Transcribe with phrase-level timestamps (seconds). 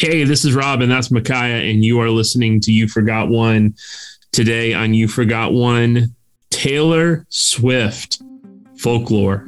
[0.00, 3.74] Hey, this is Rob, and that's Micaiah, and you are listening to You Forgot One.
[4.32, 6.16] Today on You Forgot One,
[6.48, 8.22] Taylor Swift,
[8.78, 9.44] Folklore.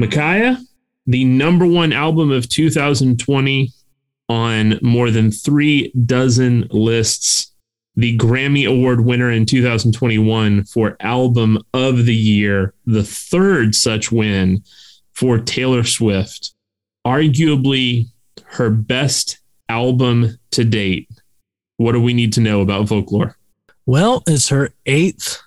[0.00, 0.58] Micaiah,
[1.06, 3.70] the number one album of 2020
[4.28, 7.51] on more than three dozen lists,
[7.94, 14.62] the Grammy Award winner in 2021 for Album of the Year, the third such win
[15.12, 16.54] for Taylor Swift,
[17.06, 18.06] arguably
[18.44, 21.08] her best album to date.
[21.76, 23.36] What do we need to know about Folklore?
[23.86, 25.42] Well, it's her eighth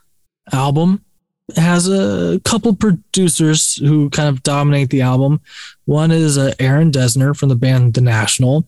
[0.51, 1.03] album
[1.49, 5.41] It has a couple producers who kind of dominate the album.
[5.85, 8.67] One is uh, Aaron Dessner from the band The National,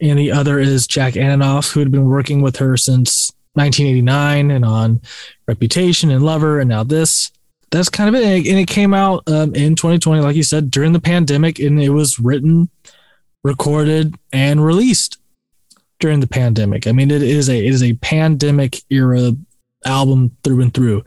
[0.00, 4.64] and the other is Jack Antonoff, who had been working with her since 1989 and
[4.64, 5.00] on
[5.48, 7.32] Reputation and Lover, and now this.
[7.72, 8.46] That's kind of it.
[8.46, 11.88] And it came out um, in 2020, like you said, during the pandemic, and it
[11.90, 12.70] was written,
[13.42, 15.18] recorded, and released
[15.98, 16.86] during the pandemic.
[16.86, 19.32] I mean, it is a it is a pandemic era
[19.84, 21.04] album through and through.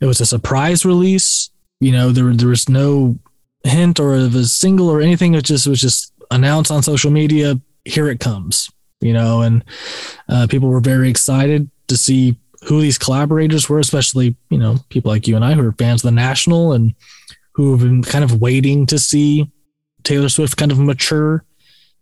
[0.00, 1.50] It was a surprise release.
[1.80, 3.18] You know, there there was no
[3.64, 5.34] hint or of a single or anything.
[5.34, 7.60] It just was just announced on social media.
[7.84, 8.70] Here it comes.
[9.00, 9.64] You know, and
[10.28, 15.10] uh, people were very excited to see who these collaborators were, especially you know people
[15.10, 16.94] like you and I who are fans of the National and
[17.54, 19.50] who have been kind of waiting to see
[20.04, 21.44] Taylor Swift kind of mature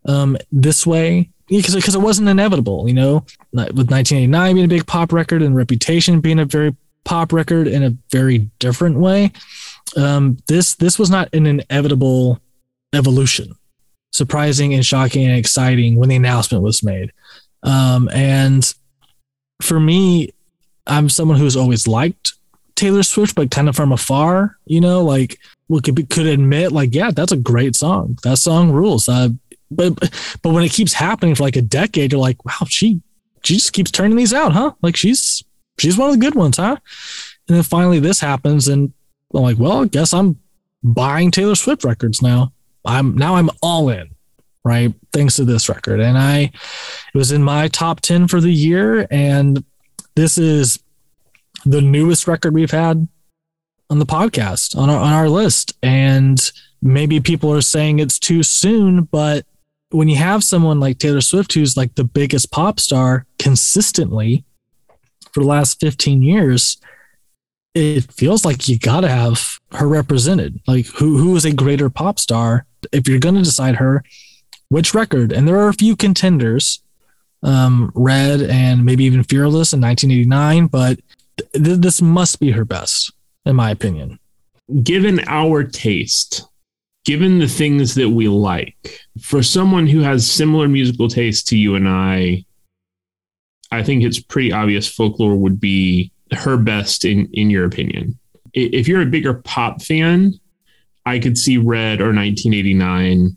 [0.07, 4.87] um, this way because because it wasn't inevitable, you know, with 1989 being a big
[4.87, 9.33] pop record and Reputation being a very pop record in a very different way.
[9.97, 12.41] Um, this this was not an inevitable
[12.95, 13.57] evolution.
[14.13, 17.13] Surprising and shocking and exciting when the announcement was made.
[17.63, 18.73] Um, and
[19.63, 20.31] for me,
[20.87, 22.35] I'm someone who's always liked
[22.75, 26.73] Taylor Swift, but kind of from afar, you know, like we could be, could admit,
[26.73, 28.19] like, yeah, that's a great song.
[28.25, 29.09] That song rules.
[29.09, 29.29] Uh,
[29.71, 29.95] but
[30.43, 33.01] but when it keeps happening for like a decade, you're like, wow, she
[33.45, 34.73] she just keeps turning these out, huh?
[34.83, 35.45] Like she's
[35.79, 36.77] she's one of the good ones, huh?
[37.49, 38.93] And then finally this happens, and
[39.35, 40.39] I'm like, well, I guess I'm
[40.83, 42.53] buying Taylor Swift records now.
[42.85, 44.11] I'm now I'm all in,
[44.65, 44.95] right?
[45.13, 46.51] Thanks to this record, and I
[47.15, 49.65] it was in my top ten for the year, and
[50.15, 50.79] this is
[51.65, 53.07] the newest record we've had
[53.91, 56.51] on the podcast on our on our list, and
[56.83, 59.45] maybe people are saying it's too soon, but
[59.91, 64.45] when you have someone like Taylor Swift, who's like the biggest pop star consistently
[65.33, 66.79] for the last 15 years,
[67.75, 70.61] it feels like you got to have her represented.
[70.67, 72.67] Like, who, who is a greater pop star?
[72.93, 74.03] If you're going to decide her,
[74.69, 75.33] which record?
[75.33, 76.83] And there are a few contenders,
[77.43, 81.01] um, Red and maybe even Fearless in 1989, but
[81.53, 83.13] th- this must be her best,
[83.45, 84.19] in my opinion.
[84.83, 86.45] Given our taste,
[87.05, 91.75] given the things that we like, for someone who has similar musical taste to you
[91.75, 92.45] and I,
[93.73, 98.19] I think it's pretty obvious folklore would be her best in in your opinion.
[98.53, 100.35] If you're a bigger pop fan,
[101.07, 103.37] I could see Red or 1989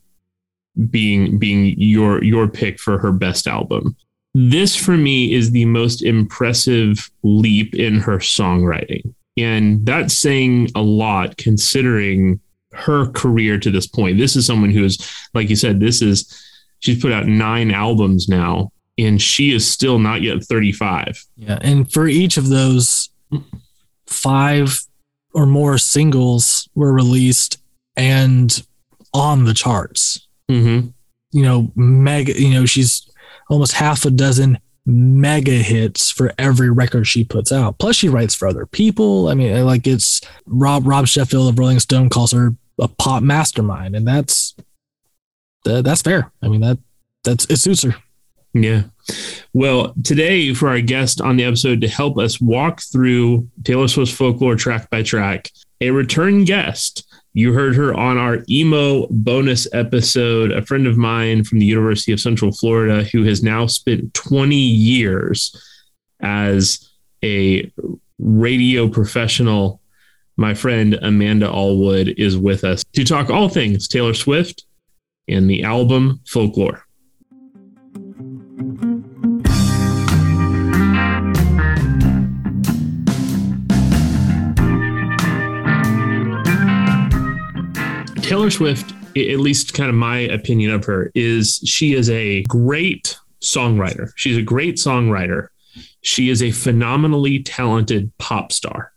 [0.89, 3.95] being being your your pick for her best album.
[4.33, 9.13] This for me is the most impressive leap in her songwriting.
[9.37, 12.39] And that's saying a lot considering
[12.73, 14.17] her career to this point.
[14.17, 14.97] This is someone who is,
[15.33, 16.43] like you said, this is
[16.79, 21.23] she's put out nine albums now, and she is still not yet 35.
[21.37, 21.59] Yeah.
[21.61, 23.09] And for each of those,
[24.07, 24.79] five
[25.33, 27.61] or more singles were released
[27.95, 28.65] and
[29.13, 30.27] on the charts.
[30.49, 30.89] Mm-hmm.
[31.31, 33.09] You know, mega, you know, she's
[33.49, 37.79] almost half a dozen mega hits for every record she puts out.
[37.79, 39.29] Plus, she writes for other people.
[39.29, 43.95] I mean, like it's Rob Rob Sheffield of Rolling Stone calls her a pop mastermind,
[43.95, 44.55] and that's
[45.63, 46.31] that's fair.
[46.41, 46.77] I mean that
[47.23, 47.95] that's it suits her.
[48.53, 48.83] Yeah.
[49.53, 54.15] Well, today for our guest on the episode to help us walk through Taylor Swift's
[54.15, 55.49] folklore track by track,
[55.81, 57.07] a return guest.
[57.33, 62.11] You heard her on our emo bonus episode, a friend of mine from the University
[62.11, 65.55] of Central Florida who has now spent 20 years
[66.21, 66.89] as
[67.23, 67.71] a
[68.19, 69.81] radio professional
[70.37, 74.65] my friend Amanda Allwood is with us to talk all things Taylor Swift
[75.27, 76.85] and the album Folklore.
[88.33, 93.15] Taylor Swift, at least kind of my opinion of her, is she is a great
[93.43, 94.09] songwriter.
[94.15, 95.49] She's a great songwriter.
[96.01, 98.91] she is a phenomenally talented pop star.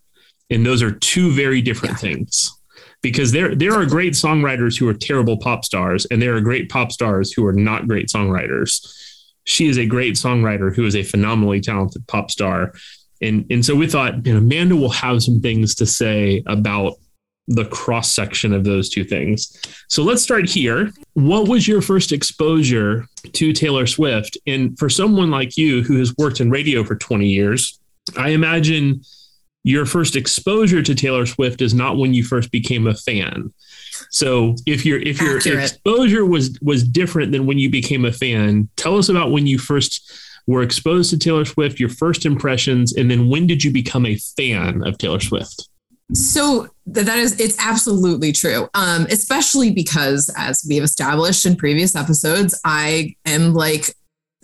[0.49, 1.99] And those are two very different yeah.
[1.99, 2.51] things.
[3.03, 6.69] Because there there are great songwriters who are terrible pop stars, and there are great
[6.69, 8.91] pop stars who are not great songwriters.
[9.43, 12.73] She is a great songwriter who is a phenomenally talented pop star.
[13.21, 16.95] And, and so we thought, you know, Amanda will have some things to say about
[17.47, 19.61] the cross section of those two things.
[19.87, 20.91] So let's start here.
[21.13, 24.37] What was your first exposure to Taylor Swift?
[24.45, 27.79] And for someone like you who has worked in radio for 20 years,
[28.17, 29.01] I imagine
[29.63, 33.53] your first exposure to Taylor Swift is not when you first became a fan.
[34.11, 35.59] So if your if your Accurate.
[35.59, 39.57] exposure was was different than when you became a fan, tell us about when you
[39.57, 40.09] first
[40.45, 44.15] were exposed to Taylor Swift, your first impressions, and then when did you become a
[44.15, 45.67] fan of Taylor Swift?
[46.13, 48.69] So that is it's absolutely true.
[48.73, 53.93] Um, especially because as we have established in previous episodes, I am like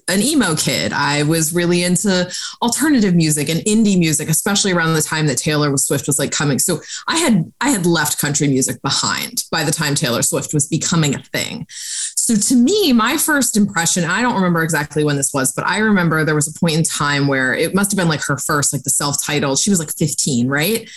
[0.10, 0.92] an emo kid.
[0.92, 2.30] I was really into
[2.62, 6.60] alternative music and indie music, especially around the time that Taylor Swift was like coming.
[6.60, 10.68] So I had I had left country music behind by the time Taylor Swift was
[10.68, 11.65] becoming a thing.
[11.69, 15.77] So to me, my first impression, I don't remember exactly when this was, but I
[15.77, 18.74] remember there was a point in time where it must have been like her first,
[18.74, 19.60] like the self-titled.
[19.60, 20.89] She was like 15, right?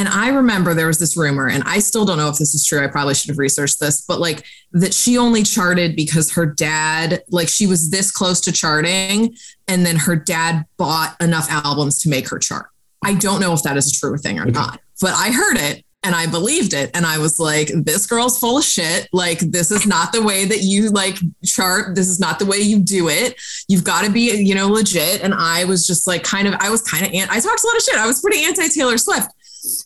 [0.00, 2.64] And I remember there was this rumor, and I still don't know if this is
[2.64, 2.82] true.
[2.82, 7.22] I probably should have researched this, but like that she only charted because her dad,
[7.28, 9.36] like she was this close to charting,
[9.68, 12.68] and then her dad bought enough albums to make her chart.
[13.04, 14.52] I don't know if that is a true thing or okay.
[14.52, 16.90] not, but I heard it and I believed it.
[16.94, 19.06] And I was like, this girl's full of shit.
[19.12, 21.94] Like, this is not the way that you like chart.
[21.94, 23.38] This is not the way you do it.
[23.68, 25.22] You've got to be, you know, legit.
[25.22, 27.76] And I was just like, kind of, I was kind of, I talked a lot
[27.76, 27.96] of shit.
[27.96, 29.28] I was pretty anti Taylor Swift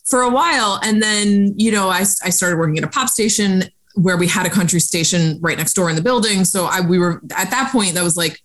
[0.05, 0.79] for a while.
[0.83, 3.63] And then, you know, I, I started working at a pop station
[3.95, 6.45] where we had a country station right next door in the building.
[6.45, 8.39] So I, we were at that point, that was like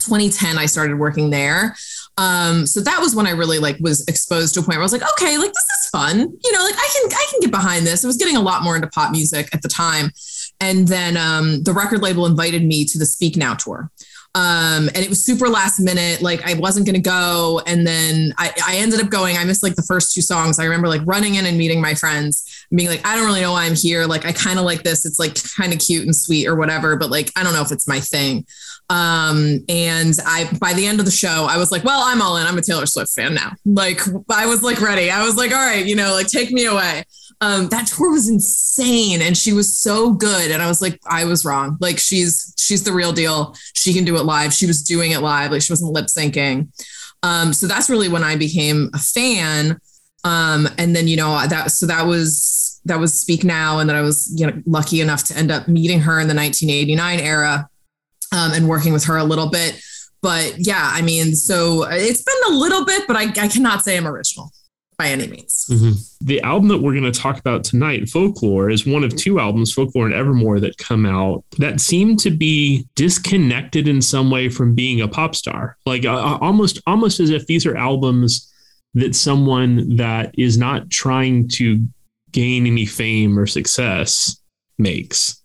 [0.00, 1.74] 2010, I started working there.
[2.16, 4.84] Um, so that was when I really like was exposed to a point where I
[4.84, 6.18] was like, okay, like this is fun.
[6.18, 8.04] You know, like I can, I can get behind this.
[8.04, 10.12] I was getting a lot more into pop music at the time.
[10.60, 13.90] And then um, the record label invited me to the Speak Now tour.
[14.36, 16.20] Um, and it was super last minute.
[16.20, 17.60] Like I wasn't going to go.
[17.66, 19.36] And then I, I ended up going.
[19.36, 20.58] I missed like the first two songs.
[20.58, 23.52] I remember like running in and meeting my friends being like, I don't really know
[23.52, 24.06] why I'm here.
[24.06, 25.06] Like I kind of like this.
[25.06, 27.70] It's like kind of cute and sweet or whatever, but like, I don't know if
[27.70, 28.44] it's my thing.
[28.90, 32.36] Um, and I, by the end of the show, I was like, well, I'm all
[32.36, 32.46] in.
[32.46, 33.52] I'm a Taylor Swift fan now.
[33.64, 34.00] Like
[34.30, 35.10] I was like ready.
[35.10, 37.04] I was like, all right, you know, like take me away
[37.40, 40.50] um, that tour was insane and she was so good.
[40.50, 41.76] And i was like i was wrong.
[41.80, 43.54] Like she's she's the real deal.
[43.74, 44.52] She can do it live.
[44.52, 45.50] She was doing it live.
[45.50, 46.68] Like she wasn't lip syncing.
[47.22, 49.78] Um, so that's really when i became a fan.
[50.24, 53.96] Um, and then you know that so that was that was speak now and that
[53.96, 57.68] i was you know lucky enough to end up meeting her in the 1989 era
[58.32, 59.80] um, and working with her a little bit.
[60.22, 63.98] But yeah i mean so it's been a little bit but i, I cannot say
[63.98, 64.50] i'm original
[64.96, 65.66] by any means.
[65.70, 65.92] Mm-hmm.
[66.26, 69.72] The album that we're going to talk about tonight, Folklore, is one of two albums,
[69.72, 74.74] Folklore and Evermore, that come out that seem to be disconnected in some way from
[74.74, 75.76] being a pop star.
[75.86, 78.50] Like uh, almost, almost as if these are albums
[78.94, 81.86] that someone that is not trying to
[82.30, 84.40] gain any fame or success
[84.78, 85.40] makes.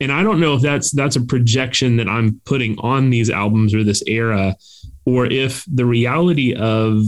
[0.00, 3.72] And I don't know if that's that's a projection that I'm putting on these albums
[3.72, 4.56] or this era,
[5.04, 7.04] or if the reality of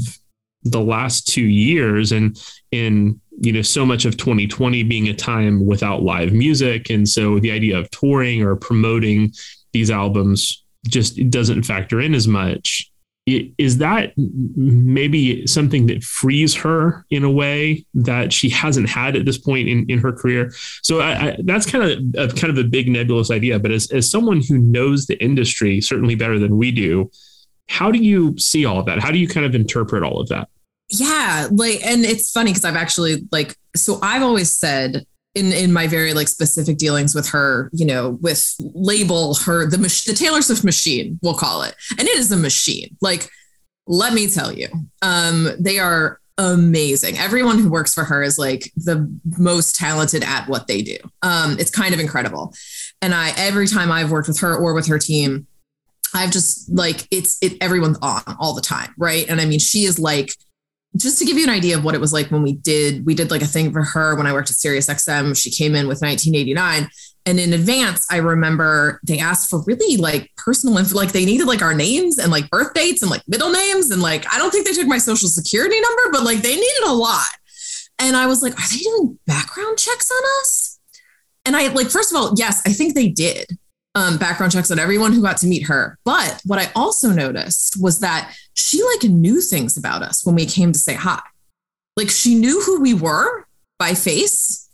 [0.64, 2.40] the last two years and
[2.70, 6.90] in you know so much of 2020 being a time without live music.
[6.90, 9.32] And so the idea of touring or promoting
[9.72, 12.90] these albums just doesn't factor in as much.
[13.26, 19.24] Is that maybe something that frees her in a way that she hasn't had at
[19.24, 20.52] this point in, in her career?
[20.82, 23.58] So I, I, that's kind of a, kind of a big nebulous idea.
[23.58, 27.10] But as, as someone who knows the industry certainly better than we do
[27.66, 29.00] how do you see all of that?
[29.00, 30.48] How do you kind of interpret all of that
[30.88, 35.72] yeah like and it's funny because i've actually like so i've always said in in
[35.72, 39.76] my very like specific dealings with her you know with label her the
[40.06, 41.74] the taylor swift machine we'll call it.
[41.98, 42.96] And it is a machine.
[43.00, 43.28] Like
[43.86, 44.68] let me tell you
[45.02, 47.16] um they are amazing.
[47.16, 50.96] Everyone who works for her is like the most talented at what they do.
[51.22, 52.54] Um it's kind of incredible.
[53.02, 55.46] And i every time i've worked with her or with her team
[56.16, 59.28] I've just like it's it everyone's on all the time, right?
[59.28, 60.32] And I mean, she is like
[60.96, 63.14] just to give you an idea of what it was like when we did we
[63.14, 65.36] did like a thing for her when I worked at Sirius XM.
[65.36, 66.88] She came in with 1989.
[67.26, 71.46] And in advance, I remember they asked for really like personal info, like they needed
[71.46, 73.90] like our names and like birth dates and like middle names.
[73.90, 76.84] And like, I don't think they took my social security number, but like they needed
[76.86, 77.24] a lot.
[77.98, 80.78] And I was like, are they doing background checks on us?
[81.46, 83.46] And I like, first of all, yes, I think they did.
[83.94, 85.98] Um, background checks on everyone who got to meet her.
[86.04, 90.46] But what I also noticed was that she like knew things about us when we
[90.46, 91.20] came to say hi.
[91.96, 93.46] Like she knew who we were
[93.78, 94.68] by face.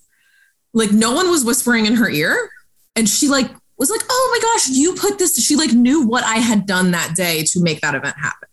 [0.73, 2.51] Like no one was whispering in her ear.
[2.97, 5.37] And she like was like, oh my gosh, you put this.
[5.45, 8.49] She like knew what I had done that day to make that event happen.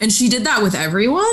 [0.00, 1.24] And she did that with everyone.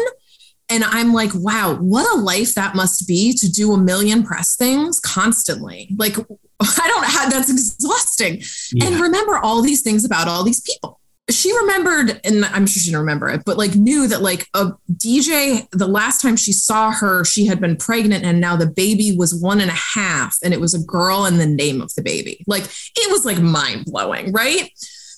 [0.70, 4.56] And I'm like, wow, what a life that must be to do a million press
[4.56, 5.90] things constantly.
[5.98, 6.18] Like,
[6.60, 8.42] I don't have that's exhausting.
[8.74, 8.88] Yeah.
[8.88, 11.00] And remember all these things about all these people.
[11.30, 14.72] She remembered, and I'm sure she didn't remember it, but like knew that like a
[14.94, 19.14] DJ, the last time she saw her, she had been pregnant and now the baby
[19.18, 22.02] was one and a half and it was a girl and the name of the
[22.02, 22.46] baby.
[22.48, 22.64] Like
[22.96, 24.72] it was like mind blowing, right?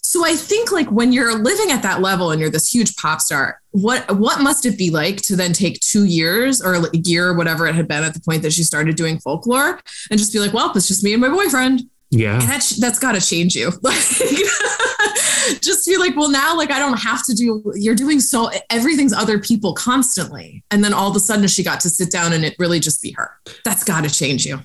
[0.10, 3.22] So I think like when you're living at that level and you're this huge pop
[3.22, 7.28] star, what what must it be like to then take two years or a year
[7.28, 10.34] or whatever it had been at the point that she started doing folklore and just
[10.34, 11.84] be like, well, it's just me and my boyfriend.
[12.10, 13.72] Yeah, and that's that's got to change you.
[13.84, 14.00] Like,
[15.62, 17.72] just be like, well, now like I don't have to do.
[17.76, 21.82] You're doing so everything's other people constantly, and then all of a sudden she got
[21.82, 23.30] to sit down and it really just be her.
[23.64, 24.60] That's got to change you.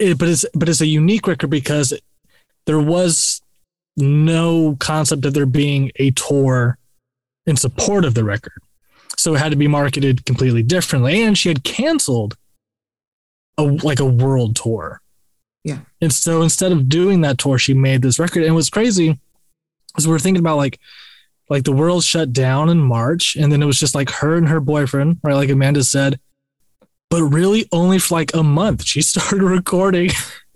[0.00, 1.94] It, but it's but it's a unique record because
[2.66, 3.40] there was
[3.96, 6.78] no concept of there being a tour
[7.46, 8.62] in support of the record.
[9.16, 11.22] So it had to be marketed completely differently.
[11.22, 12.36] And she had canceled
[13.58, 15.00] a like a world tour.
[15.64, 15.80] Yeah.
[16.00, 18.44] And so instead of doing that tour, she made this record.
[18.44, 19.18] And what's crazy
[19.98, 20.78] is we are thinking about like
[21.50, 24.48] like the world shut down in March, and then it was just like her and
[24.48, 25.34] her boyfriend, right?
[25.34, 26.20] Like Amanda said,
[27.10, 28.84] but really only for like a month.
[28.84, 30.10] She started recording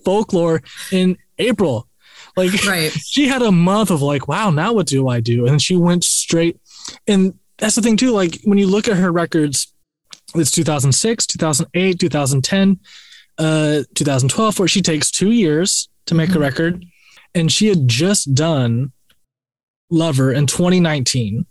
[0.04, 0.62] folklore
[0.92, 1.88] in April.
[2.36, 2.90] Like right.
[2.92, 5.46] she had a month of like, wow, now what do I do?
[5.46, 6.58] And she went straight.
[7.06, 8.10] And that's the thing too.
[8.10, 9.72] Like when you look at her records,
[10.34, 12.80] it's 2006, 2008, 2010,
[13.38, 16.38] uh, 2012, where she takes two years to make mm-hmm.
[16.38, 16.84] a record.
[17.34, 18.92] And she had just done
[19.90, 21.46] Lover in 2019.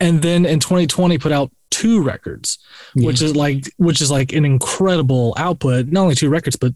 [0.00, 2.58] And then in 2020 put out two records,
[2.94, 3.06] yeah.
[3.06, 5.86] which is like which is like an incredible output.
[5.86, 6.74] Not only two records, but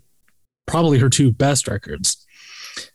[0.67, 2.27] probably her two best records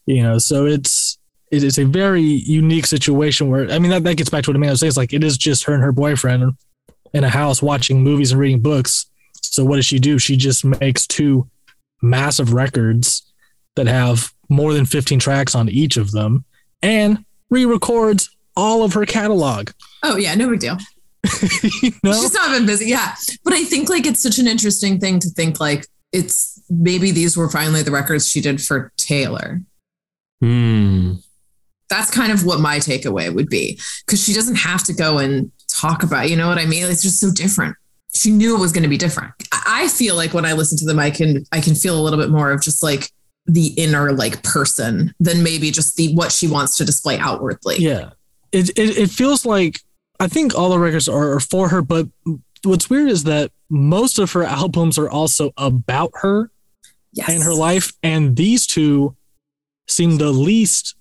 [0.05, 1.17] you know so it's
[1.51, 4.55] it is a very unique situation where i mean that, that gets back to what
[4.55, 6.55] amanda says like it is just her and her boyfriend
[7.13, 9.05] in a house watching movies and reading books.
[9.41, 10.17] So what does she do?
[10.19, 11.49] She just makes two
[12.01, 13.31] massive records
[13.75, 16.43] that have more than 15 tracks on each of them
[16.81, 19.69] and re-records all of her catalog.
[20.03, 20.77] Oh yeah no big deal.
[21.81, 22.13] You know?
[22.13, 23.15] she's not been busy yeah.
[23.43, 27.37] But i think like it's such an interesting thing to think like it's maybe these
[27.37, 29.61] were finally the records she did for taylor
[30.43, 31.13] Hmm.
[31.89, 35.49] That's kind of what my takeaway would be because she doesn't have to go and
[35.69, 36.83] talk about, you know what I mean?
[36.83, 37.77] It's just so different.
[38.13, 39.31] She knew it was going to be different.
[39.65, 42.19] I feel like when I listen to them, I can I can feel a little
[42.19, 43.09] bit more of just like
[43.45, 47.77] the inner like person than maybe just the what she wants to display outwardly.
[47.77, 48.09] Yeah.
[48.51, 49.79] It it, it feels like
[50.19, 52.07] I think all the records are, are for her, but
[52.63, 56.51] what's weird is that most of her albums are also about her
[57.13, 57.29] yes.
[57.29, 57.93] and her life.
[58.03, 59.15] And these two
[59.87, 60.95] seem the least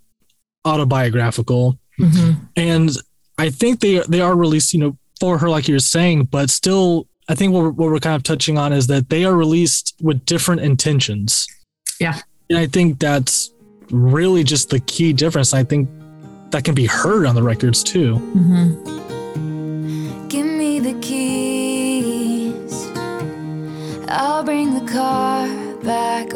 [0.64, 1.78] autobiographical.
[1.98, 2.44] Mm-hmm.
[2.56, 2.90] And
[3.38, 7.06] I think they they are released, you know, for her, like you're saying, but still,
[7.28, 9.94] I think what we're, what we're kind of touching on is that they are released
[10.00, 11.46] with different intentions.
[12.00, 12.18] Yeah.
[12.50, 13.50] And I think that's
[13.90, 15.54] really just the key difference.
[15.54, 15.88] I think
[16.50, 18.16] that can be heard on the records too.
[18.16, 20.28] Mm-hmm.
[20.28, 22.90] Give me the keys.
[24.08, 25.46] I'll bring the car
[25.82, 26.34] back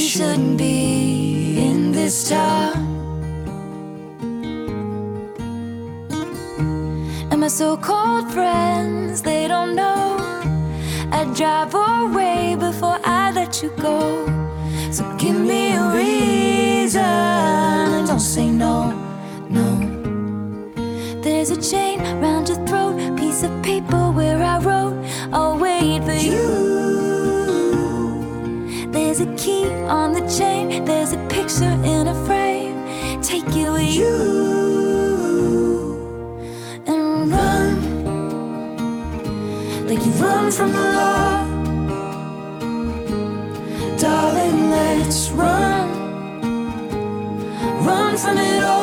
[0.00, 2.74] shouldn't be in this town.
[7.30, 10.16] And my so called friends, they don't know.
[11.12, 14.26] I'd drive away before I let you go.
[14.90, 17.40] So give me a reason
[18.10, 18.90] don't say no,
[19.48, 19.68] no.
[21.22, 24.96] There's a chain round your throat, piece of paper where I wrote,
[25.32, 27.09] I'll wait for you.
[29.20, 33.22] There's a key on the chain, there's a picture in a frame.
[33.22, 34.16] Take it with you
[36.86, 37.76] and run
[39.86, 41.44] like you run from the law.
[43.98, 45.90] Darling, let's run,
[47.84, 48.79] run from it all.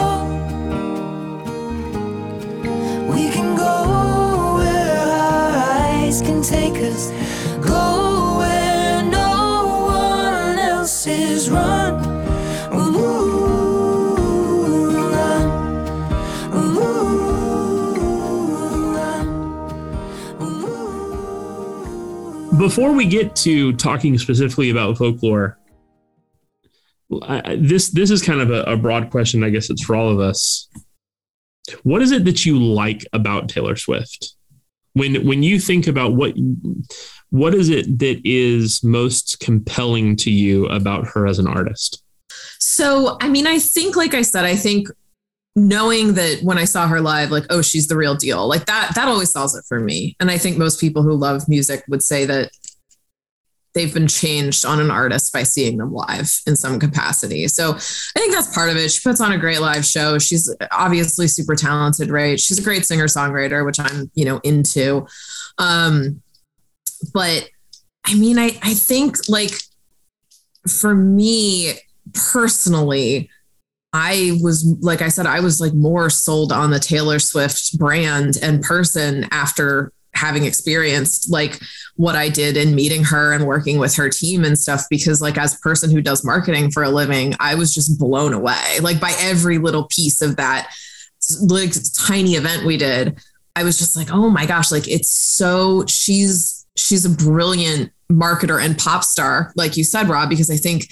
[22.68, 25.58] Before we get to talking specifically about folklore,
[27.22, 29.42] I, this this is kind of a, a broad question.
[29.42, 30.68] I guess it's for all of us.
[31.84, 34.36] What is it that you like about Taylor Swift?
[34.92, 36.34] When when you think about what
[37.30, 42.04] what is it that is most compelling to you about her as an artist?
[42.60, 44.90] So, I mean, I think, like I said, I think
[45.58, 48.92] knowing that when I saw her live, like, oh, she's the real deal, like that,
[48.94, 50.16] that always sells it for me.
[50.20, 52.52] And I think most people who love music would say that
[53.74, 57.48] they've been changed on an artist by seeing them live in some capacity.
[57.48, 58.92] So I think that's part of it.
[58.92, 60.20] She puts on a great live show.
[60.20, 62.40] She's obviously super talented, right?
[62.40, 65.08] She's a great singer songwriter, which I'm, you know, into.
[65.58, 66.22] Um,
[67.16, 67.50] but
[68.06, 69.54] I mean, I, I think like
[70.68, 71.80] for me
[72.14, 73.32] personally,
[73.94, 78.38] I was, like I said, I was like more sold on the Taylor Swift brand
[78.42, 81.60] and person after having experienced like
[81.96, 85.38] what I did in meeting her and working with her team and stuff because like
[85.38, 88.80] as a person who does marketing for a living I was just blown away.
[88.82, 90.74] Like by every little piece of that
[91.42, 93.20] like tiny event we did
[93.56, 98.64] I was just like oh my gosh like it's so she's she's a brilliant marketer
[98.64, 100.88] and pop star like you said Rob because I think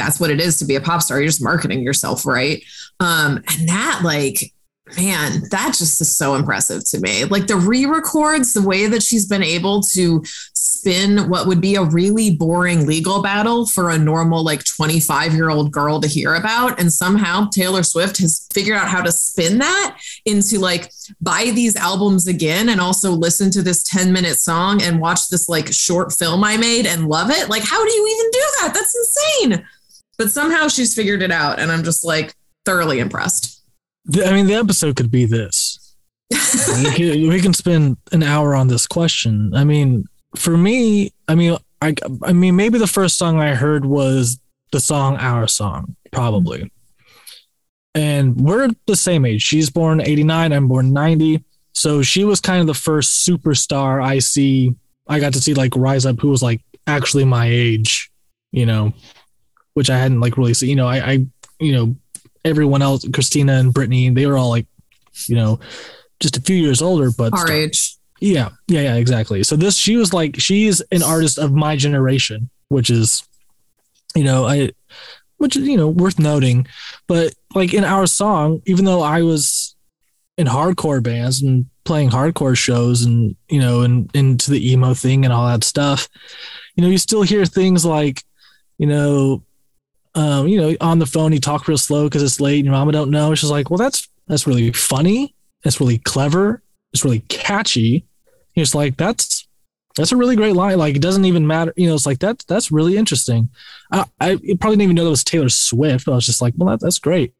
[0.00, 2.62] that's what it is to be a pop star you're just marketing yourself right
[3.00, 4.52] um and that like
[4.96, 7.24] man, that just is so impressive to me.
[7.24, 10.22] Like the re records, the way that she's been able to
[10.54, 15.50] spin what would be a really boring legal battle for a normal, like 25 year
[15.50, 16.80] old girl to hear about.
[16.80, 21.76] And somehow Taylor Swift has figured out how to spin that into like buy these
[21.76, 26.12] albums again and also listen to this 10 minute song and watch this like short
[26.12, 27.48] film I made and love it.
[27.48, 28.74] Like, how do you even do that?
[28.74, 29.66] That's insane.
[30.20, 31.58] But somehow she's figured it out.
[31.58, 32.34] And I'm just like
[32.66, 33.62] thoroughly impressed.
[34.22, 35.96] I mean, the episode could be this.
[36.30, 39.54] we, can, we can spend an hour on this question.
[39.54, 40.04] I mean,
[40.36, 44.38] for me, I mean, I, I mean, maybe the first song I heard was
[44.72, 46.70] the song "Our Song," probably.
[47.94, 49.40] And we're the same age.
[49.40, 50.52] She's born '89.
[50.52, 51.42] I'm born '90.
[51.72, 54.74] So she was kind of the first superstar I see.
[55.08, 58.10] I got to see like rise up, who was like actually my age,
[58.52, 58.92] you know,
[59.74, 60.70] which I hadn't like really seen.
[60.70, 61.26] You know, I, I
[61.58, 61.96] you know,
[62.44, 64.66] everyone else, Christina and Britney, they were all like,
[65.26, 65.60] you know,
[66.20, 67.96] just a few years older, but our age.
[68.20, 69.42] Yeah, yeah, yeah, exactly.
[69.42, 73.22] So this, she was like, she's an artist of my generation, which is,
[74.14, 74.70] you know, I,
[75.40, 76.66] which is you know worth noting.
[77.08, 79.74] But like in our song, even though I was
[80.36, 85.24] in hardcore bands and playing hardcore shows and you know and into the emo thing
[85.24, 86.08] and all that stuff,
[86.76, 88.22] you know, you still hear things like,
[88.76, 89.42] you know,
[90.14, 92.74] um, you know, on the phone, you talk real slow because it's late and your
[92.74, 93.34] mama don't know.
[93.34, 95.34] She's like, well, that's, that's really funny.
[95.64, 96.62] It's really clever.
[96.92, 98.04] It's really catchy.
[98.54, 99.46] It's like, that's,
[99.96, 100.78] that's a really great line.
[100.78, 101.72] Like, it doesn't even matter.
[101.76, 103.50] You know, it's like, that, that's really interesting.
[103.92, 106.08] I, I probably didn't even know that was Taylor Swift.
[106.08, 107.34] I was just like, well, that, that's great.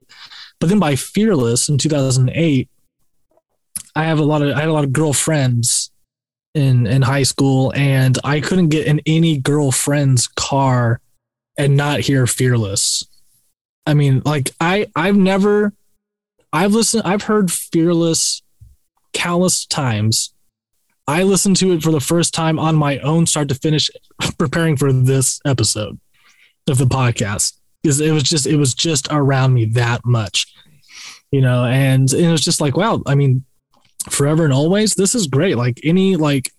[0.61, 2.69] But then by Fearless in 2008,
[3.97, 5.91] I have a lot of, I had a lot of girlfriends
[6.55, 11.01] in, in high school and I couldn't get in any girlfriend's car
[11.61, 13.05] and not hear Fearless.
[13.87, 15.73] I mean, like I I've never
[16.53, 18.43] I've listened I've heard Fearless
[19.13, 20.33] countless times.
[21.07, 23.91] I listened to it for the first time on my own start to finish
[24.39, 25.99] preparing for this episode
[26.69, 30.53] of the podcast because it was just it was just around me that much.
[31.33, 33.45] You know, and, and it was just like, wow, I mean,
[34.09, 35.57] forever and always, this is great.
[35.57, 36.51] Like any like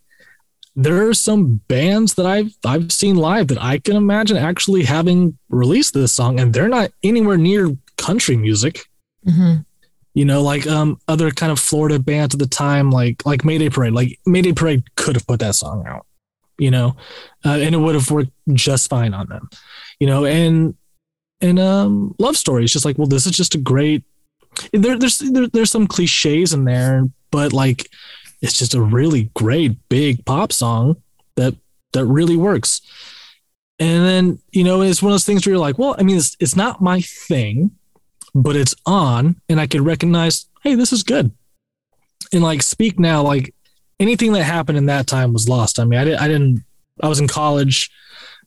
[0.76, 5.38] there are some bands that I've I've seen live that I can imagine actually having
[5.50, 8.86] released this song, and they're not anywhere near country music.
[9.28, 9.62] Mm-hmm.
[10.14, 13.70] You know, like um other kind of Florida bands at the time, like like Mayday
[13.70, 13.94] Parade.
[13.94, 16.06] Like Mayday Parade could have put that song out,
[16.58, 16.96] you know,
[17.46, 19.50] uh, and it would have worked just fine on them,
[20.00, 20.26] you know.
[20.26, 20.76] And
[21.42, 24.04] and um Love Story is just like, well, this is just a great.
[24.74, 27.90] There, there's there, there's some cliches in there, but like
[28.42, 30.98] it's just a really great big pop song
[31.36, 31.56] that
[31.94, 32.82] that really works.
[33.80, 36.18] And then, you know, it's one of those things where you're like, well, I mean,
[36.18, 37.72] it's, it's not my thing,
[38.36, 41.32] but it's on and I can recognize, hey, this is good.
[42.32, 43.56] And like speak now, like
[44.00, 45.80] anything that happened in that time was lost.
[45.80, 46.64] I mean, I, did, I didn't,
[47.02, 47.90] I was in college,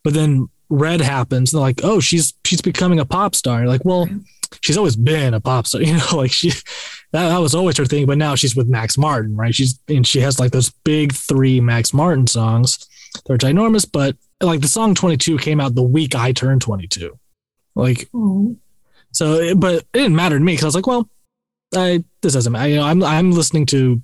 [0.04, 3.58] but then Red happens and they're like, oh, she's, she's becoming a pop star.
[3.58, 4.08] You're like, well,
[4.60, 6.52] she's always been a pop star, you know, like she,
[7.14, 8.06] that, that was always her thing.
[8.06, 9.54] But now she's with Max Martin, right?
[9.54, 12.88] She's and she has like those big three Max Martin songs.
[13.24, 17.16] They're ginormous, but like the song 22 came out the week I turned 22.
[17.76, 18.56] Like, oh.
[19.12, 21.08] so, but it didn't matter to me because I was like, well,
[21.72, 22.68] I, this doesn't matter.
[22.68, 24.02] You know, I'm, I'm listening to,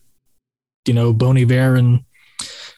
[0.86, 2.04] you know, Bon Iver and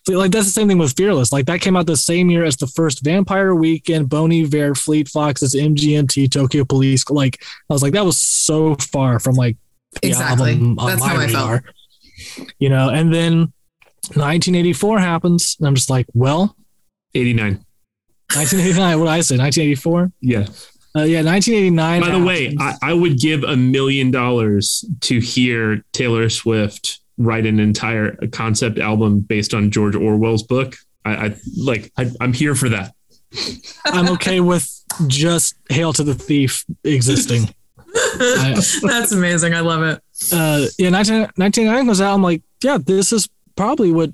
[0.09, 1.31] like that's the same thing with Fearless.
[1.31, 5.09] Like that came out the same year as the first Vampire Weekend, Bon Iver, Fleet
[5.09, 7.09] Foxes, MGMT, Tokyo Police.
[7.11, 9.59] Like I was like, that was so far from like
[10.02, 10.52] Exactly.
[10.52, 11.62] album on That's my how I felt.
[12.59, 13.52] You know, and then
[14.14, 16.57] 1984 happens, and I'm just like, well,
[17.14, 17.64] 89.
[18.35, 18.98] 1989.
[18.98, 19.37] what did I say?
[19.37, 20.12] 1984.
[20.20, 20.46] Yeah.
[20.94, 22.00] Uh, yeah, 1989.
[22.00, 22.57] By the way.
[22.59, 28.78] I, I would give a million dollars to hear Taylor Swift write an entire concept
[28.78, 30.76] album based on George Orwell's book.
[31.05, 31.92] I, I like.
[31.96, 32.94] I, I'm here for that.
[33.87, 34.68] I'm okay with
[35.07, 37.55] just "Hail to the Thief" existing.
[38.83, 39.55] That's amazing.
[39.55, 40.02] I love it.
[40.33, 42.14] uh yeah 19, 1999 goes out.
[42.14, 44.12] I'm like yeah this is probably what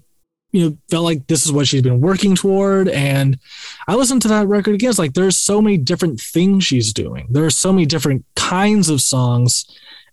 [0.53, 2.89] you know felt like this is what she's been working toward.
[2.89, 3.39] And
[3.87, 4.91] i listened to that record again.
[4.91, 7.27] It's like there's so many different things she's doing.
[7.31, 9.67] There are so many different kinds of songs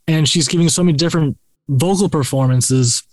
[0.08, 1.38] and she's giving so many different
[1.69, 3.04] vocal performances.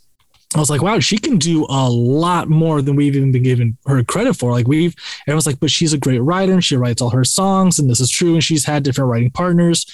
[0.54, 3.78] I was like wow she can do a lot more than we've even been giving
[3.86, 4.50] her credit for.
[4.50, 4.94] Like we've
[5.26, 8.00] everyone's like but she's a great writer and she writes all her songs and this
[8.00, 9.86] is true and she's had different writing partners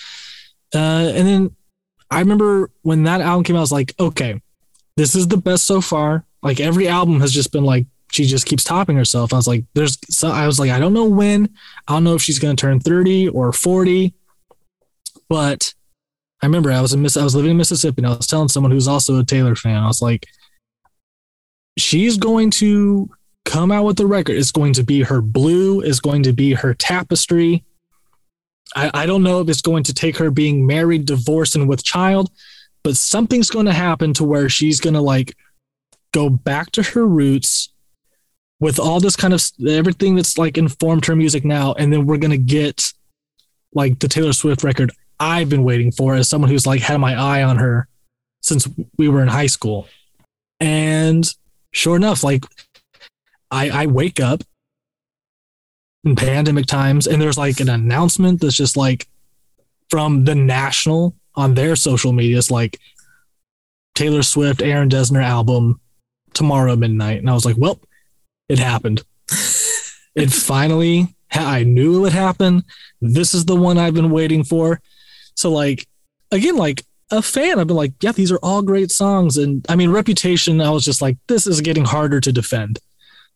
[0.75, 1.57] uh, and then
[2.11, 4.41] I remember when that album came out, I was like, okay,
[4.97, 6.25] this is the best so far.
[6.43, 9.33] Like every album has just been like, she just keeps topping herself.
[9.33, 11.51] I was like, there's, so I was like, I don't know when,
[11.87, 14.15] I don't know if she's going to turn 30 or 40,
[15.29, 15.75] but
[16.43, 18.71] I remember I was in I was living in Mississippi and I was telling someone
[18.71, 20.27] who's also a Taylor fan, I was like,
[21.77, 23.11] she's going to
[23.45, 24.37] come out with the record.
[24.37, 27.65] It's going to be her blue, is going to be her tapestry.
[28.77, 31.85] I, I don't know if it's going to take her being married, divorced, and with
[31.85, 32.31] child,
[32.83, 35.37] but something's going to happen to where she's going to like
[36.13, 37.71] go back to her roots
[38.61, 41.75] with all this kind of everything that's like informed her music now.
[41.75, 42.93] And then we're going to get
[43.75, 47.15] like the Taylor Swift record I've been waiting for as someone who's like had my
[47.15, 47.89] eye on her
[48.43, 49.89] since we were in high school.
[50.61, 51.29] And
[51.73, 52.45] sure enough, like
[53.51, 54.43] I, I wake up
[56.09, 59.07] in pandemic times and there's like an announcement that's just like
[59.91, 62.79] from the national on their social media it's like
[63.95, 65.81] taylor swift aaron dessner album
[66.35, 67.19] tomorrow midnight.
[67.19, 67.81] And i was like well
[68.49, 69.03] it happened.
[70.15, 72.65] It finally i knew it would happen.
[73.01, 74.81] This is the one i've been waiting for.
[75.35, 75.87] So like
[76.33, 79.37] again like a fan i've been like yeah these are all great songs.
[79.37, 82.81] And i mean reputation i was just like this is getting harder to defend.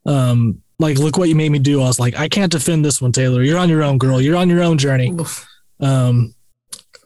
[0.06, 1.80] Um like look what you made me do.
[1.80, 3.42] I was like i can't defend this one taylor.
[3.42, 4.20] You're on your own girl.
[4.20, 5.10] You're on your own journey.
[5.12, 5.46] Oof.
[5.80, 6.34] um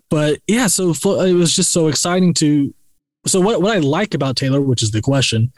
[0.09, 2.73] but yeah so it was just so exciting to
[3.27, 5.53] so what, what i like about taylor which is the question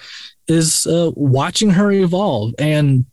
[0.47, 3.05] is uh, watching her evolve and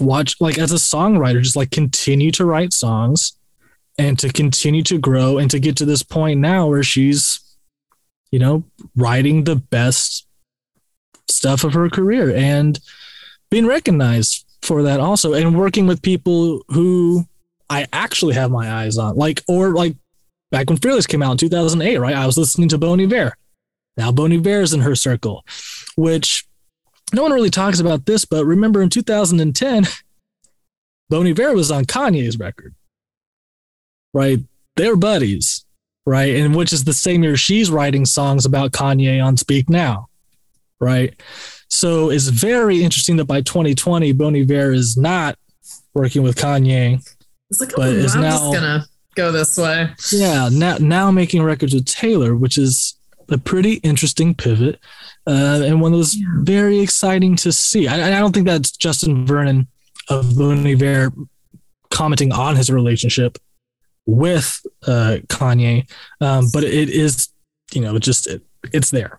[0.00, 3.38] watch like as a songwriter just like continue to write songs
[3.98, 7.56] and to continue to grow and to get to this point now where she's
[8.32, 8.64] you know
[8.96, 10.26] writing the best
[11.28, 12.34] stuff of her career.
[12.34, 12.78] And
[13.54, 17.24] being recognized for that also and working with people who
[17.70, 19.14] I actually have my eyes on.
[19.14, 19.94] Like, or like
[20.50, 22.16] back when Fearless came out in 2008, right?
[22.16, 23.36] I was listening to Bon Iver.
[23.96, 25.44] Now Bon Iver is in her circle,
[25.94, 26.44] which
[27.12, 29.84] no one really talks about this, but remember in 2010,
[31.08, 32.74] Bon Iver was on Kanye's record,
[34.12, 34.40] right?
[34.74, 35.64] They're buddies,
[36.04, 36.34] right?
[36.34, 40.08] And which is the same year she's writing songs about Kanye on Speak Now,
[40.80, 41.14] right?
[41.74, 45.36] So it's very interesting that by 2020, Bon Iver is not
[45.92, 47.00] working with Kanye.
[47.50, 49.90] It's like, But oh, I'm is just now- gonna go this way.
[50.12, 52.94] Yeah, now now making records with Taylor, which is
[53.28, 54.78] a pretty interesting pivot,
[55.26, 56.26] uh, and one that was Yeah.
[56.42, 57.88] very exciting to see.
[57.88, 59.66] I, I don't think that's Justin Vernon
[60.08, 61.12] of Bon Iver
[61.90, 63.36] commenting on his relationship
[64.06, 65.88] with uh, Kanye,
[66.20, 67.28] um, but it is,
[67.72, 69.18] you know, just it, it's there.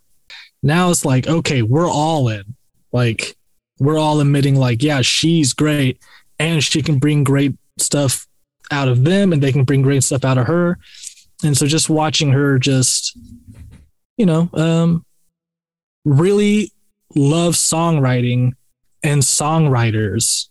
[0.66, 2.56] Now it's like, okay, we're all in.
[2.92, 3.38] Like,
[3.80, 6.02] we're all admitting, like, yeah, she's great,
[6.40, 8.26] and she can bring great stuff
[8.72, 10.80] out of them, and they can bring great stuff out of her.
[11.44, 13.16] And so, just watching her, just
[14.18, 15.06] you know, um,
[16.04, 16.72] really
[17.16, 18.54] love songwriting
[19.04, 20.50] and songwriters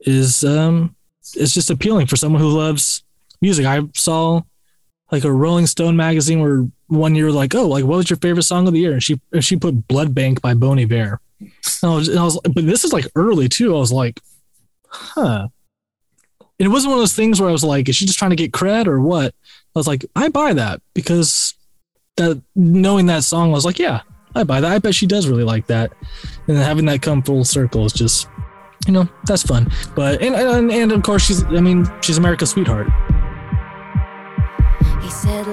[0.00, 0.94] is um
[1.34, 3.02] is just appealing for someone who loves
[3.40, 3.64] music.
[3.64, 4.42] I saw
[5.10, 8.44] like a Rolling Stone magazine where one year like, oh, like what was your favorite
[8.44, 8.92] song of the year?
[8.92, 11.20] And she and she put Blood Bank by Bon Iver.
[11.40, 11.50] And
[11.82, 13.76] I was, and I was but this is like early too.
[13.76, 14.20] I was like,
[14.88, 15.48] huh.
[16.58, 18.30] And it wasn't one of those things where I was like, is she just trying
[18.30, 19.34] to get cred or what?
[19.74, 21.54] I was like, I buy that because
[22.16, 24.00] that knowing that song, I was like, yeah,
[24.34, 24.72] I buy that.
[24.72, 25.92] I bet she does really like that.
[26.48, 28.26] And having that come full circle is just,
[28.86, 29.70] you know, that's fun.
[29.94, 32.88] But and and, and of course she's, I mean, she's America's sweetheart.
[35.02, 35.46] He said,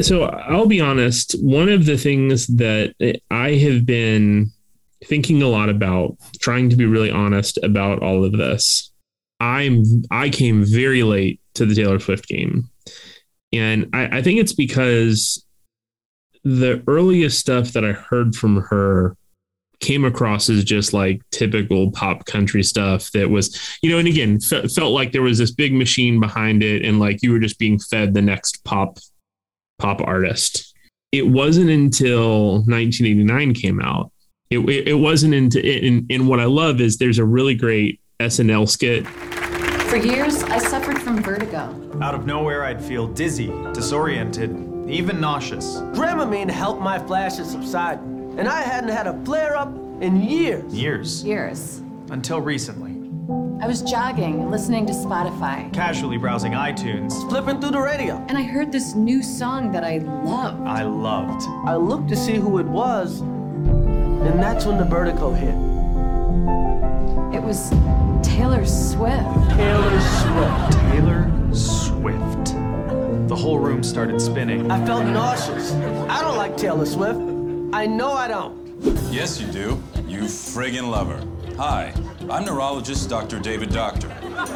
[0.00, 2.94] So I'll be honest, one of the things that
[3.30, 4.50] I have been
[5.04, 8.90] thinking a lot about, trying to be really honest about all of this.
[9.40, 12.68] I'm I came very late to the Taylor Swift game.
[13.52, 15.44] And I, I think it's because
[16.42, 19.16] the earliest stuff that I heard from her
[19.80, 24.40] came across as just like typical pop country stuff that was, you know, and again,
[24.40, 27.78] felt like there was this big machine behind it and like you were just being
[27.78, 28.98] fed the next pop
[29.78, 30.74] pop artist.
[31.12, 34.10] It wasn't until 1989 came out.
[34.50, 38.00] It, it, it wasn't into and, and what I love is there's a really great
[38.20, 39.06] SNL skit.
[39.88, 41.98] For years, I suffered from vertigo.
[42.00, 44.50] Out of nowhere, I'd feel dizzy, disoriented,
[44.88, 45.76] even nauseous.
[45.92, 50.74] Dramamine helped my flashes subside, and I hadn't had a flare up in years.
[50.74, 51.24] Years.
[51.24, 51.82] Years.
[52.10, 52.93] Until recently.
[53.28, 58.42] I was jogging, listening to Spotify, Casually browsing iTunes, Flipping through the radio, and I
[58.42, 60.60] heard this new song that I loved.
[60.66, 61.42] I loved.
[61.64, 65.54] I looked to see who it was, and that's when the vertigo hit.
[67.34, 67.70] It was
[68.22, 69.24] Taylor Swift.
[69.56, 70.72] Taylor Swift.
[70.90, 73.28] Taylor Swift.
[73.28, 74.70] The whole room started spinning.
[74.70, 75.72] I felt nauseous.
[75.72, 77.18] I don't like Taylor Swift.
[77.72, 78.62] I know I don't.
[79.10, 79.82] Yes, you do.
[80.06, 81.33] You friggin' love her.
[81.56, 81.94] Hi,
[82.28, 83.38] I'm neurologist Dr.
[83.38, 84.08] David Doctor.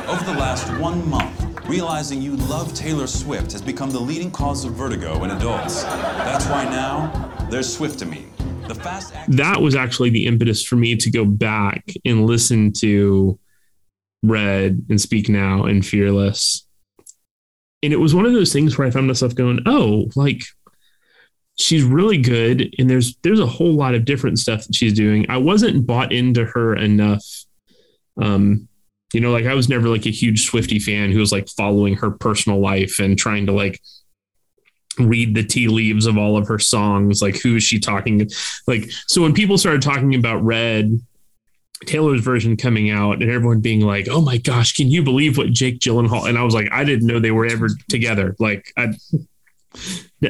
[0.09, 4.65] Over the last one month, realizing you love Taylor Swift has become the leading cause
[4.65, 5.85] of vertigo in adults.
[5.85, 8.27] That's why now there's Swiftamine.
[8.67, 13.39] The fast that was actually the impetus for me to go back and listen to
[14.25, 16.67] Red and Speak Now and Fearless.
[17.85, 20.43] And it was one of those things where I found myself going, oh, like
[21.59, 22.75] she's really good.
[22.79, 25.27] And there's there's a whole lot of different stuff that she's doing.
[25.29, 27.25] I wasn't bought into her enough.
[28.21, 28.69] Um,
[29.13, 31.97] you know, like I was never like a huge Swiftie fan who was like following
[31.97, 33.81] her personal life and trying to like
[34.99, 37.23] read the tea leaves of all of her songs.
[37.23, 38.29] Like, who is she talking?
[38.67, 41.01] Like, so when people started talking about Red,
[41.87, 45.53] Taylor's version coming out, and everyone being like, "Oh my gosh, can you believe what
[45.53, 48.35] Jake Gyllenhaal?" And I was like, I didn't know they were ever together.
[48.41, 48.89] Like, I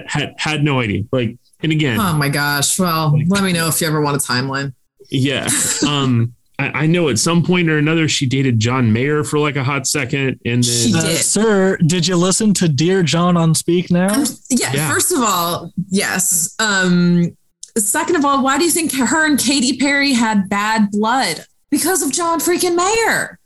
[0.06, 1.04] had had no idea.
[1.12, 2.78] Like, and again, Oh my gosh.
[2.78, 4.74] Well, let me know if you ever want a timeline.
[5.10, 5.48] yeah.
[5.86, 9.56] Um, I, I know at some point or another she dated John Mayer for like
[9.56, 11.16] a hot second, and She then Uh, did.
[11.18, 14.24] sir, did you listen to Dear John on Speak Now?
[14.50, 14.90] Yeah, Yeah.
[14.92, 16.54] First of all, yes.
[16.58, 17.36] Um,
[17.76, 21.44] second of all, why do you think her and Katy Perry had bad blood?
[21.70, 23.38] Because of John freaking Mayer,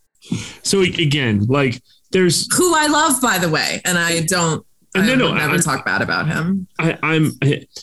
[0.62, 4.64] so again, like there's who I love, by the way, and I don't.
[4.94, 6.66] No, I no, would never I- talk bad about him.
[6.78, 7.32] I, I'm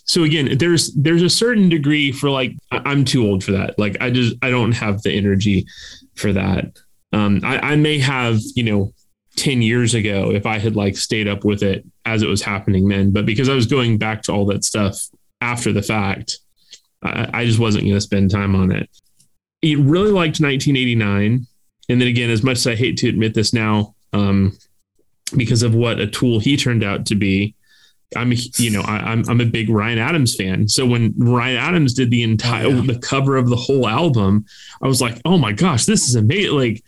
[0.06, 0.58] so again.
[0.58, 3.80] There's there's a certain degree for like I'm too old for that.
[3.80, 5.66] Like I just I don't have the energy
[6.16, 6.66] for that.
[7.12, 8.94] Um, I, I may have you know
[9.36, 12.88] ten years ago if I had like stayed up with it as it was happening
[12.88, 15.00] then, but because I was going back to all that stuff
[15.42, 16.38] after the fact,
[17.02, 18.90] I, I just wasn't going to spend time on it.
[19.62, 21.48] He really liked 1989,
[21.90, 24.58] and then again, as much as I hate to admit this now, um,
[25.36, 27.56] because of what a tool he turned out to be.
[28.16, 30.68] I'm, a, you know, I, I'm I'm a big Ryan Adams fan.
[30.68, 32.94] So when Ryan Adams did the entire Oh, yeah.
[32.94, 34.46] the cover of the whole album,
[34.82, 36.56] I was like, oh my gosh, this is amazing!
[36.58, 36.84] Like,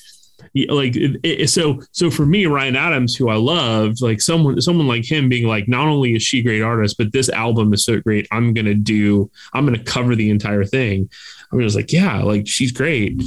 [0.70, 4.88] like it, it- so so for me, Ryan Adams, who I loved, like someone someone
[4.88, 7.86] like him being like, not only is she a great artist, but this album is
[7.86, 8.28] so great.
[8.32, 11.08] I'm gonna do, I'm gonna cover the entire thing.
[11.54, 13.22] I was like, yeah, like she's great.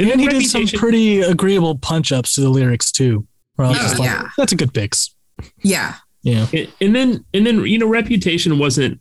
[0.00, 3.24] And then he did some pretty agreeable punch ups to the lyrics too.
[3.56, 4.28] Where I was Oh, just like, yeah.
[4.38, 5.14] that's a good fix.
[5.62, 6.46] Yeah, Yeah.
[6.52, 9.00] and, and then and then you know reputation wasn't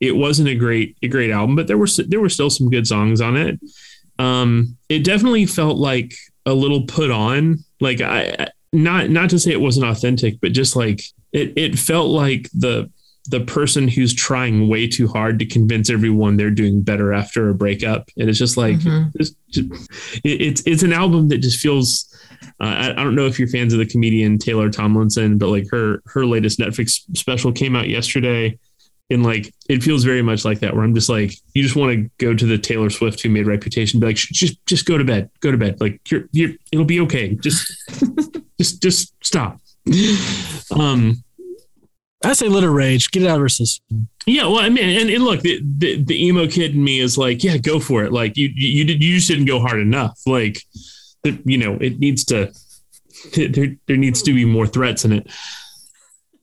[0.00, 2.86] it wasn't a great a great album but there were there were still some good
[2.86, 3.58] songs on it
[4.18, 6.14] um it definitely felt like
[6.46, 10.52] a little put on like i I- not not to say it wasn't authentic but
[10.52, 11.00] just like
[11.32, 12.90] it it felt like the
[13.30, 17.54] the person who's trying way too hard to convince everyone they're doing better after a
[17.54, 19.12] breakup and it's just like Mhm.
[19.14, 19.66] it's, just,
[20.24, 22.06] it's it's an album that just feels
[22.60, 25.66] uh, I, I don't know if you're fans of the comedian Taylor Tomlinson, but like
[25.70, 28.58] her her latest Netflix special came out yesterday,
[29.10, 30.74] and like it feels very much like that.
[30.74, 33.46] Where I'm just like, you just want to go to the Taylor Swift who made
[33.46, 35.80] Reputation, be like, "Sh- just just go to bed, go to bed.
[35.80, 37.34] Like you're you're it'll be okay.
[37.34, 37.66] Just
[38.60, 39.58] just just stop.
[40.70, 41.24] Um,
[42.24, 43.10] I say let her rage.
[43.10, 44.08] Get it out of her system.
[44.26, 47.18] yeah, well, I mean, and, and look, the, the the emo kid in me is
[47.18, 48.12] like, yeah, go for it.
[48.12, 50.18] Like you you you, did, you just didn't go hard enough.
[50.26, 50.62] Like,
[51.24, 52.52] the, you know, it needs to
[53.34, 55.26] there there needs to be more threats in it.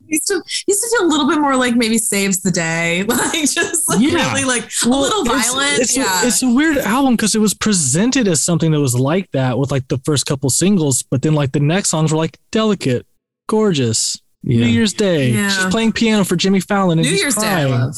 [0.08, 3.50] Used to used to feel a little bit more like maybe saves the day, like
[3.50, 4.32] just like Yeah.
[4.34, 5.80] really like a little it's- violent.
[5.80, 8.94] It's, yeah, a, it's a weird album because it was presented as something that was
[8.96, 12.18] like that with like the first couple singles, but then like the next songs were
[12.18, 13.06] like delicate,
[13.48, 14.66] gorgeous, Yeah.
[14.66, 15.30] New Year's Day.
[15.30, 15.48] Yeah.
[15.50, 17.00] She's playing piano for Jimmy Fallon.
[17.00, 17.72] And New he's Year's crying.
[17.72, 17.96] love.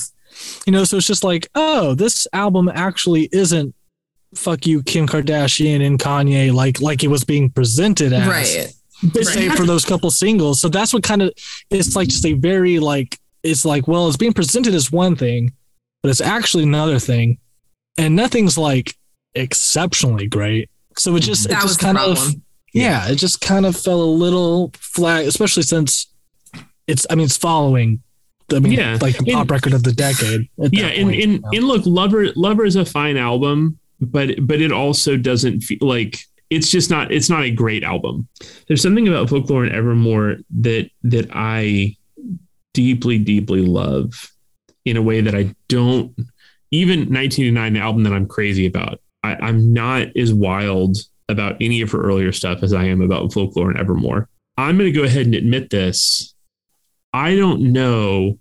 [0.67, 3.74] You know, so it's just like, oh, this album actually isn't
[4.36, 8.28] fuck you, Kim Kardashian and Kanye, like like it was being presented as.
[8.28, 8.74] Right.
[9.26, 9.58] Save Right.
[9.58, 10.62] for those couple singles.
[10.62, 11.34] So that's what kind of
[11.69, 15.52] it's like just a very like it's like, well, it's being presented as one thing,
[16.02, 17.38] but it's actually another thing.
[17.98, 18.96] And nothing's like
[19.36, 20.69] exceptionally great.
[20.98, 22.43] So it just it That was just the kind of problem.
[22.74, 26.08] yeah, it just kind of fell a little flat, especially since
[26.88, 28.02] it's I mean it's following
[28.54, 28.98] I mean Yeah.
[29.02, 30.48] like the pop And- record of the decade.
[30.58, 31.50] yeah that and, point, and, you know?
[31.54, 33.80] and look lover lover is a fine album
[34.12, 38.28] but but it also doesn't feel like it's just not it's not a great album.
[38.68, 41.96] There's something about folklore and evermore that that i
[42.74, 44.32] deeply deeply love
[44.84, 46.12] in a way that i don't
[46.72, 50.98] even 1989 the album that i'm crazy about I, i'm not as wild
[51.30, 54.28] about any of her earlier stuff as i am about folklore and evermore.
[54.58, 56.34] I'm going to go ahead and admit this.
[57.12, 58.39] I don't know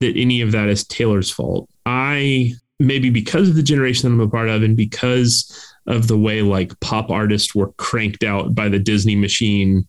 [0.00, 1.68] that any of that is Taylor's fault.
[1.86, 6.18] I maybe because of the generation that I'm a part of and because of the
[6.18, 9.86] way like pop artists were cranked out by the Disney machine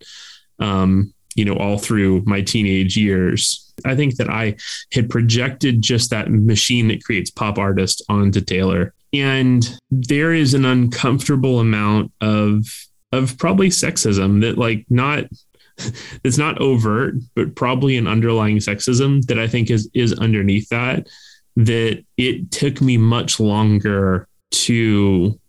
[0.59, 3.65] um you know all through my teenage years.
[3.85, 4.57] I think that I
[4.91, 10.65] had projected just that machine that creates pop artists onto Taylor and there is an
[10.65, 12.65] uncomfortable amount of
[13.11, 15.25] of probably sexism that like not
[16.23, 21.07] it's not overt, but probably an underlying sexism that I think is is underneath that.
[21.59, 25.39] That it took me much longer to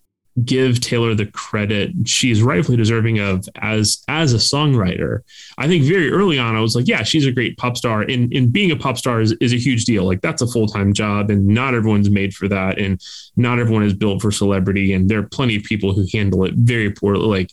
[0.45, 5.21] give Taylor the credit she's rightfully deserving of as as a songwriter.
[5.59, 8.03] I think very early on I was like, yeah, she's a great pop star.
[8.03, 10.05] And and being a pop star is, is a huge deal.
[10.05, 12.79] Like that's a full-time job and not everyone's made for that.
[12.79, 13.01] And
[13.37, 14.93] not everyone is built for celebrity.
[14.93, 17.27] And there are plenty of people who handle it very poorly.
[17.27, 17.51] Like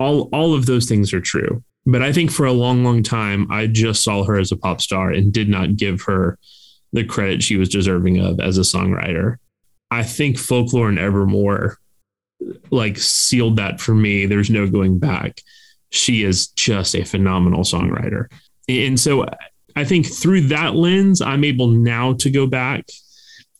[0.00, 1.62] all all of those things are true.
[1.84, 4.80] But I think for a long, long time, I just saw her as a pop
[4.80, 6.38] star and did not give her
[6.96, 9.36] the credit she was deserving of as a songwriter.
[9.90, 11.78] I think folklore and evermore
[12.70, 14.26] like sealed that for me.
[14.26, 15.40] There's no going back.
[15.90, 18.26] She is just a phenomenal songwriter.
[18.68, 19.26] And so
[19.76, 22.86] I think through that lens, I'm able now to go back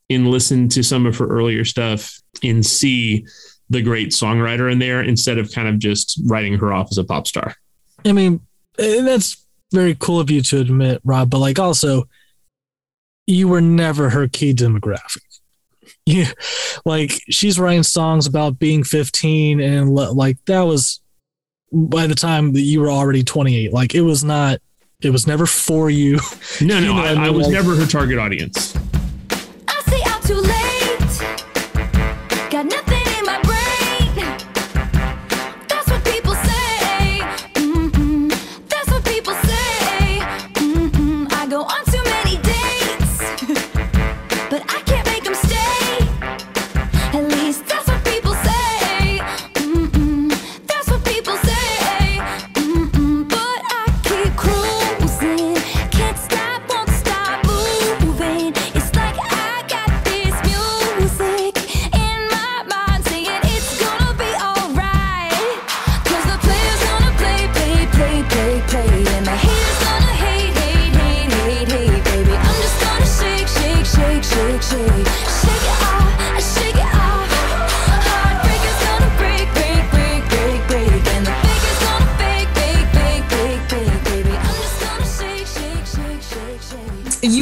[0.09, 3.27] and listen to some of her earlier stuff and see
[3.69, 7.05] the great songwriter in there instead of kind of just writing her off as a
[7.05, 7.55] pop star.
[8.05, 8.41] I mean,
[8.79, 12.09] that's very cool of you to admit, Rob, but like also,
[13.27, 15.21] you were never her key demographic.
[16.05, 16.31] Yeah,
[16.85, 21.01] like she's writing songs about being 15, and le- like that was
[21.73, 23.73] by the time that you were already 28.
[23.73, 24.61] Like it was not,
[25.03, 26.19] it was never for you.
[26.61, 28.77] No, You no, know, I, I mean, I was like- never her target audience.
[29.69, 30.66] I stay out too late.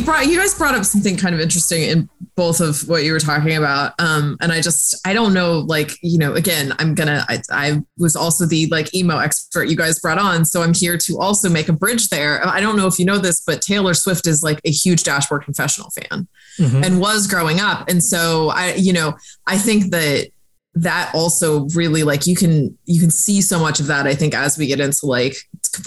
[0.04, 3.12] You brought you guys brought up something kind of interesting in both of what you
[3.12, 3.94] were talking about.
[3.98, 7.80] Um and i just i don't know like you know again i'm gonna I, I
[7.98, 10.44] was also the like emo expert you guys brought on.
[10.44, 12.46] So i'm here to also make a bridge there.
[12.46, 15.44] I don't know if you know this but taylor swift is like a huge dashboard
[15.44, 16.28] confessional fan
[16.58, 16.84] Mhm.
[16.86, 17.88] and was growing up.
[17.88, 19.14] And so i you know
[19.46, 20.28] i think that
[20.74, 24.34] that also really like you can you can see so much of that i think
[24.34, 25.36] as we get into like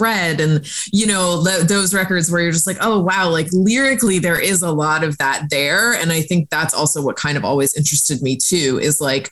[0.00, 4.18] red and you know th- those records where you're just like oh wow like lyrically
[4.18, 5.94] there is a lot of that there.
[5.94, 9.30] And i think that's also what kind of always interested me too is like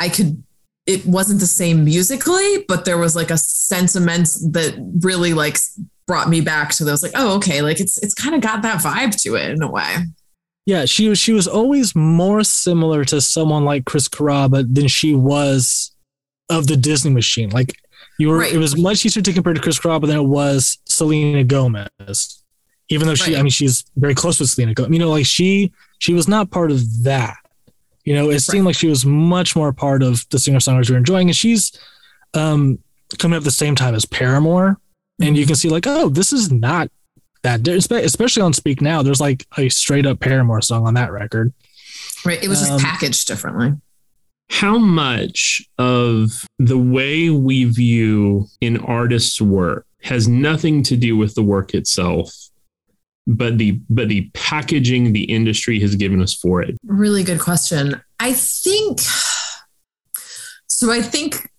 [0.00, 0.42] i could
[0.86, 5.58] it wasn't the same musically but there was like a sentiment that really like
[6.06, 8.80] brought me back to those like oh okay like it's it's kind of got that
[8.80, 9.96] vibe to it in a way
[10.68, 15.14] Yeah, she was she was always more similar to someone like Chris Carrabba than she
[15.14, 15.92] was
[16.50, 17.48] of the Disney machine.
[17.48, 17.72] Like
[18.18, 18.52] you were Right.
[18.52, 22.42] it was much easier to compare to Chris Carrabba than it was Selena Gomez.
[22.90, 23.40] Even though she Right.
[23.40, 24.92] I mean she's very close with Selena Gomez.
[24.92, 27.36] You know, like she she was not part of that.
[28.04, 30.98] You know, it seemed like she was much more part of the singer songwriters we're
[30.98, 31.28] enjoying.
[31.30, 31.72] And she's
[32.34, 32.78] um
[33.18, 34.78] coming up at the same time as Paramore.
[35.18, 36.90] and you can see like, oh, this is not
[37.42, 39.02] that, especially on Speak Now.
[39.02, 41.52] There's like a straight up Paramore song on that record.
[42.24, 42.42] Right.
[42.42, 43.74] It was just Um, packaged differently.
[44.50, 51.34] How much of the way we view an artist's work has nothing to do with
[51.34, 52.34] the work itself,
[53.26, 56.76] but the but the packaging the industry has given us for it?
[56.86, 58.00] Really good question.
[58.18, 59.00] I think
[60.66, 60.90] so.
[60.90, 61.50] I think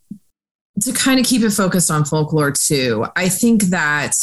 [0.81, 4.15] to kind of keep it focused on folklore too, I think that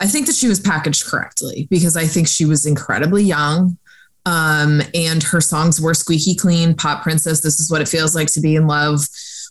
[0.00, 3.78] I think that she was packaged correctly because I think she was incredibly young.
[4.26, 7.40] Um, and her songs were squeaky clean, pop princess.
[7.40, 9.00] This is what it feels like to be in love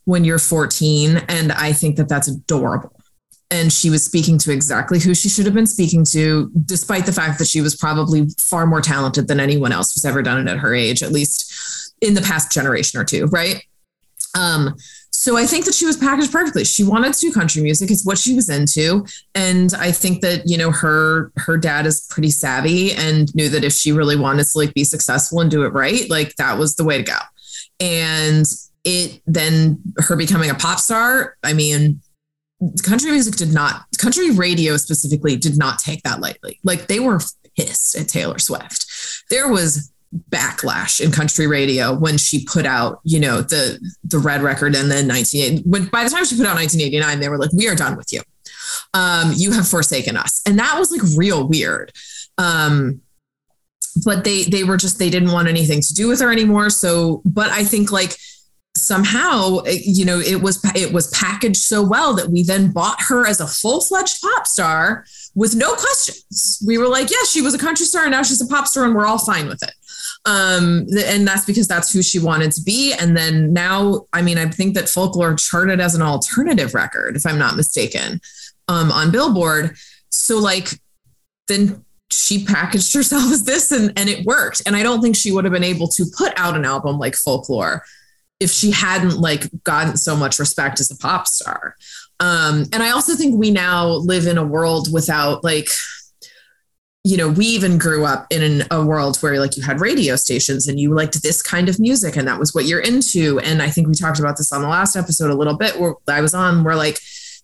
[0.05, 1.17] when you're 14.
[1.27, 2.93] And I think that that's adorable.
[3.49, 7.13] And she was speaking to exactly who she should have been speaking to, despite the
[7.13, 10.51] fact that she was probably far more talented than anyone else who's ever done it
[10.51, 13.63] at her age, at least in the past generation or two, right?
[14.37, 14.75] Um,
[15.27, 16.63] so I think that she was packaged perfectly.
[16.63, 19.05] She wanted to do country music; it's what she was into,
[19.35, 23.65] and I think that you know her her dad is pretty savvy and knew that
[23.65, 26.77] if she really wanted to like be successful and do it right, like that was
[26.77, 27.17] the way to go.
[27.81, 28.45] And
[28.85, 31.35] it then her becoming a pop star.
[31.43, 31.99] I mean,
[32.81, 37.19] country music did not country radio specifically did not take that lightly like they were
[37.55, 38.85] pissed at taylor swift
[39.29, 39.91] there was
[40.29, 44.89] backlash in country radio when she put out you know the the red record and
[44.89, 47.75] then 1980 when by the time she put out 1989 they were like we are
[47.75, 48.21] done with you.
[48.93, 50.41] Um you have forsaken us.
[50.45, 51.91] And that was like real weird.
[52.37, 53.01] Um
[54.05, 56.69] but they they were just they didn't want anything to do with her anymore.
[56.69, 58.15] So but i think like
[58.77, 63.25] somehow you know it was it was packaged so well that we then bought her
[63.27, 65.03] as a full-fledged pop star
[65.33, 66.61] with no questions.
[66.65, 68.85] We were like yeah she was a country star and now she's a pop star
[68.85, 69.73] and we're all fine with it
[70.25, 72.93] um and that's because that's who she wanted to be.
[72.93, 77.25] And then now i mean i think that folklore charted as an alternative record if
[77.25, 78.21] i'm not mistaken
[78.67, 79.75] um on billboard.
[80.09, 80.69] So like
[81.47, 84.61] then she packaged herself as this and, and it worked.
[84.65, 87.15] And i don't think she would have been able to put out an album like
[87.15, 87.83] folklore
[88.39, 91.75] if she hadn't like gotten so much respect as a pop star.
[92.19, 95.69] Um, and I also think we now live in a world without like,
[97.07, 100.17] you know, we even grew up in an, a world where like you had radio
[100.17, 103.39] stations and you liked this kind of music and that was what you're into.
[103.39, 105.95] And I think we talked about this on the last episode a little bit where
[106.09, 106.99] I was on where like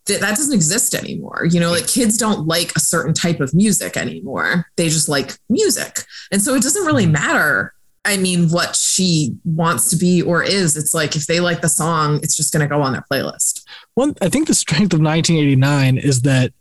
[0.08, 1.48] that, that doesn't exist anymore.
[1.50, 4.66] You know, like kids don't like a certain type of music anymore.
[4.76, 6.02] They just like music.
[6.30, 7.14] And so it doesn't really mm-hmm.
[7.14, 7.74] matter
[8.06, 10.76] I mean, what she wants to be or is.
[10.76, 13.64] It's like if they like the song, it's just going to go on their playlist.
[13.94, 16.52] One, I think the strength of 1989 is that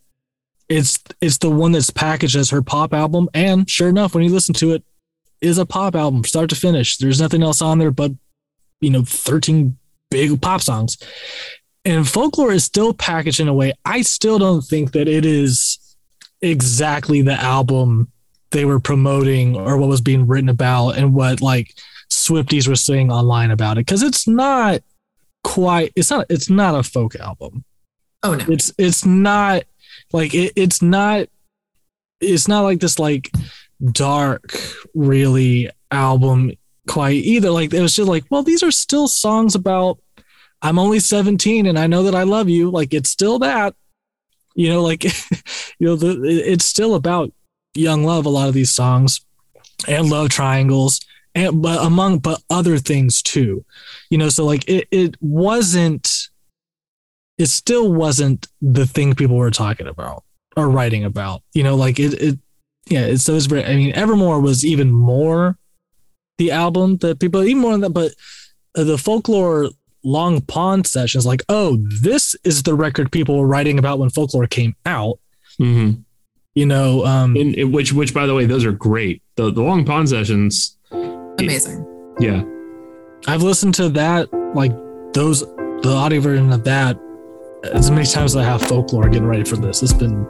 [0.69, 4.31] it's it's the one that's packaged as her pop album, and sure enough, when you
[4.31, 4.85] listen to it,
[5.41, 6.97] is a pop album, start to finish.
[6.97, 8.13] There's nothing else on there but
[8.81, 9.77] you know 13
[10.11, 10.97] big pop songs,
[11.85, 13.73] and folklore is still packaged in a way.
[13.85, 15.79] I still don't think that it is
[16.41, 18.11] exactly the album
[18.51, 21.75] they were promoting or what was being written about and what like
[22.11, 24.83] Swifties were saying online about it because it's not
[25.43, 27.65] quite it's not it's not a folk album.
[28.23, 28.45] Oh no.
[28.49, 29.65] It's it's not
[30.13, 31.29] like it, it's not
[32.21, 33.31] it's not like this like
[33.91, 34.55] dark
[34.95, 36.53] really album
[36.89, 37.51] quite either.
[37.51, 39.99] Like it was just like, well, these are still songs about
[40.61, 42.71] I'm only 17 and I know that I love you.
[42.71, 43.75] Like it's still that.
[44.55, 45.05] You know, like
[45.79, 47.33] you know, the, it's still about
[47.75, 49.25] young love a lot of these songs
[49.89, 51.01] and love triangles
[51.35, 53.65] and but among but other things too
[54.11, 56.29] you know so like it, it wasn't
[57.43, 58.40] it still wasn't
[58.78, 60.22] the thing people were talking about
[60.57, 62.38] or writing about you know like it, it
[62.95, 65.57] yeah it's so it's very i mean evermore was even more
[66.38, 68.11] the album that people even more than that but
[68.78, 69.68] uh, the folklore
[70.05, 71.70] long pond sessions like oh
[72.03, 75.18] this is the record people were writing about when folklore came out
[75.61, 76.01] Mm-hmm.
[76.55, 79.22] you know um In, in which, which, by the way, those are great.
[79.36, 80.78] The the long pond sessions.
[81.38, 81.78] Amazing.
[82.18, 82.43] Yeah,
[83.26, 84.72] I've listened to that, like
[85.12, 85.40] those,
[85.84, 86.97] the audio version of that,
[87.63, 89.83] as many times as I have folklore getting ready for this.
[89.83, 90.27] It's been,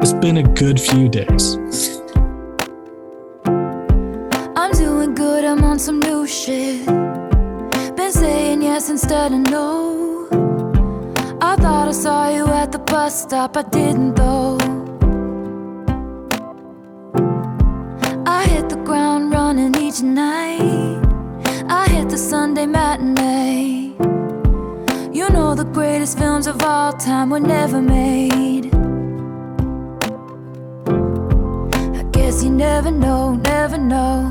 [0.00, 1.56] it's been a good few days.
[3.44, 6.86] I'm doing good, I'm on some new shit.
[7.96, 10.28] Been saying yes instead of no.
[11.40, 14.58] I thought I saw you at the bus stop, I didn't though.
[18.24, 21.02] I hit the ground running each night.
[21.68, 23.94] I hit the Sunday matinee.
[25.26, 28.72] You know the greatest films of all time were never made.
[31.96, 34.28] I guess you never know, never know.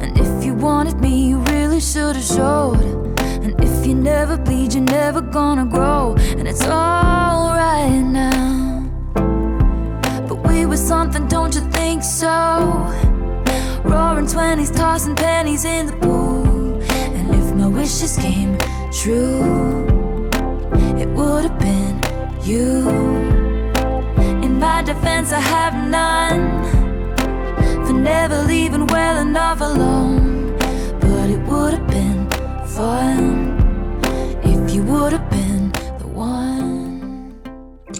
[0.00, 2.80] And if you wanted me, you really should have showed.
[3.20, 6.14] And if you never bleed, you're never gonna grow.
[6.38, 8.90] And it's alright now.
[10.26, 12.38] But we were something, don't you think so?
[13.84, 16.80] Roaring 20s, tossing pennies in the pool.
[17.18, 18.56] And if my wishes came,
[18.94, 19.84] true,
[20.96, 22.00] it would have been
[22.44, 22.88] you.
[24.44, 26.64] In my defense, I have none
[27.86, 30.56] for never leaving well enough alone.
[31.00, 32.30] But it would have been
[32.68, 33.58] fun
[34.44, 37.34] if you would have been the one.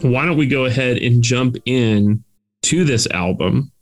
[0.03, 2.23] Why don't we go ahead and jump in
[2.63, 3.73] to this album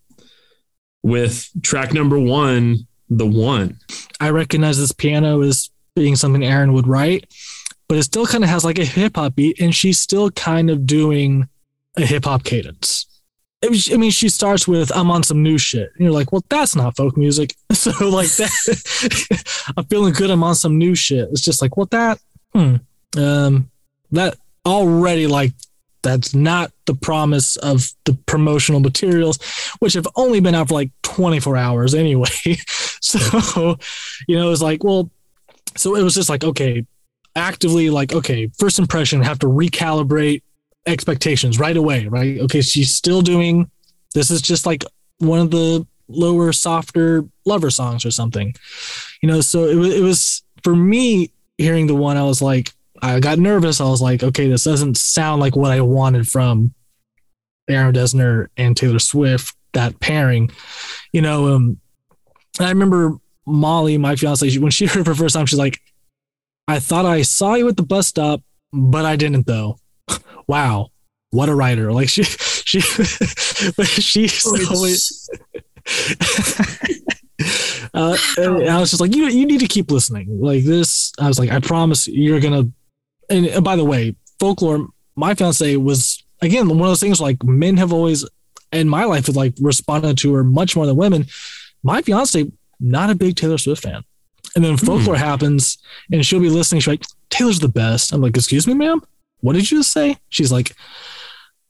[1.03, 3.79] with track number one, The One.
[4.21, 7.33] I recognize this piano as being something Aaron would write,
[7.89, 10.71] but it still kind of has like a hip hop beat, and she's still kind
[10.71, 11.49] of doing
[11.97, 13.07] a hip hop cadence.
[13.65, 16.75] I mean, she- starts with "I'm on some new shit," and you're like, "Well, that's
[16.75, 20.31] not folk music." So like that, I'm feeling good.
[20.31, 21.29] I'm on some new shit.
[21.33, 22.21] It's just like, well, that,
[22.55, 22.77] hmm,
[23.17, 23.71] um,
[24.13, 25.53] that already like
[26.03, 29.39] that's not the promise of the promotional materials,
[29.81, 32.29] which have only been out for like 24 hours anyway.
[33.01, 33.79] so,
[34.29, 35.11] you know, it's like, well,
[35.77, 36.87] so it was just like, okay,
[37.37, 40.43] actively like, okay, first impression, have to recalibrate
[40.87, 42.41] expectations right away, right?
[42.41, 43.71] Okay, she's still doing
[44.15, 44.85] this is just like
[45.19, 48.55] one of the lower, softer lover songs or something,
[49.23, 49.41] you know.
[49.41, 53.39] So it was, it was for me hearing the one, I was like, I got
[53.39, 53.81] nervous.
[53.81, 56.75] I was like, okay, this doesn't sound like what I wanted from
[57.69, 60.51] Aaron Dessner and Taylor Swift, that pairing,
[61.13, 61.55] you know.
[61.55, 61.81] Um,
[62.61, 65.81] I remember Molly, my fiance, she- when she heard the first time, she's like,
[66.69, 69.79] I thought I saw you at the bus stop, but I didn't though.
[70.47, 70.89] wow.
[71.31, 71.93] What a writer.
[71.93, 72.81] Like she, she,
[74.29, 75.31] she's always,
[77.95, 80.41] uh, I was just like, you, you need to keep listening.
[80.41, 82.71] Like this, I was like, I promise you're gonna.
[83.31, 84.89] And, and by the way, folklore.
[85.15, 88.27] My fiance was again one of those things like men have always
[88.73, 91.27] in my life have like responded to her much more than women.
[91.83, 92.51] My fiance
[92.83, 94.03] not a big Taylor Swift fan,
[94.57, 95.79] and then folklore happens,
[96.13, 96.81] and she'll be listening.
[96.81, 98.13] She's like, Taylor's the best.
[98.13, 99.01] I'm like, excuse me, ma'am.
[99.41, 100.19] What did you just say?
[100.29, 100.73] She's like,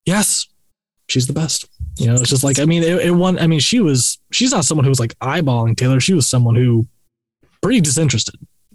[0.05, 0.47] yes,
[1.09, 1.67] she's the best.
[1.99, 3.39] You know, it's just like I mean, it, it won.
[3.39, 4.19] I mean, she was.
[4.33, 6.01] She's not someone who was like eyeballing Taylor.
[6.01, 6.87] She was someone who
[7.61, 8.35] pretty disinterested.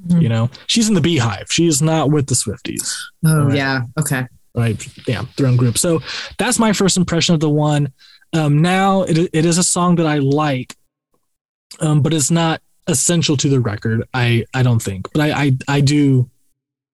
[0.09, 1.47] You know, she's in the beehive.
[1.51, 2.93] She is not with the Swifties.
[3.25, 3.57] Oh Right.
[3.57, 3.81] yeah.
[3.99, 4.25] Okay.
[4.55, 4.87] Right.
[5.07, 5.25] Yeah.
[5.35, 5.77] Their own group.
[5.77, 6.01] So
[6.37, 7.91] that's my first impression of the one.
[8.31, 10.75] Um, now it, it is a song that I like,
[11.79, 14.07] um, but it's not essential to the record.
[14.13, 16.29] I, I don't think, but I, I, I do,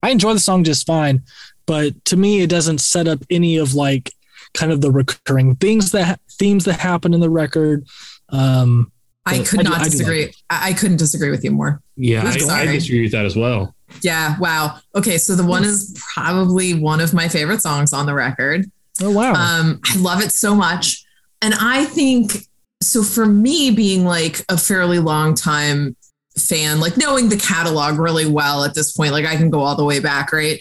[0.02, 1.24] I enjoy the song just fine.
[1.66, 4.12] But to me, it doesn't set up any of like
[4.54, 7.86] kind of the recurring things that themes that happen in the record.
[8.30, 8.92] Um,
[9.26, 10.34] I could I do- not I do like disagree.
[10.50, 11.82] I, I couldn't disagree with you more.
[11.96, 13.74] Yeah, I'm I, I disagree with that as well.
[14.02, 14.38] Yeah.
[14.40, 14.80] Wow.
[14.96, 15.18] Okay.
[15.18, 18.70] So the one is probably one of my favorite songs on the record.
[19.02, 19.34] oh wow.
[19.34, 21.06] Um, I love it so much.
[21.42, 22.48] And I think
[22.84, 25.96] so for me being like a fairly long time
[26.38, 29.76] fan, like knowing the catalog really well at this point, like I can go all
[29.76, 30.60] the way back, right?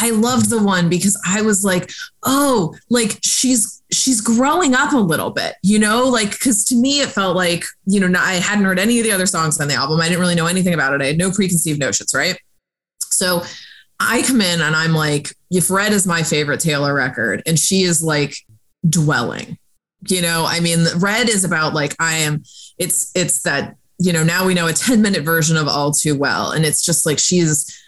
[0.00, 1.90] I loved the one because I was like,
[2.24, 7.00] oh, like she's she's growing up a little bit, you know, like because to me
[7.00, 9.74] it felt like, you know, I hadn't heard any of the other songs on the
[9.74, 10.00] album.
[10.00, 11.02] I didn't really know anything about it.
[11.02, 12.38] I had no preconceived notions, right?
[13.00, 13.42] So
[14.00, 17.82] I come in and I'm like, if Red is my favorite Taylor record, and she
[17.82, 18.34] is like
[18.88, 19.58] dwelling,
[20.08, 22.42] you know, I mean, Red is about like, I am,
[22.78, 26.18] it's, it's that, you know, now we know a 10 minute version of All Too
[26.18, 26.52] Well.
[26.52, 27.78] And it's just like, she's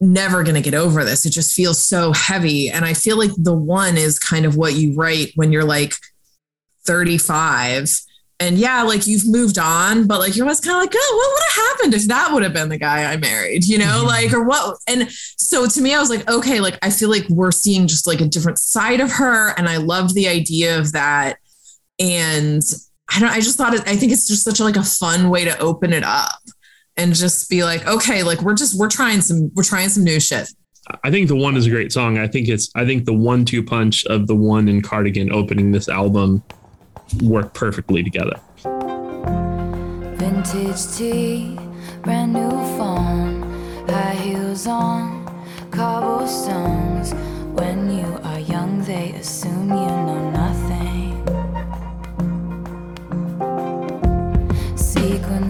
[0.00, 1.26] never going to get over this.
[1.26, 2.70] It just feels so heavy.
[2.70, 5.94] And I feel like the one is kind of what you write when you're like
[6.86, 7.88] 35
[8.40, 11.34] and yeah, like you've moved on, but like you're always kind of like, oh, what
[11.34, 14.06] would have happened if that would have been the guy I married, you know, mm-hmm.
[14.06, 14.78] like, or what?
[14.86, 18.06] And so to me, I was like, okay, like I feel like we're seeing just
[18.06, 19.58] like a different side of her.
[19.58, 21.38] And I loved the idea of that.
[21.98, 22.62] And
[23.12, 25.30] I don't, I just thought it, I think it's just such a, like a fun
[25.30, 26.40] way to open it up
[26.96, 30.20] and just be like, okay, like we're just, we're trying some, we're trying some new
[30.20, 30.48] shit.
[31.04, 32.18] I think the one is a great song.
[32.18, 35.72] I think it's I think the one two punch of the one and cardigan opening
[35.72, 36.42] this album
[37.22, 38.40] work perfectly together.
[40.16, 41.58] Vintage tea,
[42.02, 43.42] brand new phone,
[43.86, 45.26] high heels on,
[45.70, 47.12] cobblestones.
[47.52, 50.37] When you are young, they assume you know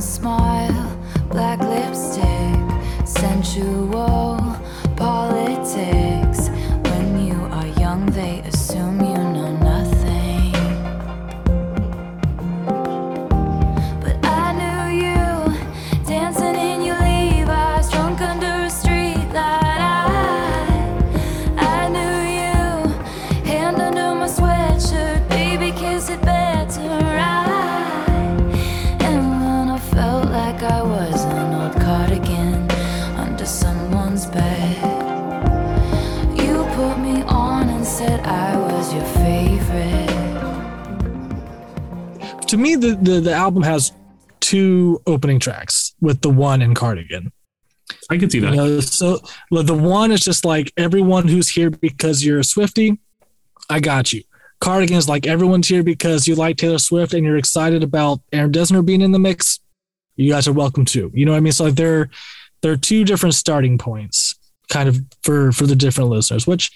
[0.01, 0.97] Smile,
[1.29, 4.39] black lipstick, sensual
[4.97, 6.18] politics.
[42.49, 43.93] To me the, the the album has
[44.41, 47.31] two opening tracks with the one in Cardigan.
[48.11, 48.51] I can see that.
[48.51, 49.21] You know, so
[49.51, 52.99] the one is just like everyone who's here because you're a Swiftie,
[53.69, 54.23] I got you.
[54.61, 58.51] Cardigan is like everyone's here because you like Taylor Swift and you're excited about Aaron
[58.51, 59.61] Dessner being in the mix.
[60.17, 61.11] You guys are welcome too.
[61.15, 61.53] You know what I mean?
[61.53, 62.11] So like there,
[62.63, 64.35] there are two different starting points,
[64.69, 66.73] kind of for for the different listeners, which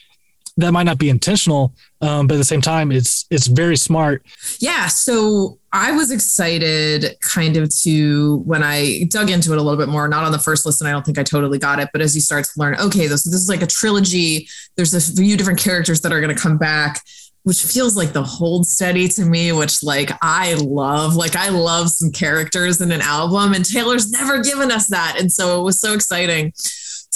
[0.56, 4.26] that might not be intentional, um, but at the same time, it's it's very smart.
[4.58, 4.88] Yeah.
[4.88, 9.88] So I was excited kind of to when I dug into it a little bit
[9.88, 10.86] more, not on the first listen.
[10.86, 13.24] I don't think I totally got it, but as you start to learn, okay, this,
[13.24, 14.48] this is like a trilogy.
[14.76, 17.00] There's a few different characters that are going to come back
[17.44, 21.16] which feels like the hold steady to me, which like I love.
[21.16, 25.16] Like I love some characters in an album, and Taylor's never given us that.
[25.18, 26.52] And so it was so exciting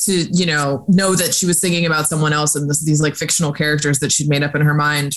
[0.07, 3.15] to, you know, know that she was singing about someone else and this, these like
[3.15, 5.15] fictional characters that she'd made up in her mind.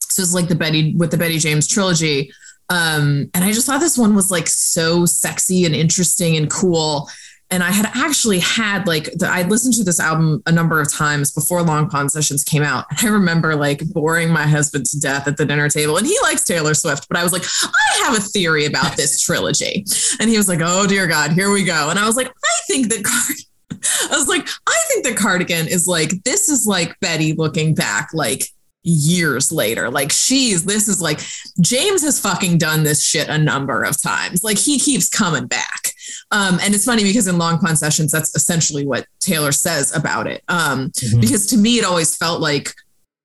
[0.00, 2.30] So it's like the Betty with the Betty James trilogy.
[2.68, 7.08] Um, and I just thought this one was like so sexy and interesting and cool
[7.50, 10.92] and I had actually had like the, I listened to this album a number of
[10.92, 12.86] times before Long Pond Sessions came out.
[12.90, 16.18] And I remember like boring my husband to death at the dinner table, and he
[16.22, 19.84] likes Taylor Swift, but I was like, I have a theory about this trilogy,
[20.18, 21.90] and he was like, Oh dear God, here we go.
[21.90, 23.36] And I was like, I think that Card-
[23.72, 28.10] I was like, I think the Cardigan is like this is like Betty looking back,
[28.12, 28.44] like
[28.86, 29.90] years later.
[29.90, 31.20] Like she's this is like
[31.60, 34.44] James has fucking done this shit a number of times.
[34.44, 35.92] Like he keeps coming back.
[36.30, 40.26] Um, and it's funny because in Long Pond Sessions, that's essentially what Taylor says about
[40.26, 40.42] it.
[40.48, 41.20] Um, mm-hmm.
[41.20, 42.72] Because to me, it always felt like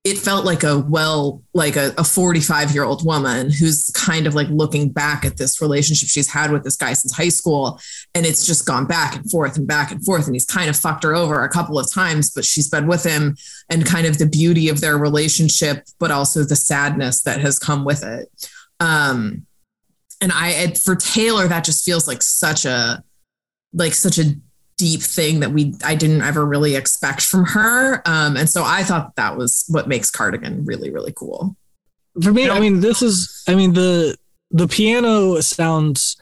[0.03, 4.33] it felt like a well, like a, a 45 year old woman who's kind of
[4.33, 7.79] like looking back at this relationship she's had with this guy since high school.
[8.13, 10.25] And it's just gone back and forth and back and forth.
[10.25, 13.03] And he's kind of fucked her over a couple of times, but she's been with
[13.03, 13.37] him
[13.69, 17.85] and kind of the beauty of their relationship, but also the sadness that has come
[17.85, 18.29] with it.
[18.81, 19.45] Um,
[20.19, 23.01] and I, for Taylor, that just feels like such a,
[23.73, 24.35] like such a
[24.81, 28.01] deep thing that we I didn't ever really expect from her.
[28.07, 31.55] Um, and so I thought that was what makes Cardigan really really cool.
[32.21, 34.17] For me, I mean, this is I mean the
[34.49, 36.17] the piano sounds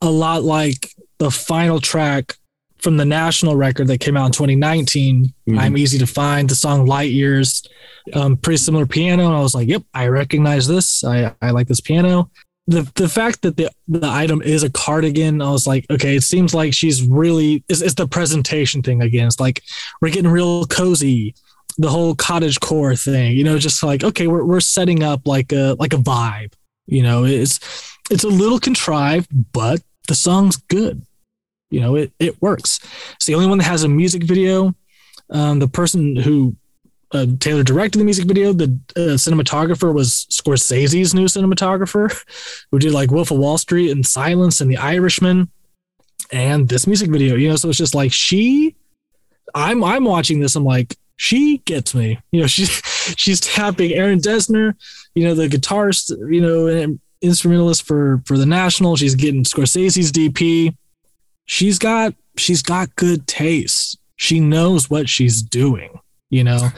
[0.00, 2.36] a lot like the final track
[2.78, 5.24] from the national record that came out in 2019.
[5.24, 5.58] Mm-hmm.
[5.58, 6.48] I'm easy to find.
[6.48, 7.66] The song Light Years,
[8.12, 9.26] um, pretty similar piano.
[9.26, 11.02] And I was like, yep, I recognize this.
[11.02, 12.30] I, I like this piano
[12.66, 16.22] the the fact that the the item is a cardigan, I was like, okay, it
[16.22, 19.26] seems like she's really it's, it's the presentation thing again.
[19.26, 19.62] It's like
[20.00, 21.34] we're getting real cozy,
[21.78, 25.52] the whole cottage core thing, you know, just like okay, we're we're setting up like
[25.52, 26.54] a like a vibe,
[26.86, 27.24] you know.
[27.24, 27.60] It's
[28.10, 31.05] it's a little contrived, but the song's good.
[31.70, 32.80] You know, it it works.
[33.14, 34.74] It's the only one that has a music video.
[35.30, 36.56] Um, the person who
[37.12, 38.52] uh, Taylor directed the music video.
[38.52, 42.12] The uh, cinematographer was Scorsese's new cinematographer,
[42.70, 45.48] who did like Wolf of Wall Street and Silence and The Irishman,
[46.32, 47.36] and this music video.
[47.36, 48.74] You know, so it's just like she.
[49.54, 50.56] I'm I'm watching this.
[50.56, 52.18] I'm like she gets me.
[52.32, 52.70] You know, she's
[53.16, 54.74] she's tapping Aaron Dessner.
[55.14, 56.10] You know, the guitarist.
[56.32, 58.96] You know, instrumentalist for for the National.
[58.96, 60.76] She's getting Scorsese's DP.
[61.46, 63.98] She's got she's got good taste.
[64.16, 66.68] She knows what she's doing you know?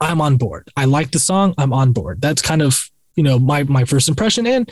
[0.00, 0.68] I'm on board.
[0.76, 1.54] I like the song.
[1.58, 2.20] I'm on board.
[2.20, 4.46] That's kind of you know my my first impression.
[4.46, 4.70] And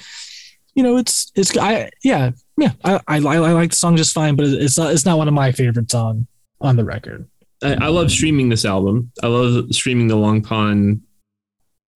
[0.74, 4.36] you know it's it's i yeah yeah i i, I like the song just fine
[4.36, 6.26] but it's not it's not one of my favorites on
[6.60, 7.28] on the record.
[7.62, 9.12] I, I love streaming this album.
[9.22, 11.02] I love streaming the long pond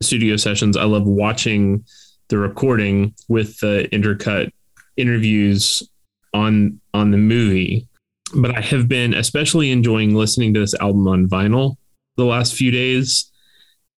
[0.03, 0.77] studio sessions.
[0.77, 1.85] I love watching
[2.29, 4.51] the recording with the intercut
[4.97, 5.83] interviews
[6.35, 7.89] on on the movie
[8.35, 11.76] but I have been especially enjoying listening to this album on vinyl
[12.16, 13.30] the last few days.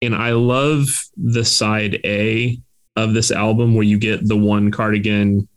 [0.03, 2.61] And I love the side A
[2.97, 5.49] of this album where you get the one cardigan,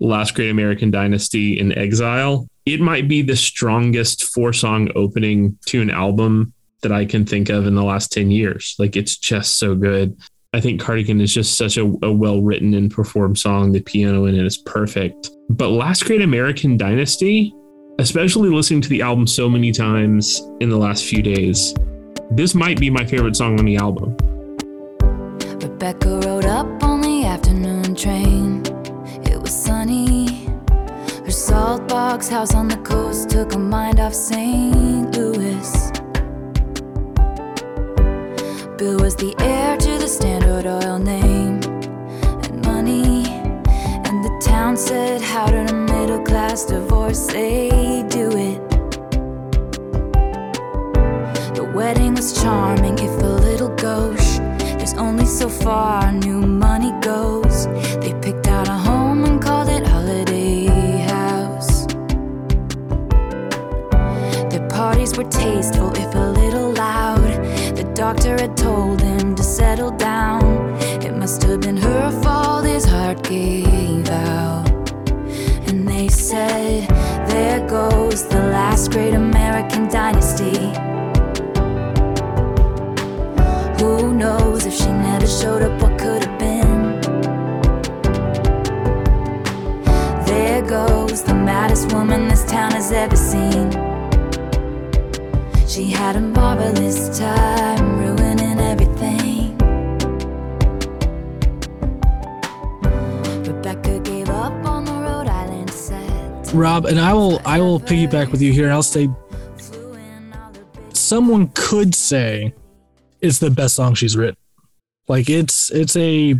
[0.00, 2.48] Last Great American Dynasty in Exile.
[2.66, 6.52] It might be the strongest four song opening to an album
[6.82, 8.74] that I can think of in the last 10 years.
[8.78, 10.16] Like it's just so good.
[10.54, 13.72] I think Cardigan is just such a, a well written and performed song.
[13.72, 15.30] The piano in it is perfect.
[15.48, 17.52] But Last Great American Dynasty,
[17.98, 21.74] especially listening to the album so many times in the last few days,
[22.30, 24.16] this might be my favorite song on the album.
[25.60, 28.62] Rebecca rode up on the afternoon train.
[29.26, 30.46] It was sunny.
[31.24, 35.16] Her salt box house on the coast took her mind off St.
[35.16, 35.90] Louis.
[38.76, 41.60] Bill was the heir to the Standard oil name
[42.44, 43.24] and money.
[44.06, 48.60] And the town said, How did a middle class divorcee do it?
[51.54, 54.38] The wedding was charming if a little gauche.
[54.78, 57.66] There's only so far new money goes.
[58.00, 60.66] They picked out a home and called it Holiday
[61.08, 61.86] House.
[64.50, 67.32] Their parties were tasteful if a little loud.
[67.76, 69.90] The doctor had told him to settle
[71.24, 74.68] must have been her fault his heart gave out.
[75.68, 76.86] And they said,
[77.30, 80.58] There goes the last great American dynasty.
[83.78, 87.00] Who knows if she never showed up, what could have been?
[90.26, 93.70] There goes the maddest woman this town has ever seen.
[95.66, 97.83] She had a marvelous time
[106.54, 108.64] Rob, and I will I will piggyback with you here.
[108.64, 109.08] and I'll say
[109.58, 112.54] Flew in all the big someone could say
[113.20, 114.36] it's the best song she's written.
[115.08, 116.36] Like it's it's a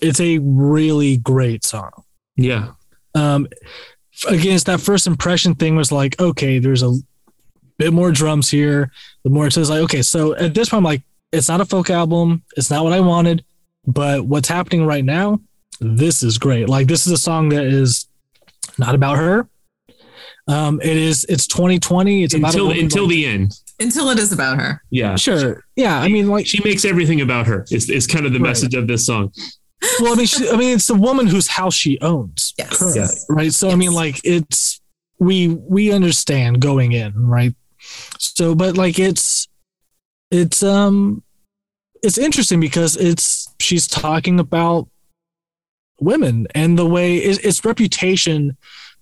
[0.00, 1.90] it's a really great song.
[2.36, 2.72] Yeah.
[3.14, 3.46] Um
[4.28, 6.94] again, it's that first impression thing was like, okay, there's a
[7.76, 8.90] bit more drums here.
[9.24, 11.02] The more it says like, okay, so at this point I'm like,
[11.32, 13.44] it's not a folk album, it's not what I wanted,
[13.86, 15.40] but what's happening right now,
[15.80, 16.68] this is great.
[16.68, 18.08] Like this is a song that is
[18.78, 19.48] not about her.
[20.46, 22.24] Um, it is it's 2020.
[22.24, 23.52] It's about Until woman until the end.
[23.80, 24.82] Until it is about her.
[24.90, 25.16] Yeah.
[25.16, 25.62] Sure.
[25.76, 25.98] Yeah.
[26.00, 27.66] I mean, like, She makes everything about her.
[27.70, 28.48] Is is kind of the Right.
[28.48, 29.32] message of this song.
[30.00, 32.54] well, I mean, she, I mean, it's the woman whose house she owns.
[32.58, 32.78] Yes.
[32.78, 33.26] currently, Yes.
[33.28, 33.52] Right.
[33.52, 34.80] So, I mean, like, it's,
[35.20, 37.54] we, we understand going in, right?
[38.18, 39.46] So, but like, it's,
[40.32, 41.22] it's, um,
[42.02, 44.88] it's interesting because it's, she's talking about
[46.00, 48.56] women and the way it's, it's reputation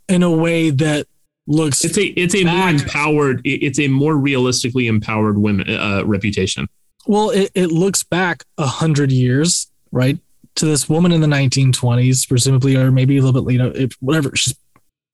[0.09, 1.07] in a way that
[1.47, 3.41] looks, It's a it's a more empowered.
[3.45, 6.69] It's a more realistically empowered women uh, reputation.
[7.07, 10.19] Well, it, it looks back a hundred years, right,
[10.57, 14.35] to this woman in the 1920s, presumably, or maybe a little bit later, if, whatever.
[14.35, 14.55] She's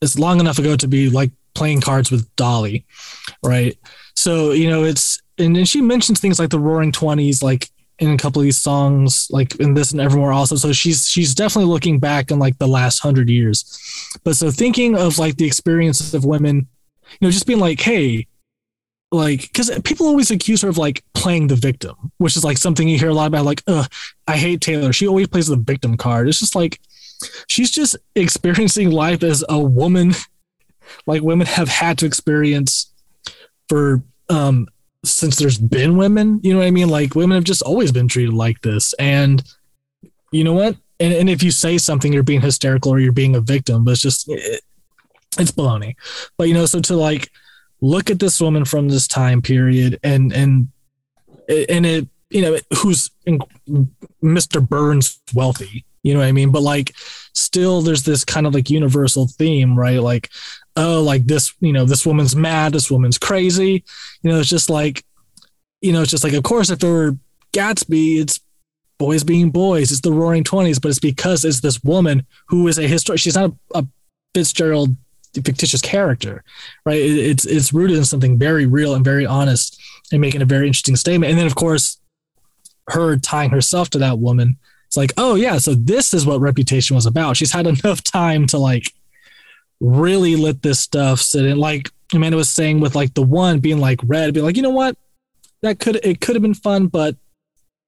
[0.00, 2.84] it's long enough ago to be like playing cards with Dolly,
[3.42, 3.78] right?
[4.14, 8.10] So you know, it's and then she mentions things like the Roaring Twenties, like in
[8.10, 10.56] a couple of these songs, like in this and Evermore, also.
[10.56, 13.64] So she's she's definitely looking back in like the last hundred years.
[14.24, 18.26] But so thinking of like the experiences of women, you know, just being like, hey,
[19.12, 22.88] like because people always accuse her of like playing the victim which is like something
[22.88, 23.62] you hear a lot about like
[24.26, 26.80] i hate taylor she always plays the victim card it's just like
[27.46, 30.12] she's just experiencing life as a woman
[31.06, 32.92] like women have had to experience
[33.68, 34.66] for um
[35.04, 36.88] since there's been women you know what i mean?
[36.88, 38.92] Like women have just always been treated like this.
[38.94, 39.42] And
[40.30, 40.76] you know what?
[41.00, 43.92] And, and if you say something you're being hysterical or you're being a victim but
[43.92, 44.62] it's just it,
[45.38, 45.96] it's baloney.
[46.38, 47.30] But you know so to like
[47.80, 50.68] look at this woman from this time period and and
[51.48, 53.10] and it you know who's
[54.22, 56.50] mr burns wealthy you know what i mean?
[56.50, 56.94] But like
[57.32, 60.00] still there's this kind of like universal theme right?
[60.00, 60.30] Like
[60.76, 63.84] oh like this you know this woman's mad this woman's crazy.
[64.22, 65.04] You know it's just like
[65.80, 67.16] you know it's just like of course if there were
[67.52, 68.40] gatsby it's
[68.98, 69.90] boys being boys.
[69.90, 73.34] It's the roaring 20s but it's because it's this woman who is a historic she's
[73.36, 73.86] not a, a
[74.34, 74.96] fitzgerald
[75.34, 76.44] fictitious character
[76.86, 77.00] right?
[77.00, 79.80] It- it's it's rooted in something very real and very honest
[80.12, 81.30] and making a very interesting statement.
[81.30, 81.98] And then of course
[82.88, 84.56] her tying herself to that woman
[84.86, 87.36] it's like oh yeah so this is what reputation was about.
[87.36, 88.84] She's had enough time to like
[89.82, 91.20] really let this stuff.
[91.20, 94.56] Sit in like amanda was saying with like the one being like red be like
[94.56, 94.96] you know what?
[95.62, 97.16] That could it could have been fun but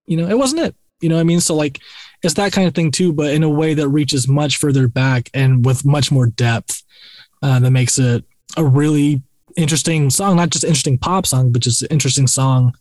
[0.06, 0.74] you know it wasn't it.
[1.00, 1.40] You know what i mean?
[1.40, 1.80] So like
[2.22, 5.30] it's that kind of thing too but in a way that reaches much further back
[5.32, 6.82] and with much more depth
[7.42, 8.24] uh, that makes it
[8.56, 9.22] a really
[9.56, 10.36] interesting song.
[10.36, 12.74] Not just interesting pop song but just interesting song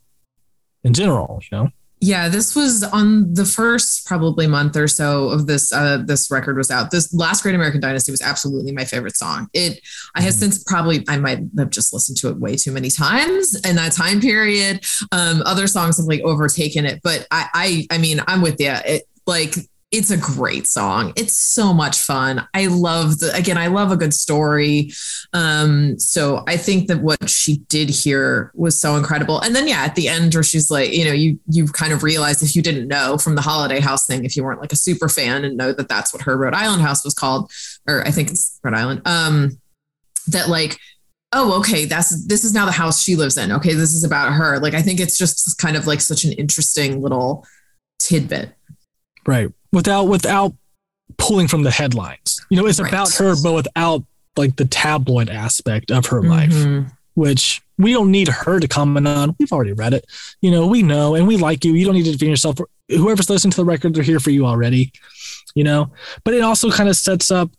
[0.84, 1.70] in general you know
[2.04, 6.58] Yeah, this was on the first probably month or so of this uh this record
[6.58, 6.92] was out.
[6.92, 9.48] This last Great American Dynasty was absolutely my favorite song.
[9.54, 9.80] It
[10.14, 13.56] I have since probably I might have just listened to it way too many times
[13.66, 14.84] in that time period.
[15.14, 18.74] Um other songs have like overtaken it, but I I I mean, I'm with you.
[18.86, 19.56] It like
[19.94, 21.14] it's a great song.
[21.16, 22.48] It's so much fun.
[22.56, 24.92] I love the again, I love a good story.
[25.34, 29.40] Um, so I think that what she did here was so incredible.
[29.40, 32.02] And then yeah, at the end where she's like, you know, you you kind of
[32.02, 34.78] realize if you didn't know from the holiday house thing, if you weren't like a
[34.78, 37.52] super fan and know that that's what her Rhode Island house was called,
[37.88, 39.02] or I think it's Rhode Island.
[39.06, 39.62] Um,
[40.28, 40.80] that like
[41.34, 44.32] oh okay that's this is now the house she lives in okay this is about
[44.32, 47.46] her like i think it's just kind of like such an interesting little
[48.00, 48.54] tidbit
[49.26, 50.54] right without without
[51.18, 52.90] pulling from the headlines you know it's Right.
[52.92, 54.04] about her but without
[54.38, 56.92] like the tabloid aspect of her life Mhm.
[57.16, 60.06] which we don't need her to comment on we've already read it
[60.42, 62.58] you know we know and we like you you don't need to defend yourself
[62.90, 64.92] whoever's listening to the record they're here for you already
[65.56, 65.92] you know
[66.24, 67.52] but it also kind of sets up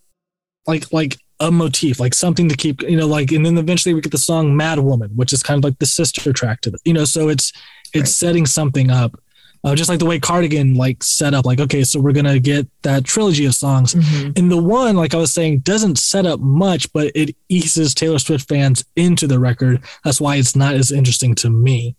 [0.67, 4.01] like like a motif like something to keep you know like and then eventually we
[4.01, 6.79] get the song mad woman which is kind of like the sister track to the
[6.85, 7.53] you know so it's
[7.93, 8.09] it's Right.
[8.09, 9.21] setting something up
[9.65, 12.69] Uh, just like the way Cardigan like set up, like okay, so we're gonna get
[12.83, 14.39] that trilogy of songs, Mhm.
[14.39, 18.19] and the one, like I was saying, doesn't set up much, but it eases Taylor
[18.19, 19.81] Swift fans into the record.
[20.05, 21.97] That's why it's not as interesting to me.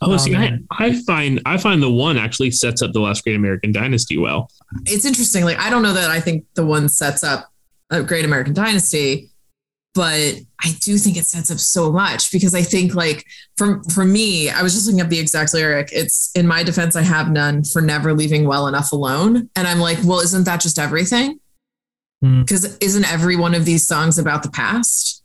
[0.00, 3.22] Oh, see, I, Um, I find I find the one actually sets up the last
[3.22, 4.50] Great American Dynasty well.
[4.86, 5.44] it's interesting.
[5.44, 7.48] Like, I don't know that I think the one sets up
[7.90, 9.30] a great American dynasty,
[9.94, 13.24] but I do think it sets up so much because I think like
[13.56, 15.90] for for me, I was just looking up the exact lyric.
[15.92, 19.48] It's in my defense, I have none for never leaving well enough alone.
[19.54, 21.38] And I'm like, well, isn't that just everything?
[22.20, 22.40] Hmm.
[22.40, 25.22] Because isn't every one of these songs about the past?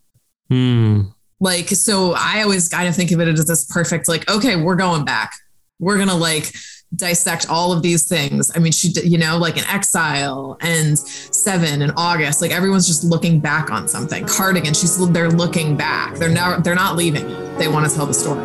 [0.50, 1.04] Hmm.
[1.40, 4.76] Like, so I always kind of think of it as this perfect, like, okay, we're
[4.76, 5.34] going back.
[5.80, 6.54] We're gonna like
[6.96, 8.52] dissect all of these things.
[8.56, 12.88] I mean, she, did, you know, like in Exile and Seven and August, like everyone's
[12.88, 14.26] just looking back on something.
[14.26, 16.16] Cardigan, she's they're looking back.
[16.16, 17.28] They're now they're not leaving.
[17.58, 18.40] They want to tell the story.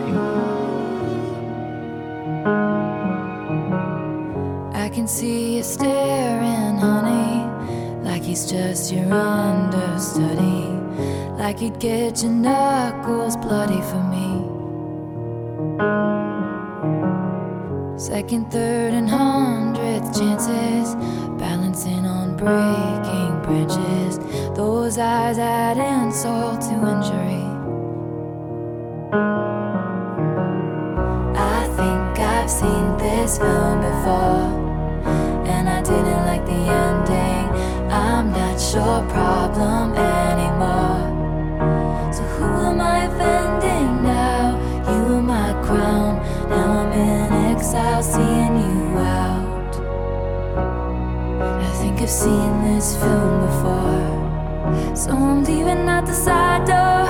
[4.75, 10.69] I can see you staring, honey, like he's just your understudy,
[11.39, 14.45] like he'd get your knuckles bloody for me.
[17.97, 20.97] Second, third, and hundredth chances,
[21.39, 24.19] balancing on breaking branches.
[24.57, 27.45] Those eyes add insult to injury.
[31.37, 34.51] I think I've seen this film before,
[35.47, 37.47] and I didn't like the ending.
[37.93, 40.94] I'm not your problem anymore.
[52.05, 57.07] I've seen this film before, so I'm leaving out the side door.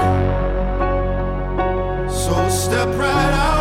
[2.08, 3.53] So step right out.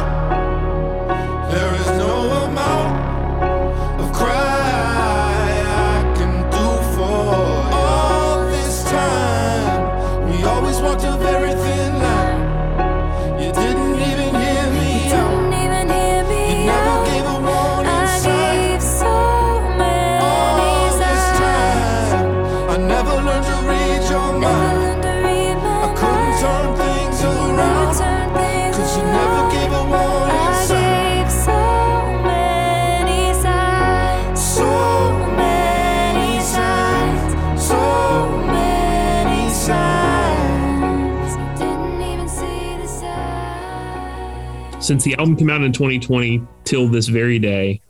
[44.94, 47.82] Since the album came out in 2020 till this very day,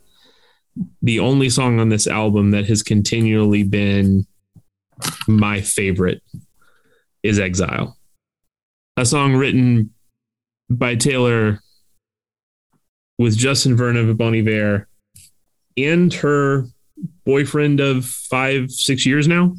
[1.01, 4.25] the only song on this album that has continually been
[5.27, 6.23] my favorite
[7.21, 7.97] is Exile.
[8.95, 9.93] A song written
[10.69, 11.59] by Taylor
[13.19, 14.87] with Justin Vernon of Bon Iver
[15.75, 16.67] and her
[17.25, 19.55] boyfriend of five, six years now.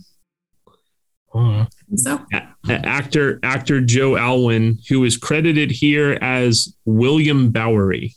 [1.34, 8.14] uh, So A- Uh, actor actor Joe Alwyn, who is credited here as William Bowery.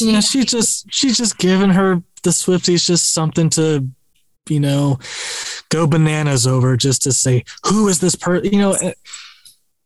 [0.00, 3.86] yeah, she just she's just giving her the Swifties just something to,
[4.48, 4.98] you know,
[5.68, 8.52] go bananas over just to say who is this person.
[8.52, 8.92] You know, uh,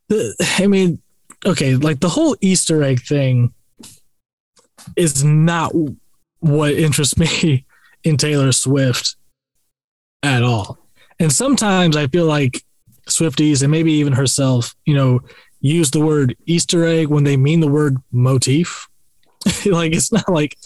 [0.08, 1.02] the, I mean,
[1.44, 3.52] okay, like the whole Easter egg thing
[4.96, 5.72] is not
[6.40, 7.66] what interests me
[8.02, 9.16] in Taylor Swift
[10.22, 10.78] at all.
[11.18, 12.64] And sometimes I feel like
[13.08, 15.20] Swifties and maybe even herself, you know,
[15.60, 18.86] use the word Easter egg when they mean the word motif.
[19.66, 20.56] like it's not like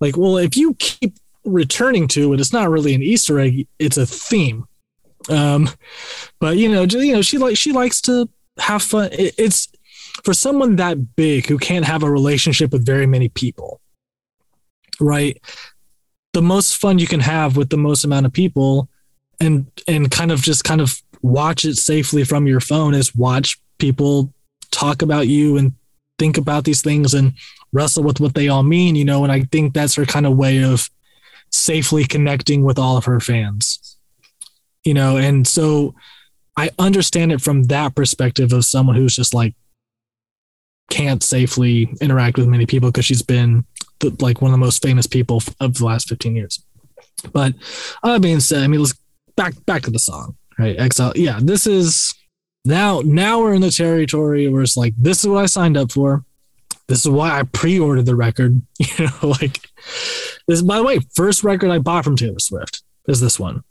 [0.00, 1.14] like well if you keep
[1.44, 4.66] returning to it it's not really an easter egg it's a theme.
[5.28, 5.68] Um
[6.40, 8.28] but you know you know she like she likes to
[8.58, 9.10] have fun.
[9.12, 9.68] It- it's
[10.24, 13.80] for someone that big who can't have a relationship with very many people
[15.00, 15.40] right?
[16.32, 18.88] The most fun you can have with the most amount of people
[19.40, 23.58] and and kind of just kind of watch it safely from your phone is watch
[23.78, 24.30] people
[24.70, 25.72] talk about you and
[26.18, 27.32] think about these things and
[27.72, 30.36] wrestle with what they all mean, you know, and I think that's her kind of
[30.36, 30.90] way of
[31.50, 33.96] safely connecting with all of her fans.
[34.84, 35.94] You know, and so
[36.58, 39.54] I understand it from that perspective of someone who's just like
[40.90, 43.64] can't safely interact with many people because she's been
[44.00, 46.62] the, like one of the most famous people of the last 15 years.
[47.32, 47.54] But
[48.02, 48.94] uh, that being said, I mean, let's
[49.36, 50.78] back back to the song, right?
[50.78, 51.12] Exile.
[51.14, 52.14] Yeah, this is
[52.64, 55.92] now now we're in the territory where it's like this is what I signed up
[55.92, 56.24] for.
[56.86, 58.60] This is why I pre-ordered the record.
[58.98, 59.60] You know, like
[60.46, 60.62] this.
[60.62, 63.64] By the way, first record I bought from Taylor Swift is this one,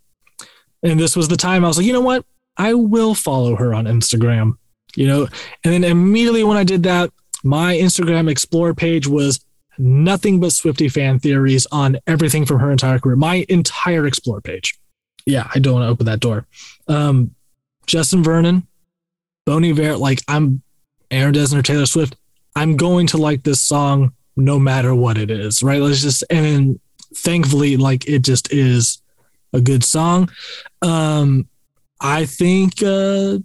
[0.81, 2.25] and this was the time I was like, you know what?
[2.57, 4.53] I will follow her on Instagram.
[4.95, 5.27] You know,
[5.63, 7.11] and then immediately when I did that,
[7.43, 9.43] my Instagram Explore page was
[9.77, 13.15] nothing but Swiftie fan theories on everything from her entire career.
[13.15, 14.77] My entire explore page.
[15.25, 16.45] Yeah, I don't want to open that door.
[16.87, 17.33] Um,
[17.85, 18.67] Justin Vernon,
[19.45, 20.61] Bon Iver, like I'm
[21.11, 22.15] Aaron Dessner, Taylor Swift.
[22.55, 25.81] I'm going to like this song no matter what it is, right?
[25.81, 26.79] Let's just and
[27.15, 29.01] thankfully, like it just is
[29.53, 30.29] a good song.
[30.81, 31.47] Um,
[32.01, 33.39] I think uh,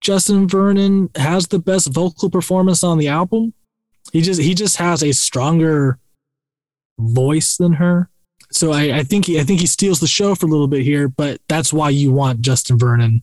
[0.00, 3.54] Justin Vernon has the best vocal performance on the album.
[4.12, 5.98] He just he just has a stronger
[6.98, 8.08] voice than her.
[8.56, 10.82] So I, I think he I think he steals the show for a little bit
[10.82, 13.22] here, but that's why you want Justin Vernon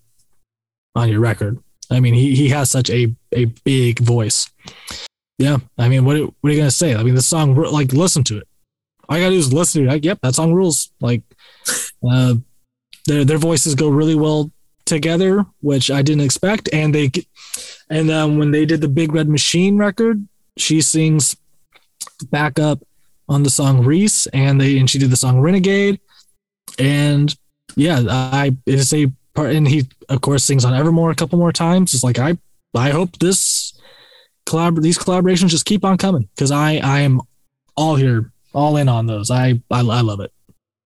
[0.96, 1.58] on your record.
[1.90, 4.52] I mean, he he has such a a big voice.
[5.40, 6.94] Yeah, I mean, what what are you gonna say?
[6.94, 8.48] I mean, the song like listen to it.
[9.10, 9.92] All you gotta do is listen to it.
[9.92, 10.92] Like, yep, that song rules.
[11.02, 11.24] Like,
[12.10, 12.36] uh,
[13.08, 14.52] their their voices go really well
[14.86, 16.70] together, which I didn't expect.
[16.72, 17.10] And they
[17.90, 20.28] and um, when they did the Big Red Machine record,
[20.58, 21.36] she sings
[22.30, 22.84] backup
[23.34, 26.00] on the song Reese, and they and she did the song Renegade,
[26.80, 27.36] and
[27.76, 31.40] yeah, I it is a part, and he of course sings on Evermore a couple
[31.40, 31.94] more times.
[31.94, 32.38] It's like I
[32.76, 33.74] I hope this
[34.46, 37.22] collab these collaborations just keep on coming because I I am
[37.76, 39.32] all here all in on those.
[39.32, 40.33] I I, I love it.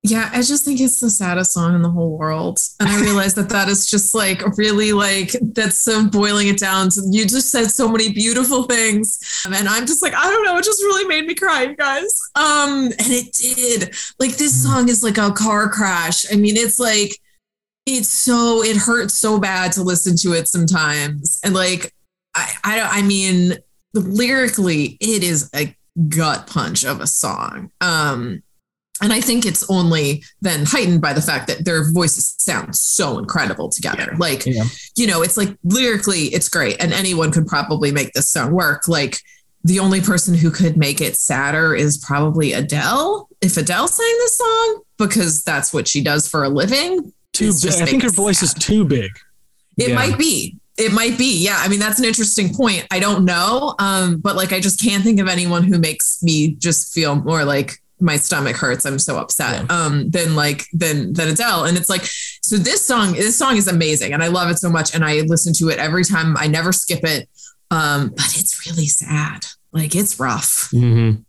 [0.09, 2.59] Yeah, I just think it's the saddest song in the whole world.
[2.79, 6.89] And I realize that that is just like really like that's so boiling it down
[6.91, 9.19] to you just said so many beautiful things.
[9.45, 12.21] And I'm just like, I don't know, it just really made me cry, you guys.
[12.35, 13.95] Um, and it did.
[14.17, 16.31] Like this song is like a car crash.
[16.31, 17.19] I mean, it's like
[17.85, 21.37] it's so it hurts so bad to listen to it sometimes.
[21.43, 21.93] And like
[22.33, 23.57] I I, I mean
[23.93, 25.75] lyrically, it is a
[26.07, 27.71] gut punch of a song.
[27.81, 28.43] Um
[29.01, 33.17] and I think it's only then heightened by the fact that their voices sound so
[33.19, 34.09] incredible together.
[34.11, 34.17] Yeah.
[34.17, 34.63] Like, Yeah.
[34.95, 38.87] you know, it's like lyrically, it's great, and anyone could probably make this song work.
[38.87, 39.19] Like,
[39.63, 43.27] the only person who could make it sadder is probably Adele.
[43.41, 47.11] If Adele sang this song, because that's what she does for a living.
[47.33, 47.73] Too big.
[47.73, 49.11] I think her voice is too big.
[49.77, 49.95] It Yeah.
[49.95, 50.57] might be.
[50.77, 51.43] It might be.
[51.43, 51.57] Yeah.
[51.59, 52.85] I mean, that's an interesting point.
[52.91, 53.75] I don't know.
[53.79, 57.43] Um, but like I just can't think of anyone who makes me just feel more
[57.43, 58.85] like my stomach hurts.
[58.85, 59.69] I'm so upset.
[59.71, 61.65] Um, than like than than Adele.
[61.65, 64.69] And it's like, so this song, this song is amazing and I love it so
[64.69, 64.93] much.
[64.93, 66.37] And I listen to it every time.
[66.37, 67.27] I never skip it.
[67.71, 69.45] Um, but it's really sad.
[69.71, 70.69] Like it's rough.
[70.71, 71.23] Mhm.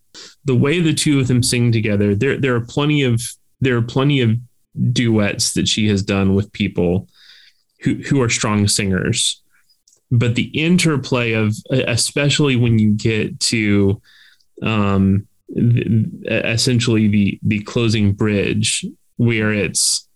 [0.45, 3.23] The way the two of them sing together, there there are plenty of
[3.61, 4.37] there are plenty of
[4.93, 7.09] duets that she has done with people
[7.81, 9.43] who who are strong singers,
[10.11, 14.01] but the interplay of especially when you get to
[14.63, 18.85] um, th- essentially the the closing bridge
[19.17, 20.09] where it's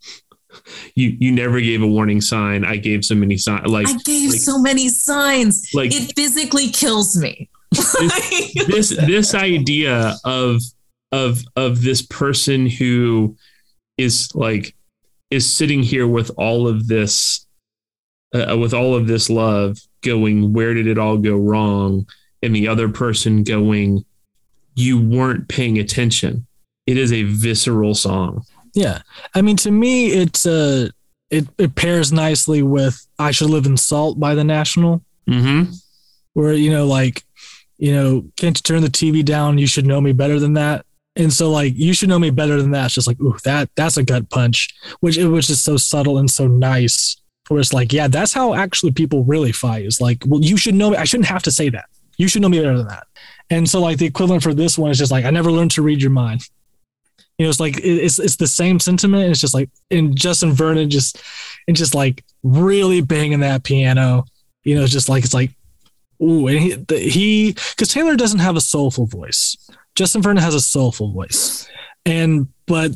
[0.95, 2.65] you you never gave a warning sign.
[2.65, 3.67] I gave so many signs.
[3.67, 5.71] Like I gave like- so many signs.
[5.75, 7.49] like it physically kills me.
[7.73, 10.61] this this idea of
[11.11, 13.37] of of this person who
[13.97, 14.75] is like
[15.31, 17.47] is sitting here with all of this
[18.35, 22.07] uh, with all of this love going where did it all go wrong
[22.43, 24.05] and the other person going
[24.75, 26.47] you weren't paying attention
[26.87, 28.45] it is a visceral song
[28.75, 29.03] Yeah.
[29.35, 30.89] I mean, to me, it's uh,
[31.31, 35.73] it, it pairs nicely with I Should Live in Salt by the National, mm-hmm.
[36.35, 37.25] where, you know, like,
[37.79, 39.59] you know, can't you turn the TV down?
[39.59, 40.85] You should know me better than that.
[41.17, 42.87] And so, like, you should know me better than that.
[42.87, 46.19] It's just like, ooh, that that's a gut punch, which it was just so subtle
[46.19, 47.17] and so nice.
[47.49, 49.85] Where it's like, yeah, that's how actually people really fight.
[49.85, 50.97] Is like, well, you should know me.
[50.97, 51.87] I shouldn't have to say that.
[52.17, 53.07] You should know me better than that.
[53.53, 55.83] And so, like, the equivalent for this one is just like, I never learned to
[55.83, 56.41] read your mind.
[57.39, 59.31] You know, it's like it's it's the same sentiment.
[59.31, 61.21] It's just like and Justin Vernon just
[61.67, 64.25] and just like really banging that piano.
[64.65, 65.51] You know, it's just like it's like
[66.23, 69.57] ooh, and he he because Taylor doesn't have a soulful voice.
[69.95, 71.69] Justin Vernon has a soulful voice,
[72.07, 72.93] and but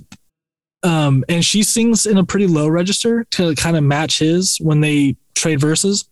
[0.83, 4.81] um and she sings in a pretty low register to kind of match his when
[4.81, 6.09] they trade verses.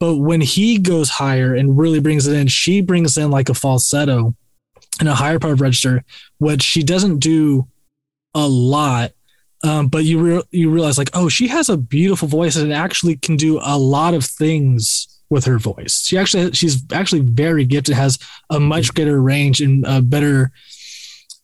[0.00, 3.54] But when he goes higher and really brings it in, she brings in like a
[3.54, 4.34] falsetto
[5.00, 6.04] in a higher part of register,
[6.38, 7.66] which she doesn't do
[8.34, 9.12] a lot.
[9.64, 13.16] Um, but you re- you realize like, oh, she has a beautiful voice and actually
[13.16, 16.04] can do a lot of things with her voice.
[16.06, 18.18] She actually she's actually very gifted, has
[18.50, 20.52] a much greater range and a better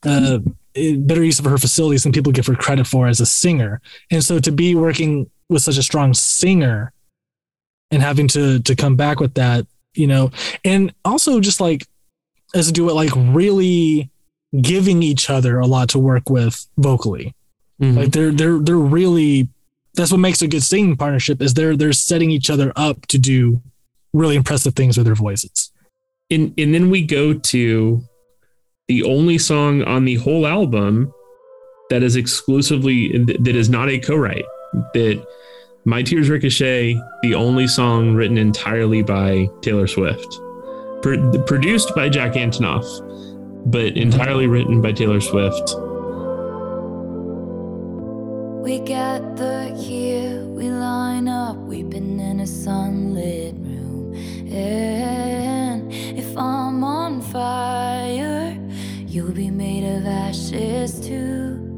[0.05, 0.39] uh,
[0.75, 3.81] better use of her facilities than people give her credit for as a singer.
[4.11, 6.93] And so to be working with such a strong singer
[7.95, 10.31] and having to to come back with that, you know,
[10.65, 11.87] and also just like
[12.55, 14.11] as a duet, like really
[14.61, 17.35] giving each other a lot to work with vocally.
[17.81, 17.97] Mhm.
[17.97, 19.49] Like they're they're they're really
[19.95, 23.19] that's what makes a good singing partnership is they're they're setting each other up to
[23.19, 23.61] do
[24.13, 25.71] really impressive things with their voices.
[26.31, 28.03] and and then we go to
[28.89, 31.13] the only song on the whole album
[31.91, 34.45] that is exclusively that is not a co-write.
[34.95, 35.25] That
[35.87, 40.41] My Tears Ricochet, the only song written entirely by Taylor Swift,
[41.03, 42.87] Pro- produced by Jack Antonoff,
[43.71, 45.75] but entirely written by Taylor Swift.
[48.65, 48.79] We
[49.79, 54.15] here, we line up, weeping in a sunlit room.
[54.51, 58.59] And if I'm on fire,
[59.07, 61.74] you'll be made of ashes too.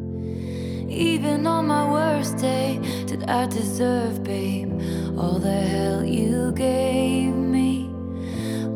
[0.88, 4.72] Even on my worst day, did I deserve, babe,
[5.18, 7.90] all the hell you gave me?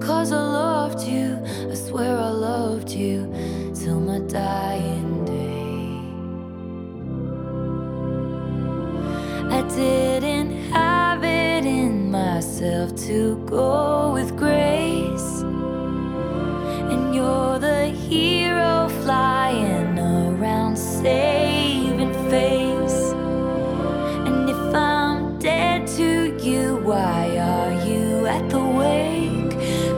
[0.00, 1.38] Cause I loved you,
[1.70, 3.32] I swear I loved you
[3.74, 5.40] till my dying day.
[9.56, 15.42] I didn't have it in myself to go with grace.
[16.90, 21.89] And you're the hero flying around saving
[22.30, 23.12] face.
[24.26, 29.52] And if I'm dead to you, why are you at the wake?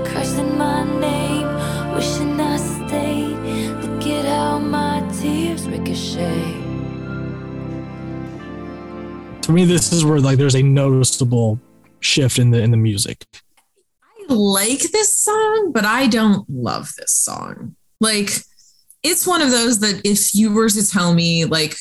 [0.07, 1.49] Cursing my name,
[1.95, 3.37] wishing I stayed.
[3.83, 6.61] Look at how my tears ricochet.
[9.43, 11.61] To me, this is where like there's a noticeable
[12.01, 13.27] shift in the in the music.
[14.31, 17.77] I like this song, but I don't love this song.
[18.01, 18.31] Like,
[19.03, 21.77] it's one of those that if you were to tell me, like,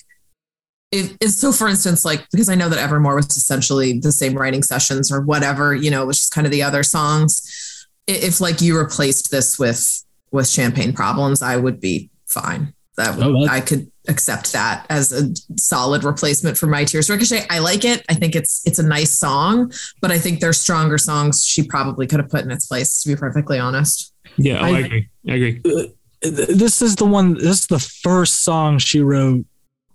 [0.92, 4.34] if, if so, for instance, like because I know that Evermore was essentially the same
[4.34, 7.88] writing sessions or whatever, you know, it was just kind of the other songs.
[8.08, 12.74] If like you replaced this with with Champagne Problems, I would be fine.
[12.98, 17.46] That would, Oh, I could accept that as a solid replacement for My Tears Ricochet.
[17.50, 18.04] I like it.
[18.10, 19.72] I think it's it's a nice song,
[20.02, 23.02] but I think there's stronger songs she probably could have put in its place.
[23.04, 24.14] To be perfectly honest.
[24.38, 25.10] Yeah, oh, I, I- agree.
[25.30, 25.62] I agree.
[25.66, 25.84] Uh,
[26.24, 27.36] this is the one.
[27.36, 29.46] This is the first song she wrote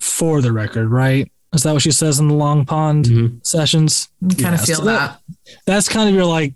[0.01, 1.31] for the record, right?
[1.53, 3.47] Is that what she says in the Long Pond Mhm.
[3.47, 4.09] sessions?
[4.21, 5.21] Kind Yeah, of feel so that.
[5.67, 6.55] That's kind of your like.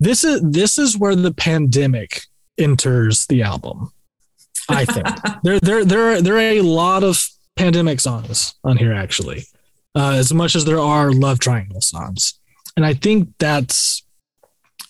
[0.00, 2.22] This is this is where the pandemic
[2.58, 3.92] enters the album.
[4.68, 5.06] I think
[5.42, 7.26] there there there are, there are a lot of
[7.56, 9.44] pandemic songs on here actually,
[9.96, 12.34] uh, as much as there are love triangle songs,
[12.76, 14.04] and I think that's,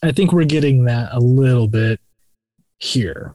[0.03, 2.01] I think we're getting that a little bit
[2.79, 3.35] here.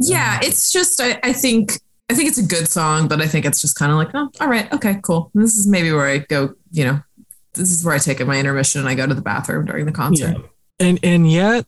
[0.00, 1.78] Yeah, it's just I, I think
[2.10, 4.28] I think it's a good song, but I think it's just kind of like, oh,
[4.40, 5.30] all right, okay, cool.
[5.34, 7.00] This is maybe where I go, you know,
[7.54, 9.92] this is where I take my intermission and I go to the bathroom during the
[9.92, 10.36] concert.
[10.36, 10.46] Yeah.
[10.86, 11.66] And and yet,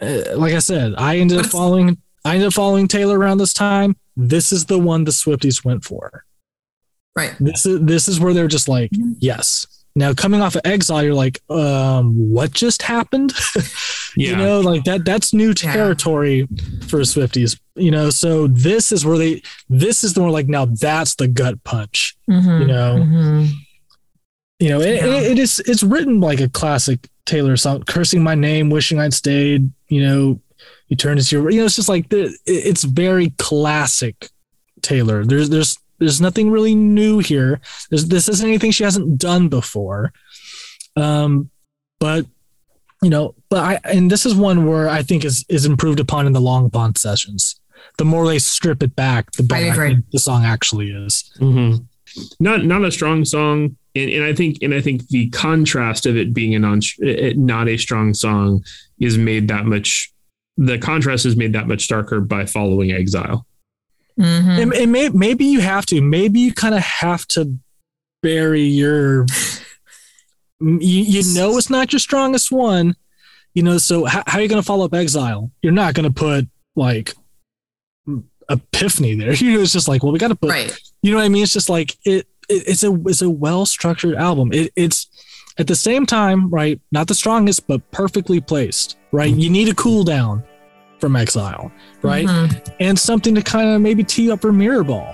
[0.00, 1.98] uh, like I said, I ended up following.
[2.24, 3.96] I ended up following Taylor around this time.
[4.16, 6.24] This is the one the Swifties went for.
[7.14, 7.34] Right.
[7.38, 9.16] This is this is where they're just like, Mhm.
[9.20, 9.66] yes.
[9.94, 13.32] Now coming off of Exile, you're like, um, what just happened?
[14.14, 14.32] Yeah.
[14.32, 15.06] You know, like that.
[15.06, 15.72] That's new Yeah.
[15.72, 16.46] territory
[16.86, 17.58] for Swifties.
[17.76, 19.40] You know, so this is where they.
[19.70, 20.66] This is the one like now.
[20.66, 22.14] That's the gut punch.
[22.28, 23.48] Mhm, You know, mhm.
[24.58, 25.06] you know, it, Yeah.
[25.16, 29.14] it, it is it's written like a classic Taylor song, cursing my name, wishing I'd
[29.14, 29.70] stayed.
[29.88, 30.40] You know,
[30.88, 31.48] you turn into your.
[31.50, 34.28] You know, it's just like the, it- it's very classic
[34.82, 35.24] Taylor.
[35.24, 37.60] There's there's there's nothing really new here.
[37.90, 40.12] There's, this isn't anything she hasn't done before.
[40.96, 41.50] Um,
[42.00, 42.26] but
[43.02, 46.26] you know, but I and this is one where I think is is improved upon
[46.26, 47.58] in the Long Pond sessions.
[47.98, 49.94] The more they strip it back, the better I agree.
[49.94, 51.30] think the song actually is.
[51.40, 51.86] Mhm.
[52.38, 56.16] Not not a strong song, and, and I think and I think the contrast of
[56.16, 58.64] it being a non not a strong song
[59.00, 60.12] is made that much.
[60.56, 63.46] The contrast is made that much darker by following Exile.
[64.18, 64.62] Mhm.
[64.62, 66.00] And, and may, maybe you have to.
[66.00, 67.58] Maybe you kind of have to
[68.22, 69.26] bury your.
[70.60, 72.94] you, you know, it's not your strongest one.
[73.54, 75.50] You know, so how, how are you going to follow up Exile?
[75.62, 77.14] You're not going to put like
[78.48, 79.32] Epiphany there.
[79.38, 80.50] You know, it's just like, well, we got to put.
[80.50, 80.78] Right.
[81.02, 81.42] You know what I mean?
[81.42, 82.26] It's just like it.
[82.48, 84.52] it it's a it's a well structured album.
[84.52, 85.08] It, it's
[85.58, 86.80] at the same time, right?
[86.92, 88.96] Not the strongest, but perfectly placed.
[89.10, 89.34] Right?
[89.34, 90.44] You need a cool down
[91.02, 91.72] from Exile,
[92.02, 92.26] right?
[92.26, 92.74] Mhm.
[92.78, 95.12] and something to kind of maybe tee up for mirror ball.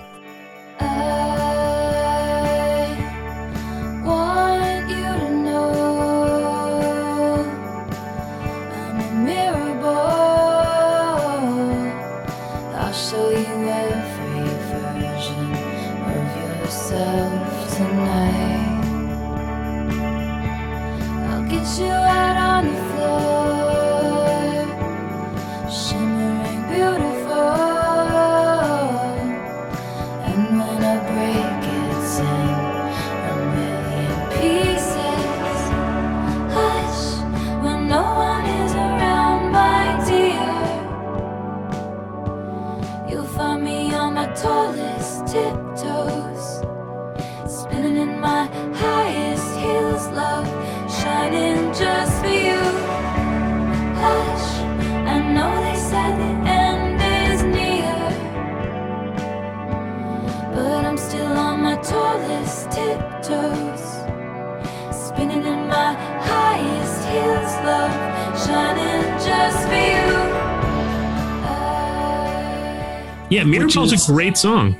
[73.29, 74.75] Yeah, Mirrorball's is- a great song.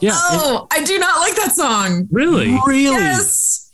[0.00, 0.12] Yeah.
[0.14, 2.08] Oh, I do not like that song.
[2.10, 2.58] Really?
[2.66, 2.82] really?
[2.92, 3.70] Yes.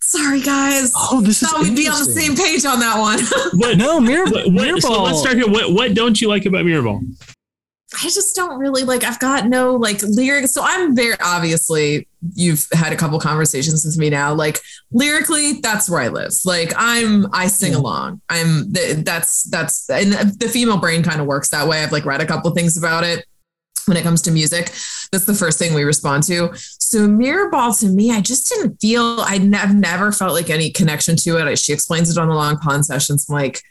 [0.00, 0.92] Sorry, guys.
[0.96, 3.18] Oh, this is Thought we'd be on the same page on that one.
[3.60, 5.48] What, No, Mirror, what, what, so let's start here.
[5.48, 7.02] What what don't you like about Mirrorball?
[7.94, 9.04] I just don't really like.
[9.04, 10.52] I've got no like lyrics.
[10.52, 14.32] So I'm very obviously you've had a couple conversations with me now.
[14.32, 14.60] Like
[14.92, 16.32] lyrically, that's where I live.
[16.44, 18.20] Like I'm, I sing along.
[18.30, 21.82] I'm that's that's and the female brain kind of works that way.
[21.82, 23.26] I've like read a couple things about it
[23.88, 24.72] when it comes to music.
[25.10, 26.50] That's the first thing we respond to.
[26.54, 29.20] So Mirrorball to me, I just didn't feel.
[29.20, 31.58] I've never felt like any connection to it.
[31.58, 33.26] She explains it on the long pond sessions.
[33.28, 33.62] I'm like.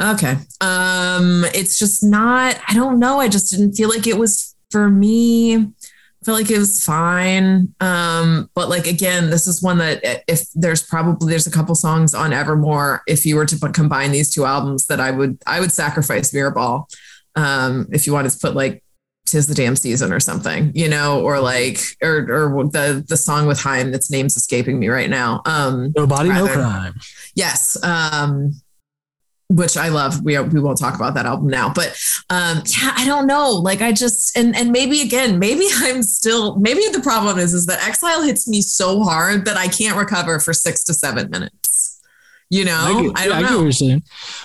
[0.00, 0.36] Okay.
[0.60, 3.18] Um, it's just not, I don't know.
[3.18, 5.56] I just didn't feel like it was for me.
[5.56, 7.74] I feel like it was fine.
[7.80, 12.14] Um, but like again, this is one that if there's probably there's a couple songs
[12.14, 15.60] on Evermore, if you were to put, combine these two albums, that I would I
[15.60, 16.84] would sacrifice Mirrorball.
[17.36, 18.82] Um, if you wanted to put like
[19.30, 23.46] Tis the Damn Season or something, you know, or like or or the the song
[23.46, 25.42] with Haim that's name's escaping me right now.
[25.44, 26.94] Um No body, no crime.
[27.34, 28.60] yes um
[29.50, 31.98] which i love we, we won't talk about that album now but
[32.28, 36.56] um yeah i don't know like i just and and maybe again maybe i'm still
[36.56, 40.38] maybe the problem is is that exile hits me so hard that i can't recover
[40.38, 41.67] for six to seven minutes
[42.50, 44.02] you know i, get- don't I get what know you're saying.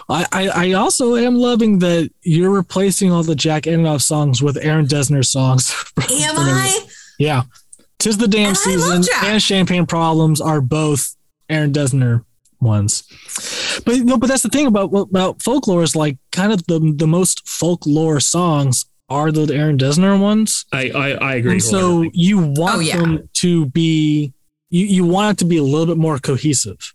[0.09, 4.57] I, I, I also am loving that you're replacing all the Jack Antonoff songs with
[4.57, 5.69] Aaron Dessner songs.
[5.71, 6.79] from- am from- i
[7.17, 7.43] Yeah.
[7.99, 11.15] Tis the Damn And Season and Champagne Problems are both
[11.49, 12.25] Aaron Dessner
[12.59, 13.03] ones.
[13.85, 17.07] But no, but that's the thing about about folklore is like kind of the the
[17.07, 20.65] most folklore songs are the Aaron Dessner ones.
[20.73, 21.51] I I, I agree.
[21.53, 22.97] And so you want Oh, yeah.
[22.97, 24.33] them to be
[24.69, 26.92] you, you want it to be a little bit more cohesive.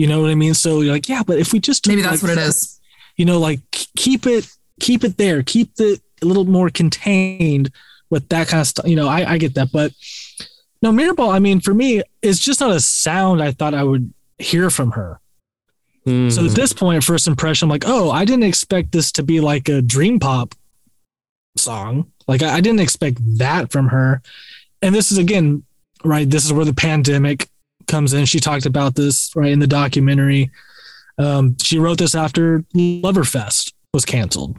[0.00, 0.54] You know what I mean?
[0.54, 2.80] So you're like, yeah, but if we just maybe that's like, what it is
[3.20, 4.48] you know, like keep it
[4.80, 7.70] keep it there, keep it a little more contained
[8.08, 8.86] with that kind of stuff.
[8.88, 9.92] You know, I, I get that, but
[10.80, 11.34] no, Mirrorball.
[11.34, 14.92] I mean, for me, it's just not a sound I thought I would hear from
[14.92, 15.20] her.
[16.06, 16.32] Mm.
[16.32, 16.72] So at this
[17.04, 20.54] first impression, I'm like, oh, I didn't expect this to be like a dream pop
[21.58, 22.10] song.
[22.26, 24.22] Like I, I didn't expect that from her.
[24.80, 25.64] And this is again,
[26.04, 26.28] right?
[26.28, 27.50] This is where the pandemic
[27.90, 28.24] comes in.
[28.24, 30.50] She talked about this right in the documentary.
[31.18, 34.58] Um, she wrote this after Loverfest was canceled,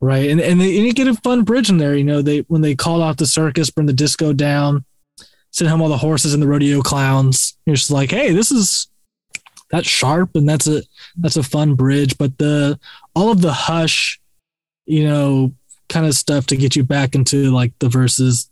[0.00, 0.30] right?
[0.30, 1.94] And and, they, and you get a fun bridge in there.
[1.94, 4.84] You know, they when they called out the circus, bring the disco down,
[5.50, 7.56] sent home all the horses and the rodeo clowns.
[7.66, 8.88] You're just like, hey, this is
[9.70, 10.82] that's sharp and that's a
[11.16, 12.16] that's a fun bridge.
[12.16, 12.78] But the
[13.14, 14.20] all of the hush,
[14.86, 15.52] you know,
[15.88, 18.50] kind of stuff to get you back into like the verses.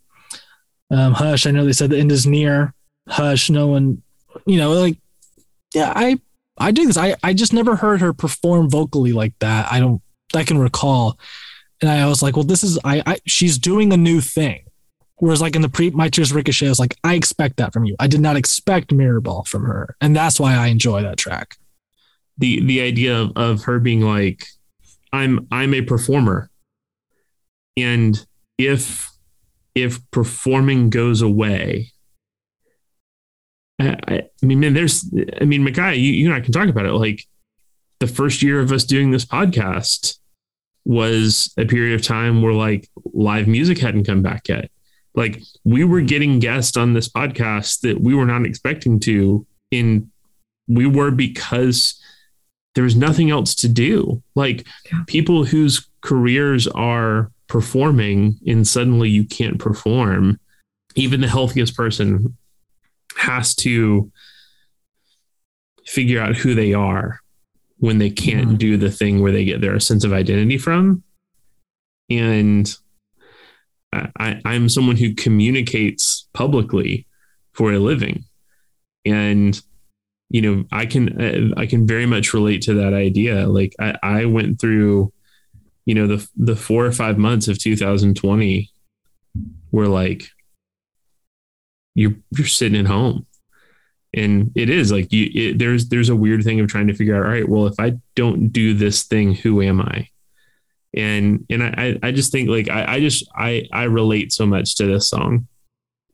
[0.91, 2.73] Um, hush, I know they said the end is near.
[3.09, 4.01] Hush, no one,
[4.45, 4.97] you know, like
[5.75, 6.19] yeah, I
[6.57, 6.97] I do this.
[6.97, 9.71] I I just never heard her perform vocally like that.
[9.71, 10.01] I don't
[10.35, 11.19] I can recall.
[11.81, 14.65] And I was like, well, this is I, I she's doing a new thing.
[15.17, 17.85] Whereas like in the pre My Tears Ricochet, I was like, I expect that from
[17.85, 17.95] you.
[17.99, 19.95] I did not expect Mirrorball from her.
[20.01, 21.57] And that's why I enjoy that track.
[22.37, 24.47] the the idea of, of her being like,
[25.13, 26.49] I'm I'm a performer,
[27.77, 28.25] and
[28.57, 29.11] if
[29.75, 31.92] if performing goes away,
[33.79, 35.05] I, I mean, man, there's,
[35.41, 36.93] I mean, Mackay, you, you and I can talk about it.
[36.93, 37.25] Like
[37.99, 40.17] the first year of us doing this podcast
[40.85, 44.69] was a period of time where like live music hadn't come back yet.
[45.15, 50.11] Like we were getting guests on this podcast that we were not expecting to in
[50.67, 51.99] we were because
[52.75, 54.21] there was nothing else to do.
[54.35, 55.03] Like Yeah.
[55.07, 60.39] people whose careers are performing and suddenly you can't perform,
[60.95, 62.35] even the healthiest person
[63.17, 64.11] has to
[65.85, 67.19] figure out who they are
[67.77, 68.57] when they can't Mhm.
[68.57, 71.03] do the thing where they get their sense of identity from.
[72.09, 72.73] And
[73.91, 77.05] I, I, I'm someone who communicates publicly
[77.53, 78.23] for a living.
[79.05, 79.59] And
[80.29, 83.93] you know i can uh, i can very much relate to that idea like i,
[84.01, 85.13] I went through
[85.85, 88.71] you know the the four or five months of 2020
[89.71, 90.29] were like
[91.95, 93.25] you're you're sitting at home
[94.13, 97.15] and it is like you it, there's there's a weird thing of trying to figure
[97.15, 100.07] out all right well if i don't do this thing who am i
[100.95, 104.75] and and i i just think like i, I just i i relate so much
[104.75, 105.47] to this song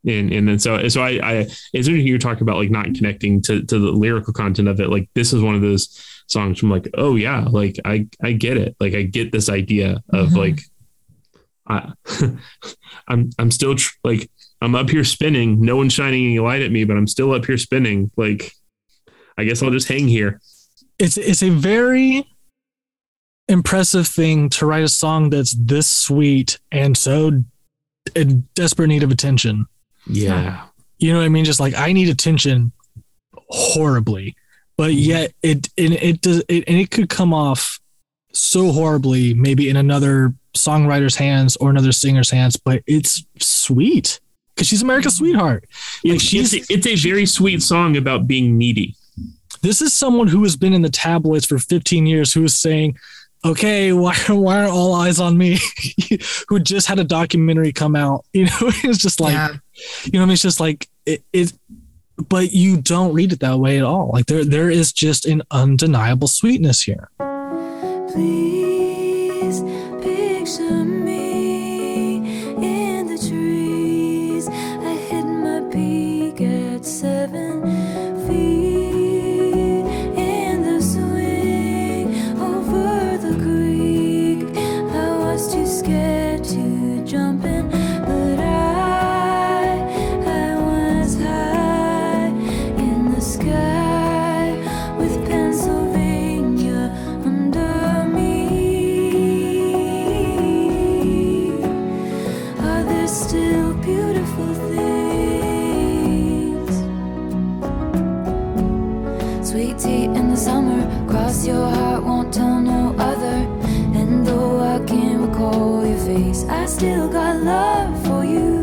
[0.08, 1.34] And and then so so I I
[1.76, 4.80] as soon as you talk about like not connecting to to the lyrical content of
[4.80, 5.84] it, like this is one of those
[6.28, 8.78] songs from like, oh yeah, like I I get it.
[8.80, 10.38] Like I get this idea of Mhm.
[10.38, 10.60] like
[11.68, 11.92] I
[13.12, 14.32] I'm I'm still tr- like
[14.62, 15.62] I'm up here spinning.
[15.62, 18.12] No one's shining any light at me, but I'm still up here spinning.
[18.18, 18.52] Like
[19.38, 20.42] I guess I'll just hang here.
[21.00, 22.28] it's it's a very
[23.48, 27.44] impressive thing to write a song that's this sweet and so
[28.16, 29.66] in desperate need of attention.
[30.06, 30.66] Yeah.
[31.00, 31.46] You know what I mean?
[31.46, 32.74] Just like I need attention
[33.50, 34.36] horribly,
[34.78, 35.00] but mm-hmm.
[35.00, 37.80] yet it and it does it, and it could come off
[38.34, 44.20] so horribly maybe in another songwriter's hands or another singer's hands, but it's sweet
[44.60, 45.64] because she's America's sweetheart.
[46.04, 48.94] Like It's, she's it's, it's a very sweet song about being needy.
[49.62, 52.98] this is someone who has been in the tabloids for 15 years who is saying
[53.46, 55.58] okay why, why are all eyes on me
[56.50, 58.52] who just had a documentary come out you know
[58.84, 59.54] it's just like Yeah.
[60.04, 60.34] you know what I mean?
[60.34, 61.54] it's just like it, it
[62.28, 65.42] but you don't read it that way at all like there there is just an
[65.52, 67.10] undeniable sweetness here
[68.12, 69.62] Please
[70.04, 71.09] picture me
[116.70, 118.60] still got love for you.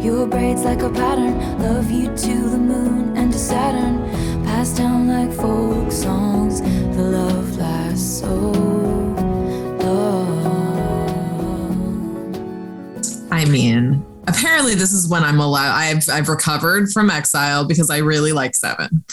[0.00, 4.04] Your braids like a pattern, love you to the moon and to Saturn.
[4.44, 8.34] Passed down like folk songs, the love lasts so
[9.80, 10.18] long.
[13.30, 15.74] I mean, apparently this is when I'm allowed.
[15.74, 19.04] I've I've recovered from exile because I really like Seven.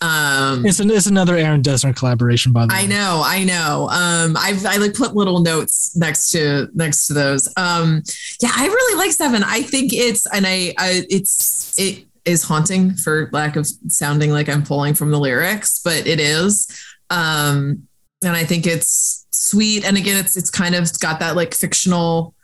[0.00, 3.88] Um, it's, an, it's another aaron dessner collaboration by the way I know, I know.
[3.90, 7.52] Um, I've I like put little notes next to next to those.
[7.56, 8.02] Um,
[8.40, 9.42] yeah, I really like Seven.
[9.42, 14.48] I think it's and I, I it's it is haunting for lack of sounding like
[14.48, 16.68] I'm pulling from the lyrics, but it is.
[17.10, 17.88] Um,
[18.22, 19.84] and I think it's sweet.
[19.84, 22.34] And again, it's it's kind of got that like fictional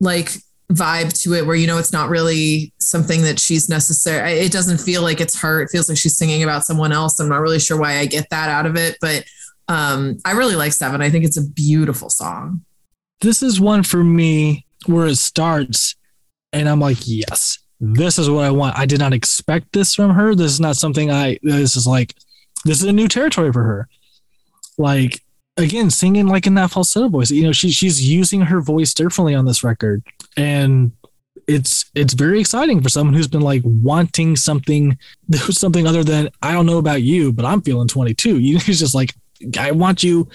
[0.00, 0.30] like
[0.74, 4.78] vibe to it where you know it's not really something that she's necessary it doesn't
[4.78, 7.60] feel like it's her it feels like she's singing about someone else i'm not really
[7.60, 9.24] sure why i get that out of it but
[9.68, 12.62] um i really like seven i think it's a beautiful song
[13.20, 15.94] this is one for me where it starts
[16.54, 18.78] and I'm like, yes, this is what I want.
[18.78, 20.34] I did not expect this from her.
[20.34, 22.14] This is not something I, this is like,
[22.64, 23.88] this is a new territory for her.
[24.78, 25.20] Like,
[25.56, 29.34] again, singing like in that falsetto voice, you know, she, she's using her voice differently
[29.34, 30.02] on this record.
[30.36, 30.92] And
[31.46, 34.98] it's, it's very exciting for someone who's been like wanting something,
[35.32, 38.38] something other than, I don't know about you, but I'm feeling 22.
[38.40, 39.14] You know, just like,
[39.58, 40.28] I want you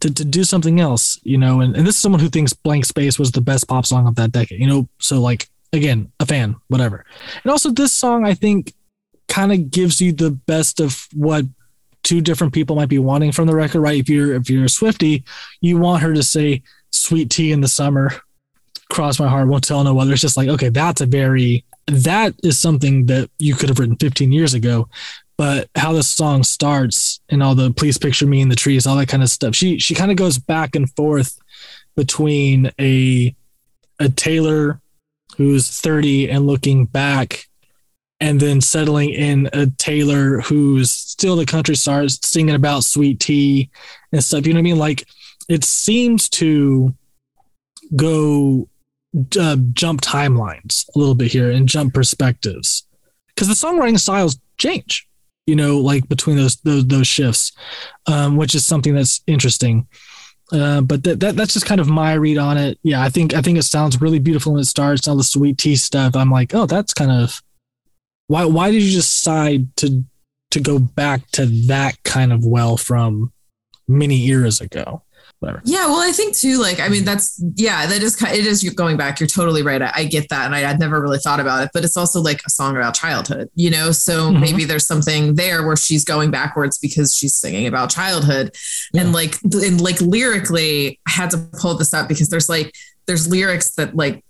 [0.00, 2.84] to, to do something else, you know, and, and this is someone who thinks Blank
[2.84, 6.26] Space was the best pop song of that decade, you know, so like, again, a
[6.26, 7.04] fan, whatever.
[7.42, 8.72] And also, this song, I think,
[9.28, 11.44] kind of gives you the best of what
[12.06, 13.98] two different people might be wanting from the record, right?
[13.98, 15.24] If you're if you're a Swiftie,
[15.60, 16.62] you want her to say
[16.92, 18.12] "Sweet tea in the summer,"
[18.88, 20.12] cross my heart, won't tell no other.
[20.12, 23.96] It's just like, okay, that's a very that is something that you could have written
[23.96, 24.88] 15 years ago.
[25.36, 28.96] But how the song starts and all the please picture me in the trees, all
[28.96, 29.54] that kind of stuff.
[29.54, 31.38] She she kind of goes back and forth
[31.96, 33.34] between a
[33.98, 34.80] a Taylor
[35.36, 37.45] who's 30 and looking back
[38.20, 43.70] and then settling in a Taylor who's still the country star singing about sweet tea
[44.12, 44.46] and stuff.
[44.46, 44.78] You know what I mean?
[44.78, 45.06] Like
[45.48, 46.94] it seems to
[47.94, 48.68] go
[49.38, 52.86] uh, jump timelines a little bit here and jump perspectives
[53.28, 55.06] because the songwriting styles change.
[55.46, 57.52] You know, like between those those, those shifts,
[58.06, 59.86] um, which is something that's interesting.
[60.52, 62.78] Uh, but that, that that's just kind of my read on it.
[62.82, 65.06] Yeah, I think I think it sounds really beautiful when it starts.
[65.06, 66.16] All the sweet tea stuff.
[66.16, 67.40] I'm like, oh, that's kind of
[68.28, 68.44] why.
[68.44, 70.04] Why did you decide to
[70.52, 73.32] to go back to that kind of well from
[73.88, 75.02] many eras ago?
[75.40, 75.60] Whatever.
[75.64, 78.96] Yeah, well, I think too, like, I mean, that's, yeah, that is it is going
[78.96, 79.20] back.
[79.20, 79.82] You're totally right.
[79.82, 80.46] I, I get that.
[80.46, 82.94] And I, I'd never really thought about it, but it's also like a song about
[82.94, 83.90] childhood, you know?
[83.92, 84.40] So Mhm.
[84.40, 88.54] maybe there's something there where she's going backwards because she's singing about childhood.
[88.94, 92.74] And like, and like lyrically, I had to pull this up because there's like,
[93.06, 94.24] there's lyrics that like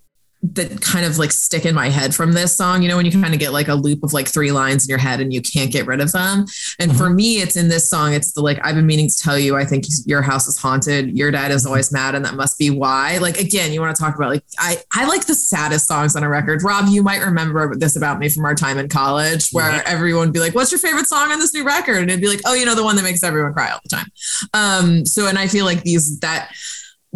[0.54, 2.82] that kind of like stick in my head from this song.
[2.82, 4.90] You know, when you kind of get like a loop of like three lines in
[4.90, 6.46] your head and you can't get rid of them.
[6.78, 8.12] And for me, it's in this song.
[8.12, 9.56] It's the like I've been meaning to tell you.
[9.56, 11.16] I think your house is haunted.
[11.16, 13.18] Your dad is always mad, and that must be why.
[13.18, 16.22] Like again, you want to talk about like I I like the saddest songs on
[16.22, 16.62] a record.
[16.62, 20.34] Rob, you might remember this about me from our time in college, where everyone would
[20.34, 22.54] be like, "What's your favorite song on this new record?" And it'd be like, "Oh,
[22.54, 24.06] you know, the one that makes everyone cry all the time."
[24.54, 26.50] Um, so, and I feel like these that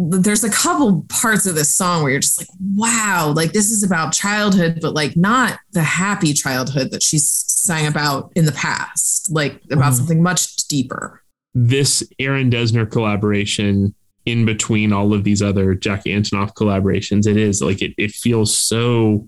[0.09, 3.83] there's a couple parts of this song where you're just like, wow, like this is
[3.83, 9.29] about childhood, but like not the happy childhood that she's sang about in the past,
[9.31, 9.97] like about Mhm.
[9.97, 11.17] something much deeper.
[11.53, 13.93] this Aaron Dessner collaboration
[14.25, 18.57] in between all of these other Jack Antonoff collaborations, it is like it, it feels
[18.57, 19.27] so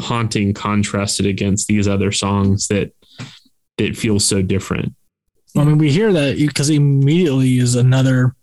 [0.00, 2.90] haunting contrasted against these other songs that
[3.78, 4.94] that feels so different.
[5.56, 8.34] I mean, we hear that because immediately is another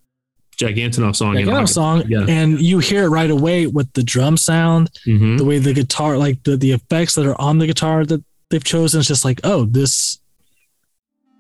[0.58, 1.34] Jack Antonoff song.
[1.36, 1.74] Jack in Antonoff August.
[1.76, 2.26] song, Yeah.
[2.28, 5.38] and you hear it right away with the drum sound, Mhm.
[5.38, 8.64] the way the guitar, like the the effects that are on the guitar that they've
[8.64, 9.00] chosen.
[9.00, 10.20] It's just like, oh, this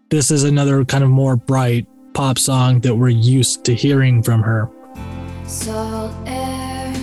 [0.10, 4.42] this is another kind of more bright pop song that we're used to hearing from
[4.44, 4.70] her.
[5.48, 6.94] Salt air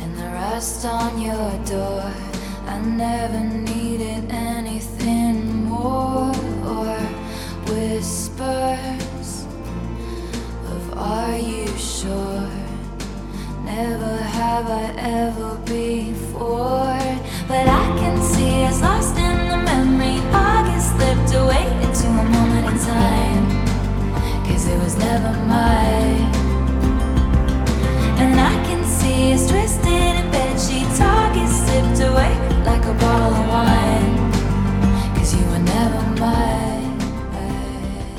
[0.00, 2.12] and the rust on your door.
[2.66, 3.65] I never needed
[10.96, 12.48] Are you sure?
[13.64, 16.98] Never have I ever before.
[17.46, 20.18] But I can see us lost in the memory.
[20.32, 23.46] August slipped away into a moment in time.
[24.46, 26.32] Cause it was never mine.
[28.18, 30.98] And I can see twisted in bed sheets.
[31.00, 32.32] August slipped away
[32.64, 34.32] like a bottle of wine.
[35.14, 36.98] Cause you were never mine.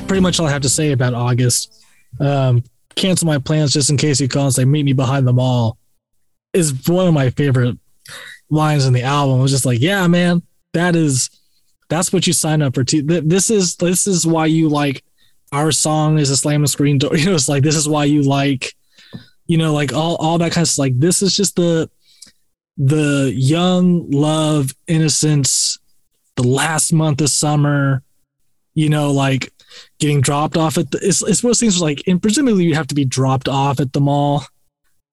[0.08, 1.74] Pretty much all I have to say about August.
[2.20, 2.64] Um,
[2.96, 5.78] cancel my plans just in case you call and say meet me behind the mall
[6.54, 7.78] is one of my favorite
[8.50, 9.40] lines in the album.
[9.40, 10.42] It was just like, yeah, man,
[10.74, 11.30] that is
[11.90, 12.84] that's what you sign up for.
[12.84, 15.04] T- th- this is this is why you like
[15.52, 17.12] our song is a slam and screen door.
[17.18, 18.74] You know, it's like this is why you like,
[19.46, 20.84] you know, like all all that kind of stuff.
[20.84, 21.90] like this is just the
[22.78, 25.80] the young love innocence,
[26.36, 28.04] the last month of summer,
[28.76, 29.52] you know, like
[30.00, 32.76] getting dropped off at the it's, it's one of those things like and presumably you
[32.76, 34.44] have to be dropped off at the mall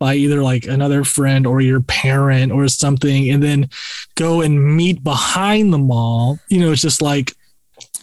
[0.00, 3.68] by either like another friend or your parent or something and then
[4.16, 7.32] go and meet behind the mall you know it's just like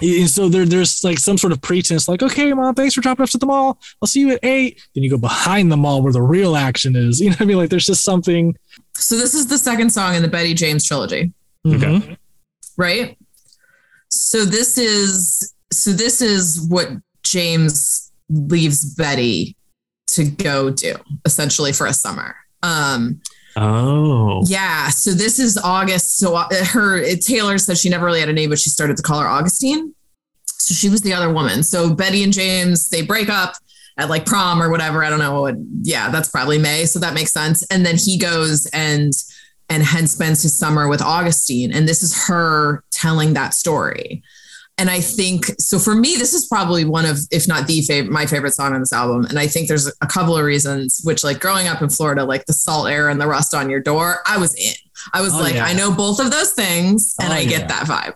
[0.01, 3.23] and so there, there's like some sort of pretense like okay mom thanks for dropping
[3.23, 6.01] us at the mall i'll see you at eight then you go behind the mall
[6.01, 8.55] where the real action is you know what i mean like there's just something
[8.95, 11.33] So this is the second song in the Betty James trilogy.
[11.65, 12.17] Mhm.
[12.77, 13.17] right?
[14.09, 16.89] So this is so this is what
[17.23, 19.56] James leaves Betty
[20.07, 20.95] to go do
[21.26, 22.35] essentially for a summer.
[22.64, 23.22] Um
[23.57, 24.43] Oh.
[24.48, 26.18] yeah, so this is August.
[26.18, 28.95] So uh, her it, Taylor said she never really had a name, but she started
[28.95, 29.93] to call her Augustine.
[30.45, 31.61] So she was the other woman.
[31.64, 33.56] So Betty and James they break up
[33.98, 35.03] at like prom or whatever.
[35.03, 35.41] I don't know.
[35.41, 36.85] what- Yeah, that's probably May.
[36.85, 37.61] So that makes sense.
[37.64, 39.11] And then he goes and
[39.69, 41.73] and hence spends his summer with Augustine.
[41.73, 44.23] And this is her telling that story.
[44.81, 48.11] And I think so for me, this is probably one of, if not the favorite,
[48.11, 49.25] my favorite song on this album.
[49.25, 52.47] And I think there's a couple of reasons, which like growing up in Florida, like
[52.47, 54.73] the salt air and the rust on your door, I was in.
[55.13, 55.65] I was Oh, like, yeah.
[55.65, 57.49] I know both of those things and Oh, I yeah.
[57.59, 58.15] get that vibe.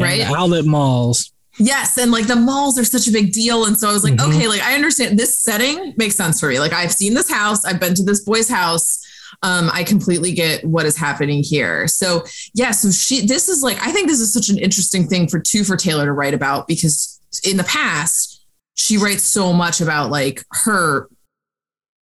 [0.00, 0.20] And Right.
[0.22, 3.92] outlet malls Yes, and like the malls are such a big deal, and so I
[3.92, 4.28] was like, Mhm.
[4.34, 6.58] okay, like I understand this setting makes sense for me.
[6.58, 8.98] Like I've seen this house, I've been to this boy's house.
[9.42, 11.86] Um, I completely get what is happening here.
[11.88, 12.24] So
[12.54, 15.40] yeah, so she, this is like, I think this is such an interesting thing for
[15.40, 18.44] two for Taylor to write about because in the past
[18.74, 21.08] she writes so much about like her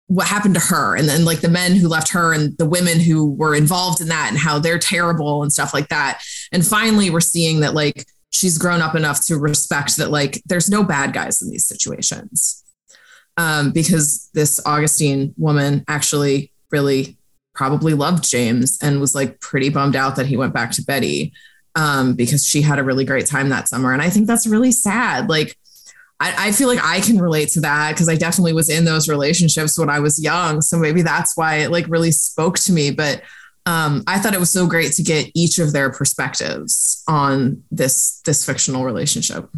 [0.06, 3.01] what happened to her and then like the men who left her and the women
[3.01, 6.22] who were involved in that and how they're terrible and stuff like that
[6.52, 10.68] and finally we're seeing that like she's grown up enough to respect that like there's
[10.68, 12.62] no bad guys in these situations
[13.36, 17.16] um, because this augustine woman actually really
[17.55, 21.32] probably loved james and was like pretty bummed out that he went back to betty
[21.76, 24.72] um, because she had a really great time that summer and i think that's really
[24.72, 25.56] sad like
[26.20, 29.09] I, I feel like I can relate to that because I definitely was in those
[29.09, 30.62] relationships when I was young.
[30.62, 32.92] So maybe that's why it like really spoke to me.
[32.92, 33.22] But
[33.66, 38.20] um, I thought it was so great to get each of their perspectives on this
[38.24, 39.48] this fictional relationship.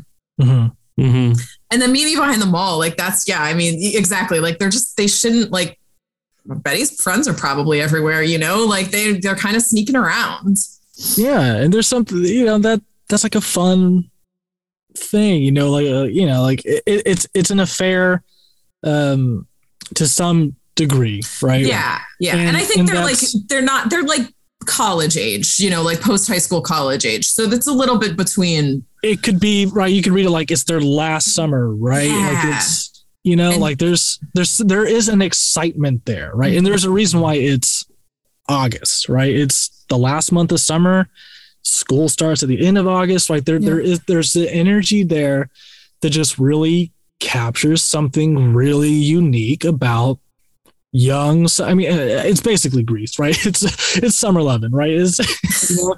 [0.41, 0.75] Mhm.
[0.99, 1.41] Mm-hmm.
[1.71, 3.43] And then Mimi behind the mall, like that's yeah.
[3.43, 4.41] I mean, exactly.
[4.41, 5.79] Like they're just they shouldn't like.
[6.49, 8.65] Betty's friends are probably everywhere, you know.
[8.65, 10.57] Like they they're kind of sneaking around.
[11.17, 14.11] Yeah, and there's something you know that that's like a fun
[14.97, 18.23] thing, you know, like uh, you know, like it, it's it's an affair
[18.85, 19.47] um
[19.95, 21.65] to some degree, right?
[21.65, 22.33] Yeah, yeah.
[22.37, 23.19] And, And- I think and they're like
[23.49, 24.23] they're not they're like
[24.65, 27.27] college age, you know, like post high school college age.
[27.29, 29.93] So that's a little bit between It could be right.
[29.93, 32.09] You could read it like it's their last summer, right?
[32.09, 32.57] Like Yeah.
[32.59, 32.96] it's
[33.27, 36.57] you know, And- like there's there's there is an excitement there, right?
[36.57, 37.85] And there's a reason why it's
[38.49, 39.35] August, right?
[39.35, 41.09] It's the last month of summer.
[41.63, 43.45] School starts at the end of August, right?
[43.45, 45.51] There there is there's the energy there
[46.03, 50.19] that just really captures something really unique about
[50.93, 53.63] young so, i mean uh, it's basically grease right it's
[53.97, 55.19] it's summer loving right is
[55.71, 55.97] you know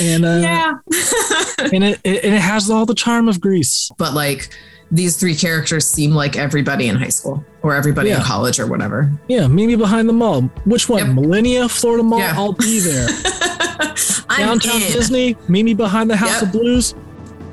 [0.00, 0.72] and uh Yeah.
[1.72, 4.48] and it, it and it has all the charm of grease but like
[4.90, 9.10] these three characters seem like everybody in high school or everybody in college or whatever.
[9.28, 11.14] yeah maybe behind the mall which one Yep.
[11.16, 12.32] millenia florida mall Yeah.
[12.36, 13.08] i'll be there
[14.30, 14.92] I'm downtown in.
[14.92, 16.42] disney meet me behind the house Yep.
[16.42, 16.94] of blues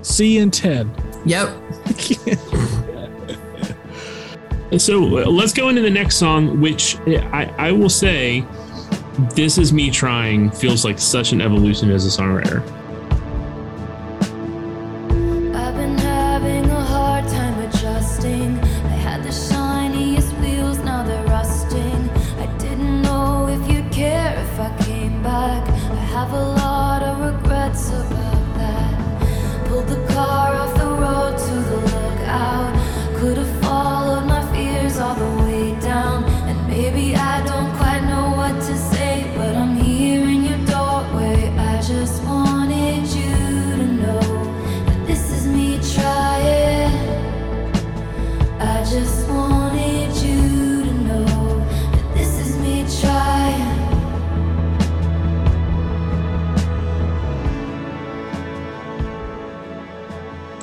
[0.02, 0.90] see you in 10
[1.26, 1.50] Yep.
[4.78, 8.44] So uh, let's go into the next song, which I, I will say,
[9.34, 12.62] this is me trying feels like such an evolution as a songwriter.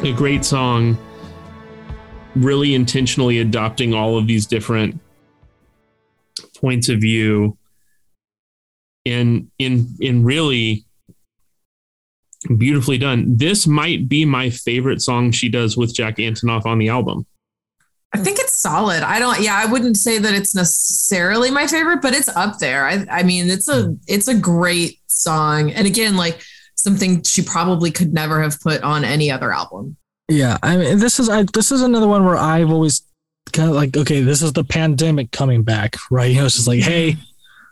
[0.04, 0.98] A great song,
[2.34, 5.00] really intentionally adopting all of these different
[6.56, 7.56] points of view,
[9.06, 10.84] and in in really
[12.56, 13.36] beautifully done.
[13.36, 17.24] This might be my favorite song she does with Jack Antonoff on the album.
[18.12, 19.04] I think it's solid.
[19.04, 22.86] I don't yeah, I wouldn't say that it's necessarily my favorite, but it's up there.
[22.86, 25.70] I I mean, it's a it's a great song.
[25.70, 26.42] And again, like
[26.82, 29.96] something she probably could never have put on any other album.
[30.28, 33.02] Yeah, I mean, this is I, this is another one where I've always
[33.52, 36.30] kind of like, okay, this is the pandemic coming back, right?
[36.30, 37.16] You know, it's just like, hey,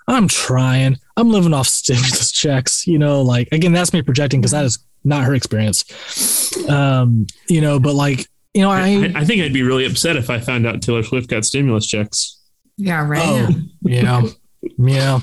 [0.07, 4.53] I'm trying, I'm living off stimulus checks, you know, like again, that's me projecting because
[4.53, 5.85] that is not her experience,
[6.69, 10.16] um, you know, but like, you know, I, I, I think I'd be really upset
[10.16, 12.41] if I found out Taylor Swift got stimulus checks.
[12.77, 13.23] Yeah, right.
[13.23, 13.49] oh,
[13.82, 14.23] yeah,
[14.78, 15.20] yeah,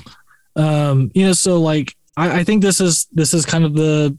[0.56, 4.16] um, you know, so like, I, I think this is this is kind of the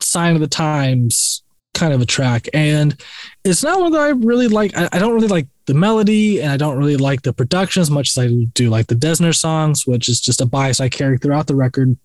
[0.00, 1.42] sign of the times
[1.72, 2.48] kind of a track.
[2.54, 2.96] And
[3.44, 4.76] it's not one that i really like.
[4.76, 7.90] I, I don't really like the melody and i don't really like the production as
[7.90, 11.18] much as i do like the dessner songs which is just a bias i carry
[11.18, 11.96] throughout the record.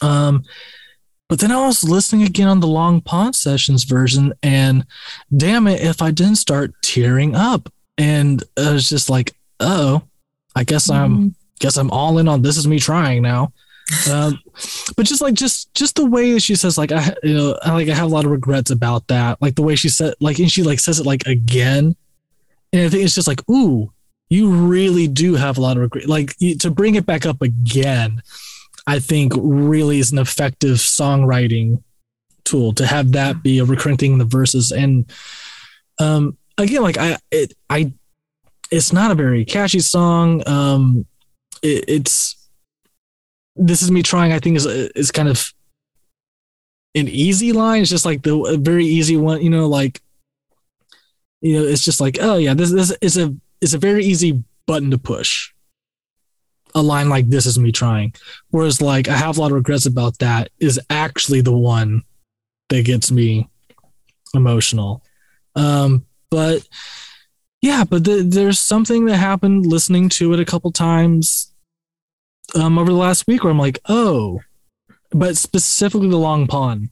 [0.00, 0.44] Um
[1.28, 4.84] but then i was listening again on the long pond sessions version and
[5.34, 7.72] damn it if i didn't start tearing up.
[7.98, 10.02] And i was just like oh
[10.54, 13.52] i guess i'm guess i'm all in on this is me trying now
[14.10, 14.38] um,
[14.96, 17.88] but just like just just the way she says like I you know I like
[17.88, 19.40] I have a lot of regrets about that.
[19.42, 21.96] Like the way she said like and she like says it like again.
[22.72, 23.92] And I think it's just like ooh
[24.30, 26.08] you really do have a lot of regret.
[26.08, 28.22] Like you, to bring it back up again
[28.86, 31.82] I think really is an effective songwriting
[32.44, 34.72] tool to have that be a recurring thing in the verses.
[34.72, 35.10] And
[35.98, 37.92] um again like I it I
[38.70, 40.42] it's not a very catchy song.
[40.48, 41.04] Um
[41.62, 42.41] it, it's
[43.56, 45.52] this is me trying i think is is kind of
[46.94, 47.82] an easy line.
[47.82, 50.00] It's just like the very easy one you know like
[51.40, 54.42] you know it's just like oh yeah this this is a it's a very easy
[54.66, 55.52] button to push.
[56.74, 58.14] A line like this is me trying.
[58.50, 62.02] Whereas like i have a lot of regrets about that is actually the one
[62.68, 63.48] that gets me
[64.34, 65.02] emotional.
[65.54, 66.66] Um but
[67.60, 71.51] yeah but the, there's something that happened listening to it a couple times
[72.54, 74.40] um, over the last week where I'm like, oh,
[75.10, 76.90] but specifically the Long Pond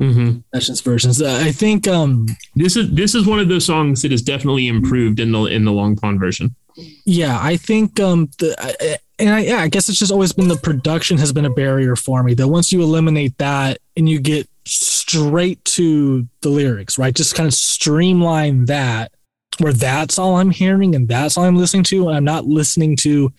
[0.00, 0.38] Mm-hmm.
[0.54, 1.20] sessions versions.
[1.22, 2.26] Uh, I think, um,
[2.56, 5.64] This is this is one of those songs that is definitely improved in the in
[5.64, 6.56] the Long Pond version.
[7.04, 10.48] yeah, I think, um, the, I- and I, yeah, I guess it's just always been
[10.48, 12.34] the production has been a barrier for me.
[12.34, 17.14] That once you eliminate that and you get straight to the lyrics, right?
[17.14, 19.12] Just kind of streamline that,
[19.58, 22.96] where that's all I'm hearing and that's all I'm listening to, and I'm not listening
[22.96, 23.32] to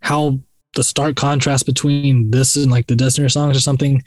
[0.00, 0.40] how
[0.74, 4.02] the stark contrast between this and like the Destiny songs or something,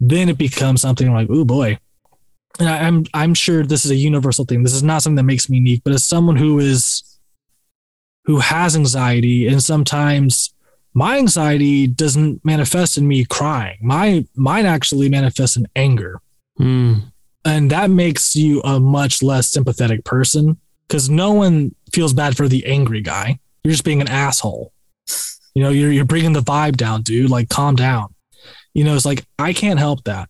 [0.00, 1.78] then it becomes something like, oh boy.
[2.58, 4.62] And I, I'm I'm sure this is a universal thing.
[4.62, 7.02] This is not something that makes me unique, but as someone who is
[8.24, 10.54] who has anxiety and sometimes
[10.94, 13.78] my anxiety doesn't manifest in me crying.
[13.80, 16.20] My mine actually manifests in anger.
[16.58, 16.94] Hmm.
[17.44, 22.48] And that makes you a much less sympathetic person because no one feels bad for
[22.48, 23.40] the angry guy.
[23.64, 24.72] You're just being an asshole.
[25.54, 27.30] You know, you're you're bringing the vibe down, dude.
[27.30, 28.14] Like, calm down.
[28.74, 30.28] You know, it's like I can't help that.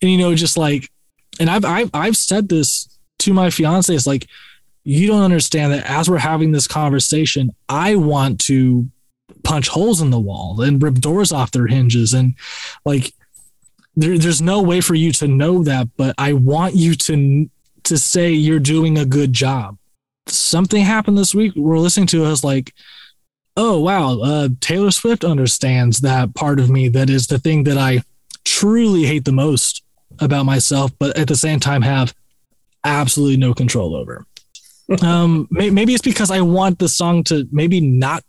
[0.00, 0.88] And you know, just like,
[1.40, 2.88] and I've I've I've said this
[3.20, 3.94] to my fiance.
[3.94, 4.26] It's like,
[4.84, 8.88] you don't understand that as we're having this conversation, I want to
[9.44, 12.34] punch holes in the wall and rip doors off their hinges and
[12.84, 13.12] like
[13.96, 17.48] there, there's no way for you to know that but i want you to
[17.82, 19.76] to say you're doing a good job
[20.26, 22.72] something happened this week we're listening to us like
[23.56, 27.76] oh wow uh, taylor swift understands that part of me that is the thing that
[27.78, 28.02] i
[28.44, 29.82] truly hate the most
[30.20, 32.14] about myself but at the same time have
[32.84, 34.26] absolutely no control over
[35.02, 38.22] um may- maybe it's because i want the song to maybe not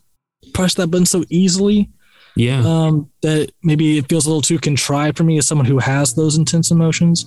[0.54, 1.90] push that button so easily
[2.36, 2.62] Yeah.
[2.66, 6.14] um, that maybe it feels a little too contrived for me as someone who has
[6.14, 7.26] those intense emotions.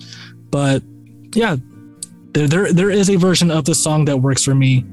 [0.51, 0.83] But
[1.33, 1.55] yeah,
[2.33, 4.85] there, there, there is a version of the song that works for me.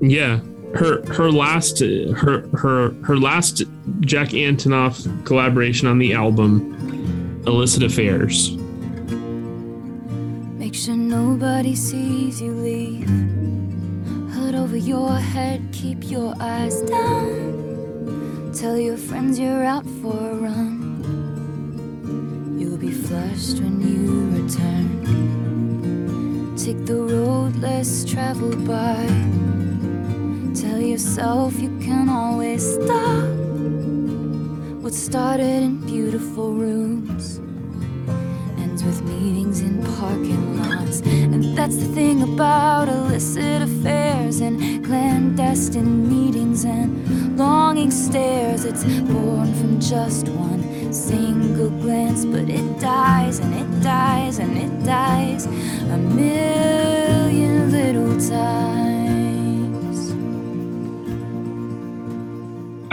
[0.00, 0.40] Yeah,
[0.76, 3.62] her her last her her her last
[4.00, 8.56] Jack Antonoff collaboration on the album, Illicit Affairs.
[10.58, 13.08] Make sure nobody sees you leave.
[14.32, 18.52] Hood over your head, keep your eyes down.
[18.54, 20.80] Tell your friends you're out for a run.
[22.58, 25.04] You'll be flushed when you return.
[26.56, 29.63] Take the road less traveled by.
[30.54, 33.24] Tell yourself you can always stop.
[34.82, 37.40] What started in beautiful rooms
[38.56, 41.00] ends with meetings in parking lots.
[41.00, 48.64] And that's the thing about illicit affairs and clandestine meetings and longing stares.
[48.64, 54.84] It's born from just one single glance, but it dies and it dies and it
[54.84, 59.03] dies a million little times.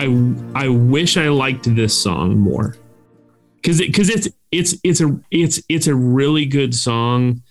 [0.02, 2.76] I I wish I liked this song more.
[3.58, 7.44] Because because it's it's it's a it's it's a really good song.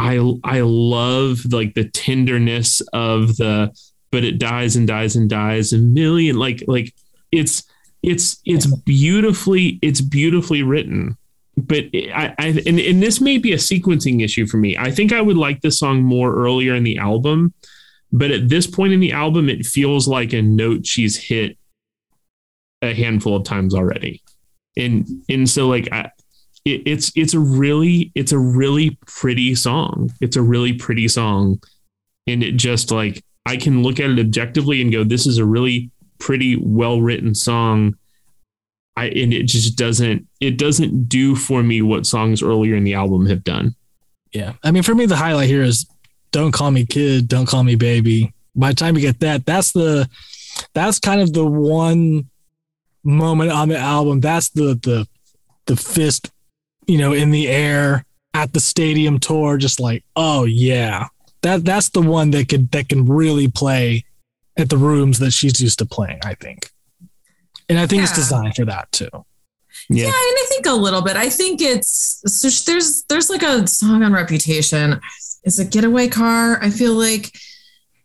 [0.00, 3.72] I I love like the tenderness of the
[4.10, 6.92] but it dies and dies and dies a million like like
[7.30, 7.62] it's
[8.02, 11.16] it's it's beautifully it's beautifully written.
[11.56, 14.76] But I, I and, and this may be a sequencing issue for me.
[14.76, 17.54] I think i would like this song more earlier in the album
[18.10, 21.56] but at this point in the album it feels like a note she's hit
[22.82, 24.22] a handful of times already.
[24.76, 26.10] And and so like I,
[26.64, 30.10] it, it's it's a really it's a really pretty song.
[30.20, 31.60] It's a really pretty song.
[32.26, 35.44] And it just like i can look at it objectively and go this is a
[35.44, 37.96] really pretty well written song.
[38.96, 42.94] I and it just doesn't it doesn't do for me what songs earlier in the
[42.94, 43.74] album have done.
[44.34, 44.54] Yeah.
[44.64, 45.88] I mean, for me, the highlight here is
[46.32, 48.34] don't call me kid, don't call me baby.
[48.56, 50.08] By the time you get that, that's the,
[50.74, 52.28] that's kind of the one
[53.04, 54.20] moment on the album.
[54.20, 55.06] That's the, the,
[55.66, 56.30] the fist,
[56.86, 61.08] you know, in the air at the stadium tour, just like, oh yeah,
[61.42, 64.04] that, that's the one that could, that can really play
[64.56, 66.70] at the rooms that she's used to playing, I think.
[67.68, 69.08] And I think it's designed for that too.
[69.88, 70.06] Yeah.
[70.06, 71.16] and I think a little bit.
[71.16, 75.00] I think it's so there's there's like a song on Reputation.
[75.44, 76.58] Is it Getaway Car?
[76.62, 77.32] I feel like,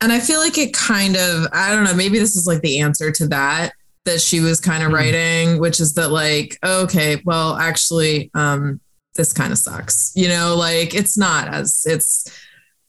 [0.02, 1.94] and I feel like it kind of I don't know.
[1.94, 3.74] Maybe this is like the answer to that
[4.06, 8.80] that she was kind of writing, which is that like okay, well actually, um,
[9.16, 10.12] this kind of sucks.
[10.16, 12.30] You know, like it's not as it's.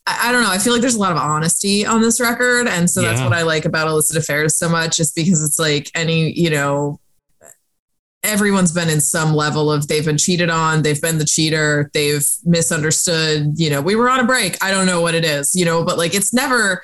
[0.07, 0.49] I I don't know.
[0.49, 2.67] I feel like there's a lot of honesty on this record.
[2.67, 5.91] And so that's what I like about Illicit Affairs so much, just because it's like
[5.93, 6.99] any, you know,
[8.23, 12.25] everyone's been in some level of they've been cheated on, they've been the cheater, they've
[12.43, 14.57] misunderstood, you know, we were on a break.
[14.63, 16.81] I don't know what it is, you know, but like it's never,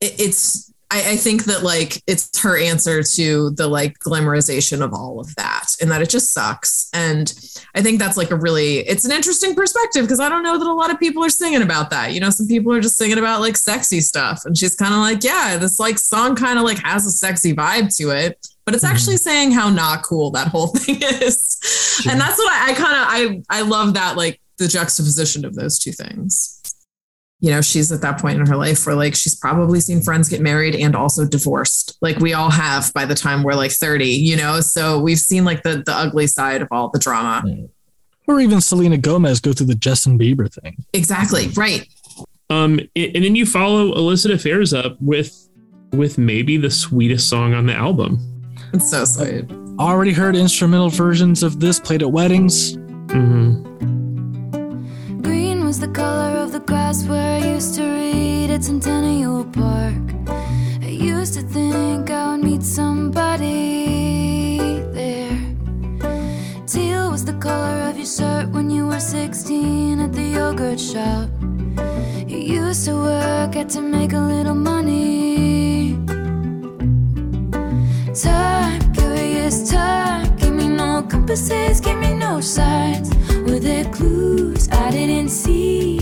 [0.00, 4.92] it, it's, I, I think that like it's her answer to the like glamorization of
[4.92, 6.90] all of that and that it just sucks.
[6.92, 7.32] And
[7.74, 10.66] I think that's like a really, it's an interesting perspective because I don't know that
[10.66, 12.12] a lot of people are singing about that.
[12.12, 14.42] You know, some people are just singing about like sexy stuff.
[14.44, 17.54] And she's kind of like, yeah, this like song kind of like has a sexy
[17.54, 18.94] vibe to it but it's mm-hmm.
[18.94, 22.04] actually saying how not cool that whole thing is.
[22.08, 25.54] And that's what I, I kind of I I love that like the juxtaposition of
[25.54, 26.61] those two things.
[27.42, 30.28] You know, she's at that point in her life where like she's probably seen friends
[30.28, 31.98] get married and also divorced.
[32.00, 34.60] Like we all have by the time we're like 30, you know.
[34.60, 37.42] So we've seen like the the ugly side of all the drama.
[38.28, 40.84] Or even Selena Gomez go through the Justin Bieber thing.
[40.92, 41.48] Exactly.
[41.48, 41.88] Right.
[42.48, 45.48] Um, and and then you follow illicit affairs up with
[45.92, 48.20] with maybe the sweetest song on the album.
[48.72, 49.50] It's so sweet.
[49.80, 52.74] Already heard instrumental versions of this played at weddings.
[53.10, 54.00] hmm
[55.72, 60.04] Was the color of the grass where I used to read at Centennial Park.
[60.82, 64.58] I used to think I would meet somebody
[64.92, 65.38] there.
[66.66, 71.30] Teal was the color of your shirt when you were 16 at the yogurt shop.
[72.28, 75.96] You used to work at to make a little money.
[78.12, 83.08] Time, curious time, give me no compasses, give me no signs.
[83.52, 85.98] Were there clues I didn't see?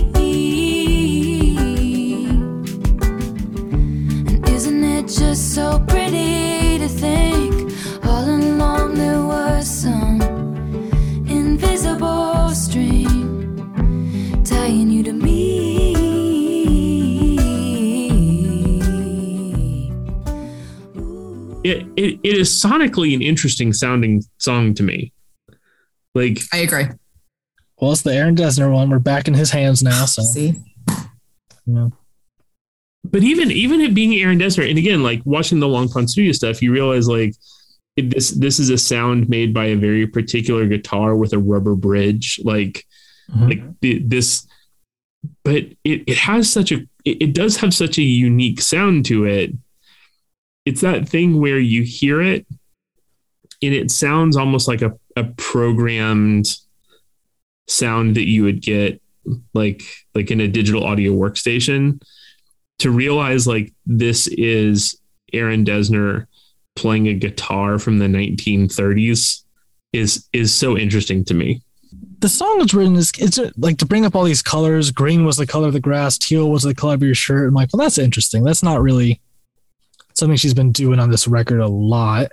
[4.29, 7.73] And isn't it just so pretty to think
[8.05, 10.21] all along there was some
[11.27, 13.57] invisible string
[14.45, 15.91] tying you to me?
[21.65, 25.13] It, it it is sonically an interesting sounding song to me.
[26.15, 26.87] Like I agree.
[27.81, 28.91] Well, it's the Aaron Dessner one.
[28.91, 30.05] We're back in his hands now.
[30.05, 30.55] So, See,
[31.67, 31.89] yeah.
[33.05, 36.33] but even even it being Aaron Dessner, and again, like watching the Long Pond Studio
[36.33, 37.35] stuff, you realize like
[37.97, 41.75] it, this this is a sound made by a very particular guitar with a rubber
[41.75, 42.85] bridge, like
[43.31, 43.49] Mhm.
[43.49, 44.47] like the, this.
[45.45, 49.25] But it it has such a it, it does have such a unique sound to
[49.25, 49.53] it.
[50.67, 52.47] It's that thing where you hear it,
[53.63, 56.55] and it sounds almost like a a programmed
[57.71, 59.01] sound that you would get
[59.55, 59.83] like
[60.15, 62.03] like in a digital audio workstation
[62.79, 64.99] to realize like this is
[65.33, 66.27] Aaron Dessner
[66.75, 69.43] playing a guitar from the 1930s
[69.93, 71.63] is is so interesting to me.
[72.21, 74.91] the song was written is it's like to bring up all these colors.
[74.91, 76.19] Green was the color of the grass.
[76.19, 77.49] Teal was the color of your shirt.
[77.49, 78.45] I'm like, well, that's interesting.
[78.45, 79.21] That's not really
[80.15, 82.33] something she's been doing on this record a lot.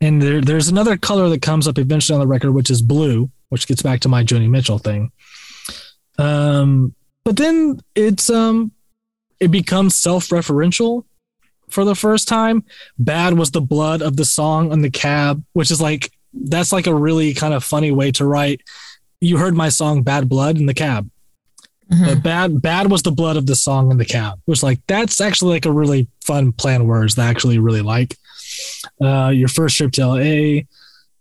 [0.00, 3.30] And there, there's another color that comes up eventually on the record, which is blue,
[3.48, 5.10] which gets back to my Joni Mitchell thing.
[6.18, 6.94] Um,
[7.24, 8.72] but then it's um,
[9.40, 11.04] it becomes self-referential
[11.68, 12.64] for the first time.
[12.98, 16.86] Bad was the blood of the song on the cab, which is like that's like
[16.86, 18.62] a really kind of funny way to write
[19.20, 21.10] you heard my song Bad Blood in the cab.
[21.90, 22.04] Mhm.
[22.04, 24.40] But bad bad was the blood of the song in the cab.
[24.44, 27.82] Which like that's actually like a really fun play on words that I actually really
[27.82, 28.16] like.
[29.02, 30.62] Uh, your first trip to LA.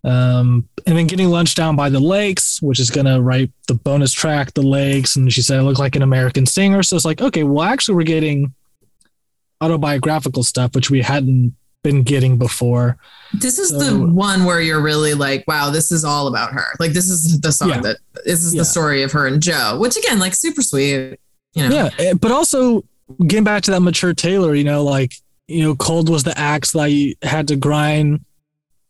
[0.07, 4.13] Um, and then getting lunch down by the lakes, which is gonna write the bonus
[4.13, 6.81] track, the lakes, and she said I look like an American singer.
[6.83, 8.53] So it's like, okay, well actually we're getting
[9.61, 12.97] autobiographical stuff, which we hadn't been getting before.
[13.33, 16.65] this is So- the one where you're really like, wow, this is all about her.
[16.79, 17.81] Like this is the song Yeah.
[17.81, 18.61] that this is Yeah.
[18.61, 21.17] the story of her and Joe, which again, like super sweet.
[21.53, 22.83] You know, Yeah, eh, but also
[23.25, 25.13] getting back to that mature Taylor, you know, like
[25.49, 28.23] you know, cold was the axe that I had to grind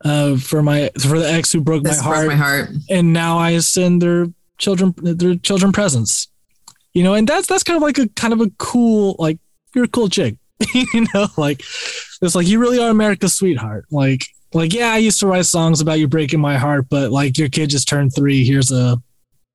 [0.04, 2.70] uh, for my for the ex who broke this my broke heart, my heart.
[2.90, 6.28] and now I send their children their children presents.
[6.94, 9.40] You know, and that's that's kind of like a kind of a cool like
[9.76, 10.36] you're a cool chick.
[10.74, 11.62] you know, like
[12.22, 13.86] it's like you really are America's sweetheart.
[13.92, 17.38] Like like yeah, I used to write songs about you breaking my heart, but like
[17.38, 18.44] your kid just turned three.
[18.44, 19.02] Here's a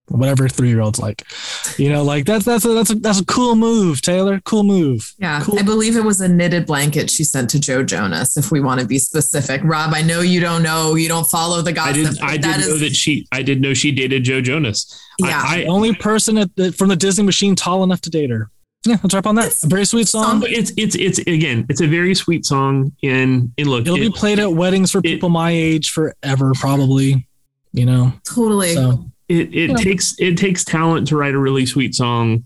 [0.09, 1.24] whatever three year olds like.
[1.79, 4.41] You know, like that's that's a that's a that's a cool move, Taylor.
[4.45, 5.12] Cool move.
[5.19, 5.59] Yeah, Cool.
[5.59, 8.37] I believe it was a knitted blanket she sent to Joe Jonas.
[8.37, 11.62] If we want to be specific, Rob, I know you don't know, you don't follow
[11.62, 11.95] the I gossip.
[11.95, 15.01] didn't I that didn't know that she I did know she dated Joe Jonas.
[15.23, 15.43] I- Yeah.
[15.45, 18.51] I, The only person at the, from the Disney machine tall enough to date her.
[18.85, 19.45] Yeah, let's wrap on that.
[19.47, 20.41] It's- A very sweet song.
[20.41, 24.07] but it's it's it's again it's a very sweet song and and look It'll be
[24.07, 27.29] it- played at weddings for people my age forever, probably.
[27.73, 28.74] You know, totally.
[28.74, 29.76] so it it Yeah.
[29.76, 32.44] takes it takes talent to write a really sweet song.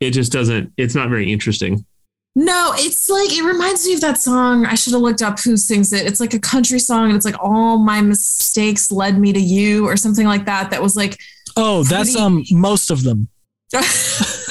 [0.00, 0.72] It just doesn't.
[0.76, 1.84] It's not very interesting.
[2.34, 4.64] No, it's like it reminds me of that song.
[4.64, 6.06] I should have looked up who sings it.
[6.06, 9.86] It's like a country song, and it's like all my mistakes led me to you,
[9.86, 10.70] or something like that.
[10.70, 11.18] That was like
[11.56, 13.28] oh, that's Pretty- um most of them.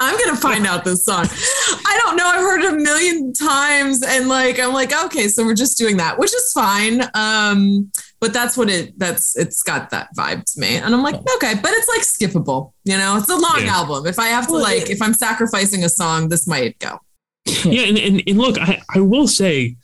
[0.00, 1.26] there's I'm gonna find out this song.
[1.28, 2.24] I don't know.
[2.26, 5.96] I've heard it a million times, and like I'm like, okay, so we're just doing
[5.98, 7.02] that, which is fine.
[7.14, 7.90] Um,
[8.20, 11.54] but that's what it that's it's got that vibe to me, and I'm like, okay,
[11.62, 12.00] but it's like
[12.32, 12.72] skippable.
[12.84, 13.76] You know, it's a long Yeah.
[13.76, 14.06] album.
[14.06, 16.98] If I have to like, if I'm sacrificing a song, this might go.
[17.64, 19.76] Yeah, and, and, and look, I, I will say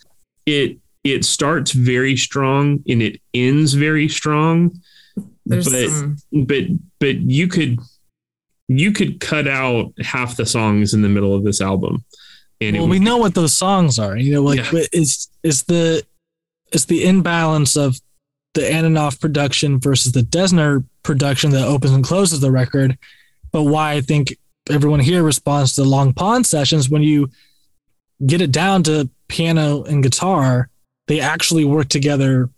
[0.47, 4.73] it it starts very strong and it ends very strong.
[5.47, 6.17] There's but some,
[6.47, 6.65] but
[7.01, 7.79] but you could
[8.69, 12.05] you could cut out half the songs in the middle of this album.
[12.61, 14.17] And well, we be- know what those songs are.
[14.17, 14.83] You know, like Yeah.
[14.93, 16.05] it's it's the
[16.73, 18.01] it's the imbalance of
[18.55, 22.97] the Antonoff production versus the Dessner production that opens and closes the record.
[23.53, 24.37] But why I think
[24.71, 27.31] everyone here responds to the Long Pond sessions when you
[28.25, 30.71] get it down to piano and guitar,
[31.07, 32.49] they actually work together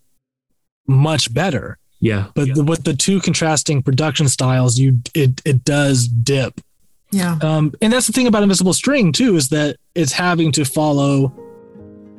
[0.87, 1.77] much better.
[2.01, 2.27] Yeah.
[2.33, 6.61] But the, with the two contrasting production styles, you it it does dip.
[7.11, 7.37] Yeah.
[7.41, 11.33] Um, and that's the thing about Invisible String too is that it's having to follow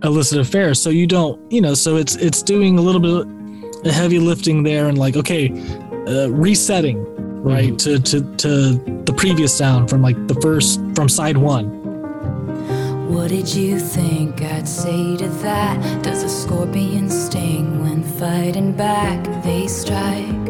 [0.02, 0.80] illicit affairs.
[0.82, 4.62] So you don't, you know, so it's it's doing a little bit of heavy lifting
[4.62, 5.50] there and like okay,
[6.06, 7.04] uh, resetting
[7.42, 8.74] right to to to
[9.04, 11.79] the previous sound from like the first from side one.
[13.10, 16.04] What did you think I'd say to that?
[16.04, 19.18] Does a scorpion sting when fighting back?
[19.42, 20.44] They strike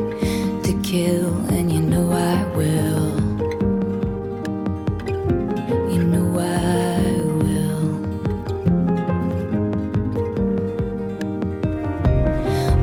[0.65, 3.09] to kill, and you know I will.
[5.91, 7.01] You know I
[7.41, 7.81] will.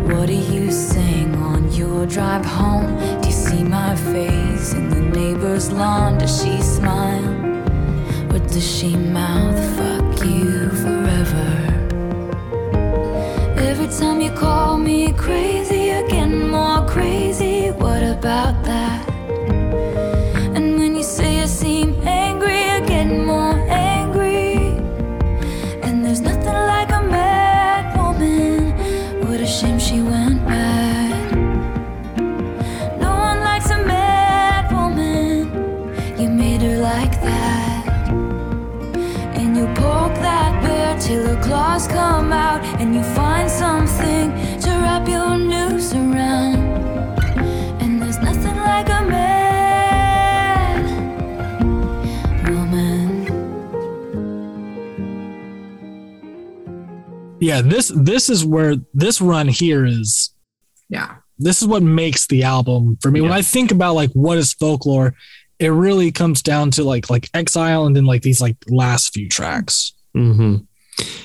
[0.10, 2.98] What do you sing on your drive home?
[3.22, 6.18] Do you see my face in the neighbor's lawn?
[6.18, 7.37] Does she smile?
[8.38, 11.50] Or does she mouth fuck you forever?
[13.58, 17.72] Every time you call me crazy, you're getting more crazy.
[17.72, 19.10] What about that?
[20.56, 24.78] And when you say you seem angry, you're getting more angry.
[25.82, 28.72] And there's nothing like a mad woman.
[29.28, 31.08] What a shame she went mad.
[41.08, 42.62] Till her claws come out.
[42.82, 44.32] And you find something
[44.62, 46.58] to wrap your noose around.
[47.82, 50.84] And there's nothing like a mad
[52.50, 53.26] woman.
[57.40, 60.32] Yeah, this this is where this run here is
[60.90, 61.16] Yeah.
[61.40, 63.22] this is what makes the album for me.
[63.22, 65.14] When I think about like what is folklore,
[65.60, 69.30] it really comes down to like like Exile and then like these like last few
[69.30, 69.94] tracks.
[70.14, 70.58] hmm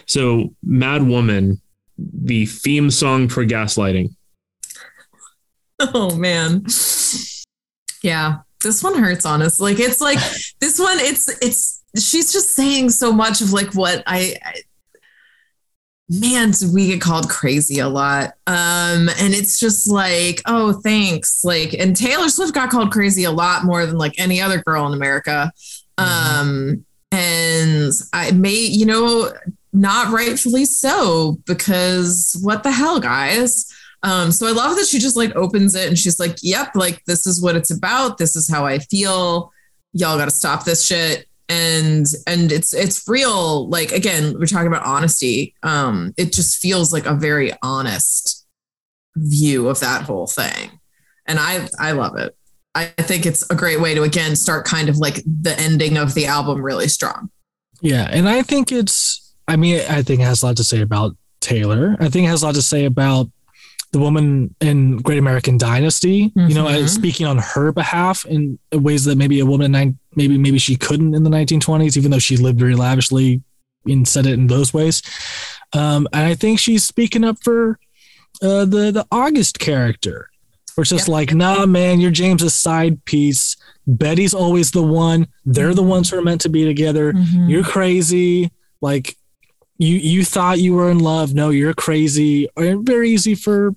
[0.07, 1.61] So, Mad Woman,
[1.99, 4.15] the theme song for gaslighting.
[5.95, 6.65] Oh man.
[8.03, 8.39] Yeah.
[8.63, 9.73] This one hurts honestly.
[9.73, 10.19] Like it's like
[10.61, 14.55] this one it's it's she's just saying so much of like what I, I
[16.09, 18.35] man, do we get called crazy a lot.
[18.47, 21.45] Um and it's just like, oh, thanks.
[21.45, 24.87] Like and Taylor Swift got called crazy a lot more than like any other girl
[24.87, 25.53] in America.
[25.99, 29.33] Um and I may, you know,
[29.73, 33.67] not rightfully so because what the hell, guys?
[34.03, 37.05] Um, so I love that she just like opens it and she's like, "Yep, like
[37.05, 38.19] this is what it's about.
[38.19, 39.53] This is how I feel.
[39.93, 43.69] Y'all got to stop this shit." And and it's it's real.
[43.69, 45.55] Like again, we're talking about honesty.
[45.63, 48.47] Um, it just feels like a very honest
[49.17, 50.81] view of that whole thing,
[51.27, 52.37] and I I love it.
[52.75, 56.15] I think it's a great way to again start kind of like the ending of
[56.15, 57.31] the album really strong.
[57.81, 60.81] Yeah, and I think it's I mean I think it has a lot to say
[60.81, 61.97] about Taylor.
[62.01, 63.29] I think it has a lot to say about
[63.93, 66.85] the woman in Great American Dynasty, you know, Mhm.
[66.85, 70.59] uh, speaking on her behalf in ways that maybe a woman in nine, maybe maybe
[70.59, 73.43] she couldn't in the 1920s, even though she lived very lavishly
[73.87, 75.03] and said it in those ways.
[75.75, 77.79] Um, and I think she's speaking up for
[78.41, 80.31] uh, the the August character,
[80.75, 83.57] where it's just like, nah, man, you're James's side piece.
[83.87, 85.27] Betty's always the one.
[85.45, 87.13] They're the ones who are meant to be together.
[87.13, 87.49] Mm-hmm.
[87.51, 88.51] You're crazy.
[88.81, 89.17] Like
[89.83, 91.35] you you thought you were in love.
[91.35, 92.49] No, you're crazy.
[92.57, 93.75] And very easy for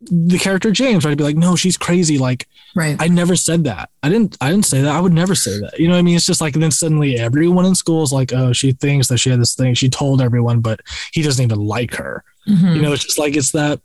[0.00, 1.10] the character James, right?
[1.10, 2.16] To be like, no, she's crazy.
[2.16, 2.96] Like, right.
[2.98, 3.90] I never said that.
[4.02, 4.96] I didn't I didn't say that.
[4.96, 5.78] I would never say that.
[5.78, 6.16] You know what I mean?
[6.16, 9.18] It's just like And then suddenly everyone in school is like, oh, she thinks that
[9.18, 9.74] she had this thing.
[9.74, 10.80] She told everyone, but
[11.12, 12.24] he doesn't even like her.
[12.48, 12.76] Mhm.
[12.76, 13.80] You know, it's just like it's that,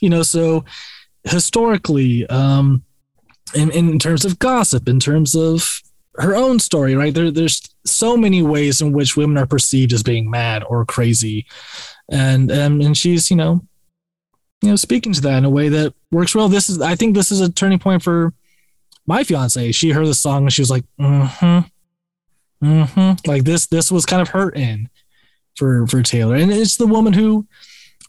[0.00, 0.64] you know, so
[1.24, 2.82] historically, um,
[3.54, 5.82] in, in terms of gossip, in terms of
[6.18, 7.14] her own story, right?
[7.14, 11.46] There, there's so many ways in which women are perceived as being mad or crazy,
[12.10, 13.64] and um, and she's you know,
[14.62, 16.48] you know, speaking to that in a way that works well.
[16.48, 18.32] This is, I think, this is a turning point for
[19.06, 19.72] my fiance.
[19.72, 23.30] She heard the song and she was like, mm-hmm, mm-hmm.
[23.30, 24.88] Like this, this was kind of her in
[25.56, 27.46] for for Taylor, and it's the woman who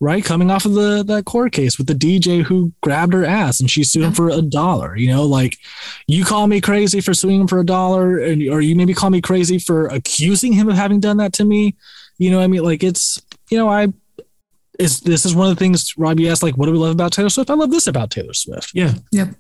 [0.02, 0.24] right?
[0.24, 3.70] Coming off of the that court case with the DJ who grabbed her ass and
[3.70, 4.96] she sued him for a dollar.
[4.96, 5.58] You know, like
[6.08, 9.10] you call me crazy for suing him for a dollar, and or you maybe call
[9.10, 11.76] me crazy for accusing him of having done that to me.
[12.18, 13.88] You know, what I mean, like it's you know, I
[14.80, 16.92] is this is one of the things Rob you asked, like, what do we love
[16.92, 17.50] about Taylor Swift?
[17.50, 18.72] I love this about Taylor Swift.
[18.74, 18.94] Yeah.
[19.12, 19.36] Yep.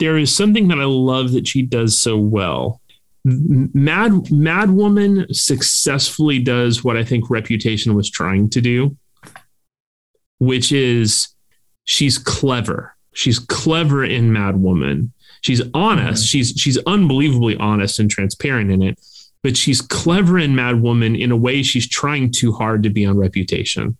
[0.00, 2.80] There is something that I love that she does so well.
[3.24, 8.96] Mad Mad Woman successfully does what I think Reputation was trying to do,
[10.38, 11.28] which is
[11.84, 12.94] she's clever.
[13.12, 15.12] She's clever in Mad Woman.
[15.40, 16.22] She's honest.
[16.22, 16.26] Mm-hmm.
[16.26, 18.98] She's she's unbelievably honest and transparent in it.
[19.42, 23.04] but she's clever in Mad Woman in a way she's trying too hard to be
[23.04, 23.96] on Reputation.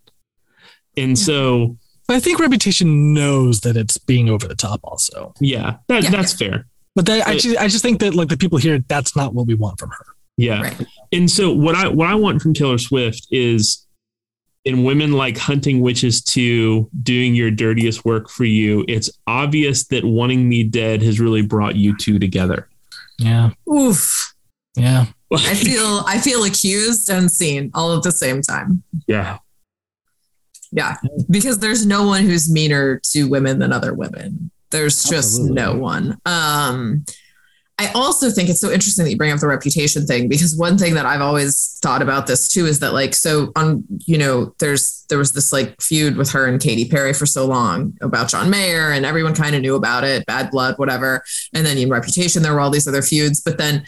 [0.97, 1.77] And so,
[2.09, 5.35] I think Reputation knows that it's being over the top also.
[5.41, 6.11] yeah, that, Yeah.
[6.11, 6.67] that's fair.
[6.95, 9.47] But that, I just I just think that like the people here, that's not what
[9.47, 10.07] we want from her.
[10.37, 10.63] Yeah.
[10.63, 10.87] Right.
[11.13, 13.84] And so what I what I want from Taylor Swift is
[14.65, 20.05] in women like hunting witches to doing your dirtiest work for you, it's obvious that
[20.05, 22.69] wanting me dead has really brought you two together.
[23.19, 23.51] Yeah.
[23.69, 24.35] Oof.
[24.77, 25.07] Yeah.
[25.33, 28.83] I feel I feel accused and seen all at the same time.
[29.07, 29.39] yeah.
[30.73, 30.97] Yeah.
[31.31, 34.51] Because there's no one who's meaner to women than other women.
[34.71, 35.55] There's just Absolutely.
[35.55, 36.19] no one.
[36.27, 37.05] Um
[37.77, 40.79] I also think it's so interesting that you bring up the reputation thing because one
[40.79, 44.55] thing that I've always thought about this too is that like so on you know
[44.61, 48.29] there's there was this like feud with her and Katy Perry for so long about
[48.29, 51.91] John Mayer and everyone kind of knew about it bad blood whatever and then in
[51.91, 53.85] reputation there were all these other feuds but then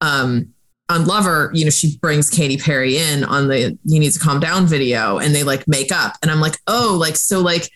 [0.00, 0.54] um
[0.90, 4.38] on Lover, you know, she brings Katy Perry in on the You Need to Calm
[4.38, 6.16] Down video and they like make up.
[6.20, 7.70] And I'm like, oh, like, so like,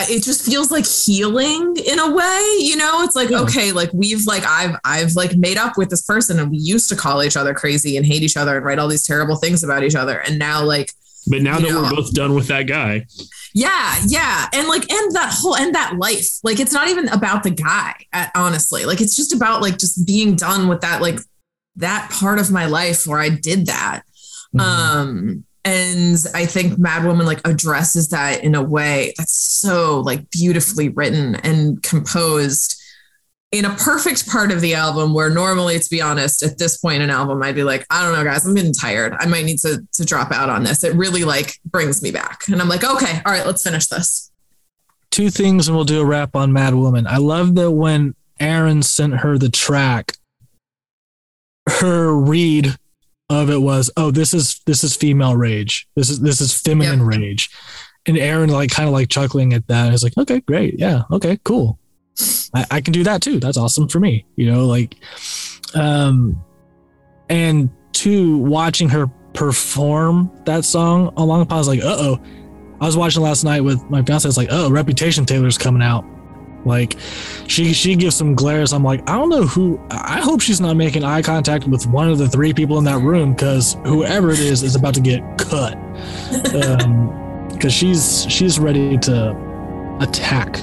[0.00, 3.02] it just feels like healing in a way, you know?
[3.02, 3.40] It's like, Yeah.
[3.42, 6.88] okay, like we've like, I've, I've like made up with this person and we used
[6.88, 9.62] to call each other crazy and hate each other and write all these terrible things
[9.62, 10.18] about each other.
[10.20, 10.92] And now, like,
[11.26, 11.82] But now that know.
[11.82, 13.06] we're both done with that guy,
[13.54, 14.48] yeah, yeah.
[14.54, 17.94] And like, and that whole, and that life, like, it's not even about the guy,
[18.14, 18.86] uh, honestly.
[18.86, 21.18] Like, it's just about like just being done with that, like,
[21.76, 24.02] that part of my life where I did that.
[24.56, 24.60] Mhm.
[24.60, 30.28] Um, and I think Mad Woman like addresses that in a way that's so like
[30.30, 32.80] beautifully written and composed
[33.52, 36.96] in a perfect part of the album where normally, to be honest, at this point
[36.96, 39.14] in an album, I'd be like, I don't know, guys, I'm getting tired.
[39.20, 40.82] I might need to to drop out on this.
[40.82, 42.48] It really like brings me back.
[42.48, 44.32] And I'm like, okay, all right, let's finish this.
[45.10, 47.06] Two things and we'll do a wrap on Mad Woman.
[47.06, 50.16] I love that when Aaron sent her the track,
[51.68, 52.76] her read
[53.32, 55.86] of it was, oh, this is this is female rage.
[55.96, 57.08] This is this is feminine Yep.
[57.08, 57.50] rage.
[58.06, 59.88] And Aaron like kind of like chuckling at that.
[59.88, 60.78] I was like, okay, great.
[60.78, 61.78] Yeah, okay, cool.
[62.54, 63.40] I, I can do that too.
[63.40, 64.26] That's awesome for me.
[64.36, 64.96] You know, like
[65.74, 66.42] um
[67.28, 72.20] and two, watching her perform that song along, I was like, uh oh.
[72.80, 74.26] I was watching last night with my fiance.
[74.28, 76.04] It's like, oh, Reputation Taylor's coming out.
[76.64, 76.96] Like,
[77.46, 78.72] she she gives some glares.
[78.72, 79.80] I'm like, I don't know who.
[79.90, 83.00] I hope she's not making eye contact with one of the three people in that
[83.00, 85.78] room because whoever it is is about to get cut.
[86.52, 89.30] Um, because she's she's ready to
[90.00, 90.56] attack.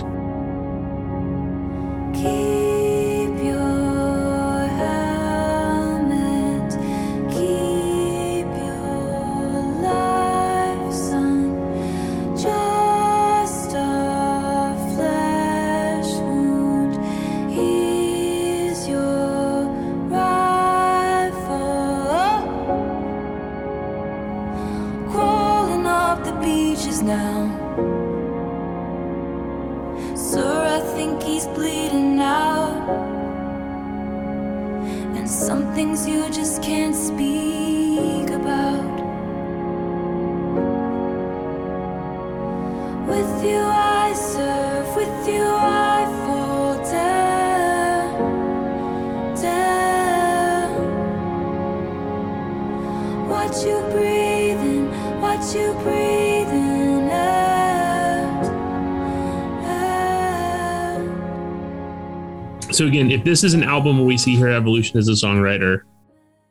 [63.29, 65.81] This is an album where we see her evolution as a songwriter,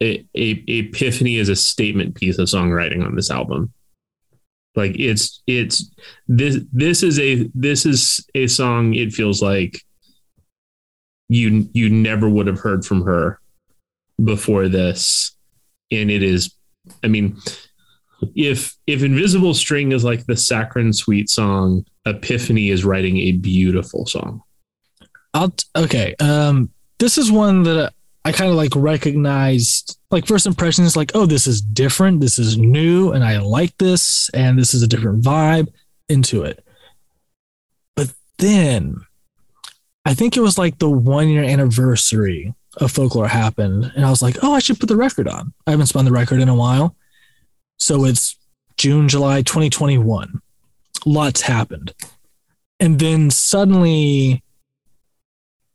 [0.00, 3.72] a, a, Epiphany is a statement piece of songwriting on this album.
[4.76, 5.90] Like it's it's
[6.28, 8.94] this this is a this is a song.
[8.94, 9.82] It feels like
[11.28, 13.40] you you never would have heard from her
[14.22, 15.34] before this,
[15.90, 16.54] and it is.
[17.02, 17.38] I mean,
[18.36, 24.06] if if Invisible String is like the saccharine sweet song, Epiphany is writing a beautiful
[24.06, 24.42] song.
[25.34, 26.14] I'll okay.
[26.20, 27.92] Um, this is one that
[28.24, 29.96] I kind of like recognized.
[30.10, 32.20] Like first impressions, like oh, this is different.
[32.20, 35.68] This is new, and I like this, and this is a different vibe
[36.08, 36.64] into it.
[37.94, 38.96] But then,
[40.04, 44.22] I think it was like the one year anniversary of Folklore happened, and I was
[44.22, 45.52] like, oh, I should put the record on.
[45.66, 46.96] I haven't spun the record in a while,
[47.76, 48.36] so it's
[48.78, 50.40] June, July, 2021.
[51.04, 51.92] Lots happened,
[52.80, 54.42] and then suddenly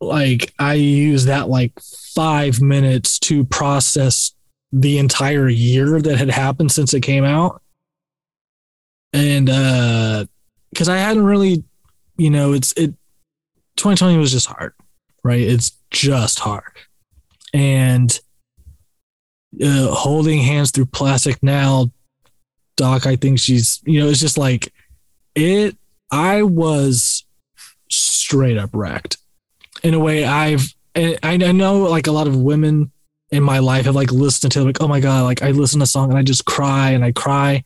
[0.05, 1.73] like I use that like
[2.15, 4.31] five minutes to process
[4.71, 7.61] the entire year that had happened since it came out.
[9.11, 10.25] And uh
[10.71, 11.63] because I hadn't really,
[12.17, 12.93] you know, it's it
[13.77, 14.73] 2020 was just hard,
[15.23, 15.41] right?
[15.41, 16.63] It's just hard.
[17.53, 18.19] And
[19.61, 21.91] uh, holding hands through plastic now.
[22.75, 24.73] Doc, I think she's, you know, it's just like
[25.35, 25.77] it.
[26.11, 27.23] I was
[27.89, 29.17] straight up wrecked
[29.83, 32.91] in a way I've, I I know like a lot of women
[33.31, 35.83] in my life have like listened to like, oh my God, like I listen to
[35.83, 37.63] a song and I just cry and I cry.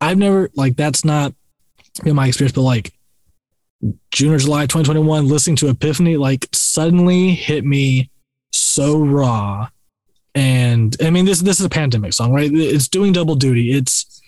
[0.00, 1.32] I've never, like, that's not
[2.02, 2.92] been my experience, but like
[4.10, 8.10] June or July 2021, listening to Epiphany, like suddenly hit me
[8.52, 9.68] so raw.
[10.34, 12.50] And I mean, this this is a pandemic song, right?
[12.52, 13.72] It's doing double duty.
[13.72, 14.20] It's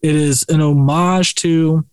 [0.00, 1.84] it is an homage to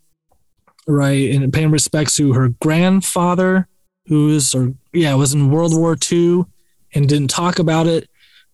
[0.88, 3.68] right and paying respects to her grandfather,
[4.08, 6.44] who is or yeah was in World War II
[6.94, 8.10] and didn't talk about it,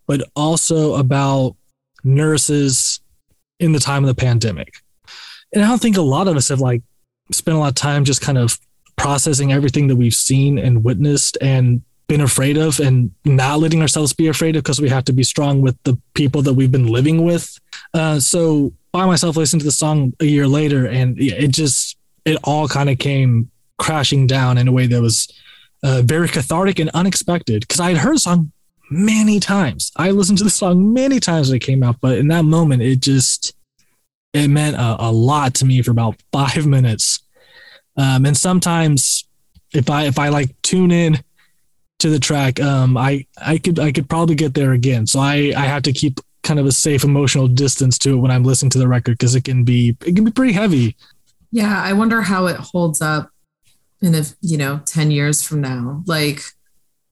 [0.05, 1.55] but also about
[2.03, 2.99] nurses
[3.59, 4.75] in the time of the pandemic.
[5.53, 6.83] And I don't think a lot of us have like
[7.31, 8.59] spent a lot of time just kind of
[8.95, 14.13] processing everything that we've seen and witnessed and been afraid of and not letting ourselves
[14.13, 16.87] be afraid of because we have to be strong with the people that we've been
[16.87, 17.59] living with.
[17.93, 22.37] Uh, so by myself listening to the song a year later and it just it
[22.43, 25.31] all kind of came crashing down in a way that was
[25.83, 28.51] uh, very cathartic and unexpected because I had heard the song
[28.89, 29.91] many times.
[29.95, 32.81] I listened to the song many times when it came out, but in that moment,
[32.81, 33.53] it just
[34.33, 37.19] it meant a, a lot to me for about five minutes.
[37.95, 39.25] Um, and sometimes,
[39.73, 41.19] if I if I like tune in
[41.99, 45.07] to the track, um, I I could I could probably get there again.
[45.07, 48.31] So I I have to keep kind of a safe emotional distance to it when
[48.31, 50.95] I'm listening to the record because it can be it can be pretty heavy.
[51.51, 53.31] Yeah, I wonder how it holds up
[54.01, 56.03] in a you know 10 years from now.
[56.05, 56.41] Like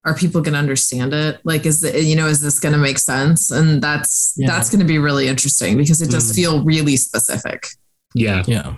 [0.04, 1.40] are people going to understand it?
[1.44, 3.50] Like is the, you know is this going to make sense?
[3.52, 4.48] And that's Yeah.
[4.48, 6.36] that's going to be really interesting because it does Mm.
[6.36, 7.68] feel really specific.
[8.14, 8.44] Yeah.
[8.48, 8.78] Yeah.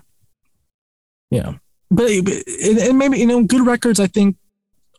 [1.30, 1.54] Yeah.
[1.92, 4.38] But, but and and maybe, you know, good records, I think,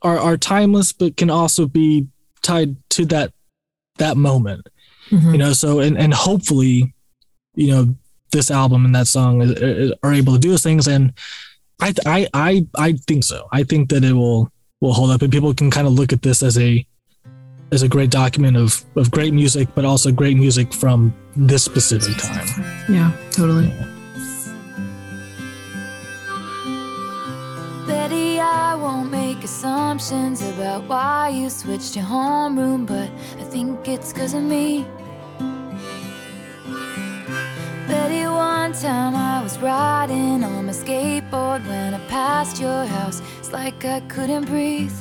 [0.01, 2.07] are, are timeless, but can also be
[2.41, 3.33] tied to that
[3.97, 4.67] that moment.
[5.09, 5.31] Mhm.
[5.33, 6.93] You know, so and, and hopefully,
[7.55, 7.95] you know,
[8.31, 10.87] this album and that song is, is, are able to do those things.
[10.87, 11.13] And
[11.81, 13.47] I, I, I, I think so.
[13.51, 14.51] I think that it will
[14.81, 16.85] will hold up, and people can kind of look at this as a
[17.71, 22.17] as a great document of of great music, but also great music from this specific
[22.17, 22.47] time.
[22.89, 23.71] Yeah, totally.
[27.87, 34.13] Betty, I won't make assumptions about why you switched your homeroom, but I think it's
[34.13, 34.85] cause of me.
[37.89, 43.19] Betty, one time I was riding on my skateboard when I passed your house.
[43.39, 44.93] It's like I couldn't breathe.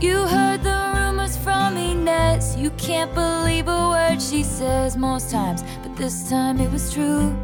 [0.00, 2.56] You heard the rumors from Inez.
[2.56, 7.36] You can't believe a word she says most times, but this time it was true.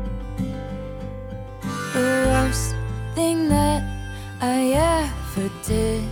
[1.93, 2.75] The worst
[3.15, 3.83] thing that
[4.41, 6.03] I ever did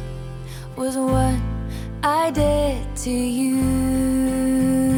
[0.77, 1.41] was what
[2.03, 4.96] I did to you.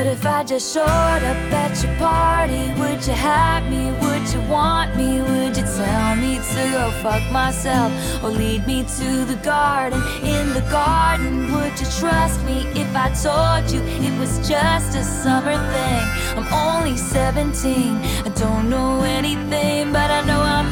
[0.00, 3.92] But if I just showed up at your party, would you have me?
[4.00, 5.20] Would you want me?
[5.20, 7.92] Would you tell me to go fuck myself
[8.24, 10.00] or lead me to the garden?
[10.24, 15.04] In the garden, would you trust me if I told you it was just a
[15.04, 16.04] summer thing?
[16.34, 20.62] I'm only 17, I don't know anything, but I know I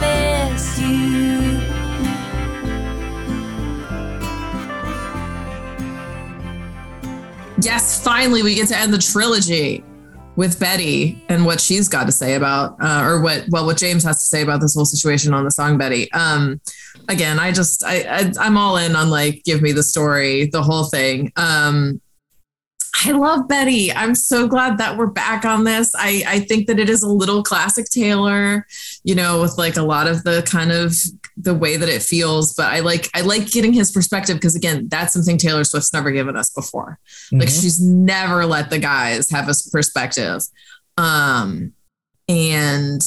[0.54, 1.77] miss you.
[7.60, 9.84] Yes, finally we get to end the trilogy
[10.36, 14.04] with Betty and what she's got to say about, uh, or what well what James
[14.04, 16.10] has to say about this whole situation on the song Betty.
[16.12, 16.60] Um,
[17.08, 20.62] again, I just I, I I'm all in on like give me the story, the
[20.62, 21.32] whole thing.
[21.36, 22.00] Um,
[23.04, 23.92] I love Betty.
[23.92, 25.92] I'm so glad that we're back on this.
[25.96, 28.64] I I think that it is a little classic Taylor,
[29.02, 30.94] you know, with like a lot of the kind of
[31.40, 32.54] the way that it feels.
[32.54, 36.10] But I like I like getting his perspective because again, that's something Taylor Swift's never
[36.10, 36.98] given us before.
[37.32, 37.60] Like Mhm.
[37.62, 40.42] she's never let the guys have a perspective.
[40.96, 41.72] Um
[42.28, 43.00] and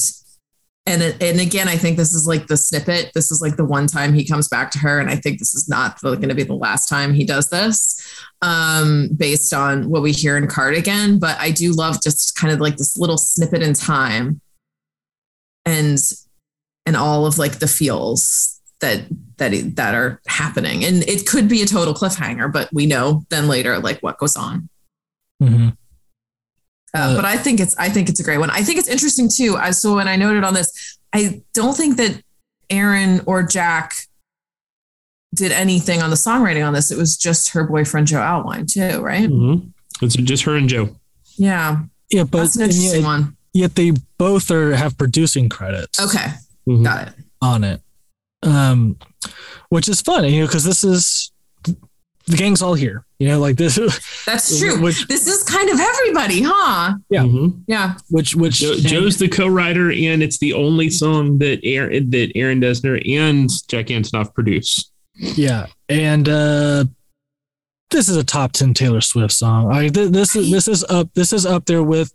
[0.88, 3.12] and and again, I think this is like the snippet.
[3.14, 5.53] This is like the one time he comes back to her, and I think this
[5.53, 8.02] is not going to be the last time he does this,
[8.41, 11.20] um, based on what we hear in Cardigan.
[11.20, 14.41] But I do love just kind of like this little snippet in time,
[15.66, 15.99] and
[16.86, 19.02] and all of like the feels that
[19.38, 23.48] that that are happening, and it could be a total cliffhanger, but we know then
[23.48, 24.68] later like what goes on.
[25.41, 25.72] Mhm.
[26.94, 28.49] Uh, Uh, but I think it's I think it's a great one.
[28.49, 29.56] I think it's interesting too.
[29.56, 32.22] I so when I noted on this, I don't think that
[32.70, 33.94] Aaron or Jack
[35.34, 36.91] did anything on the songwriting on this.
[36.91, 39.30] It was just her boyfriend Joe Alwyn too, right?
[39.30, 39.72] Mhm.
[40.02, 40.95] It's just her and Joe.
[41.38, 43.38] Yeah, Yeah, but that's an interesting yet, one.
[43.53, 45.99] yet they both are have producing credits.
[45.99, 46.34] Okay,
[46.68, 46.84] Mhm.
[46.84, 47.14] got it.
[47.42, 47.82] on it,
[48.44, 48.98] um,
[49.70, 51.32] which is funny, you know, because this is
[52.28, 53.04] the gang's all here.
[53.20, 53.76] You know, like this.
[54.26, 54.80] That's true.
[54.82, 56.94] Which- this is kind of everybody, huh?
[57.10, 57.24] Yeah.
[57.24, 57.62] Mhm.
[57.68, 57.96] Yeah.
[58.10, 62.62] Which which Jo- Joe's the co-writer, and it's the only song that Aaron, that Aaron
[62.62, 64.92] Dessner and Jack Antonoff produce.
[65.16, 66.86] Yeah, and uh
[67.90, 69.72] this is a top ten Taylor Swift song.
[69.72, 72.14] I th- this is this is up this is up there with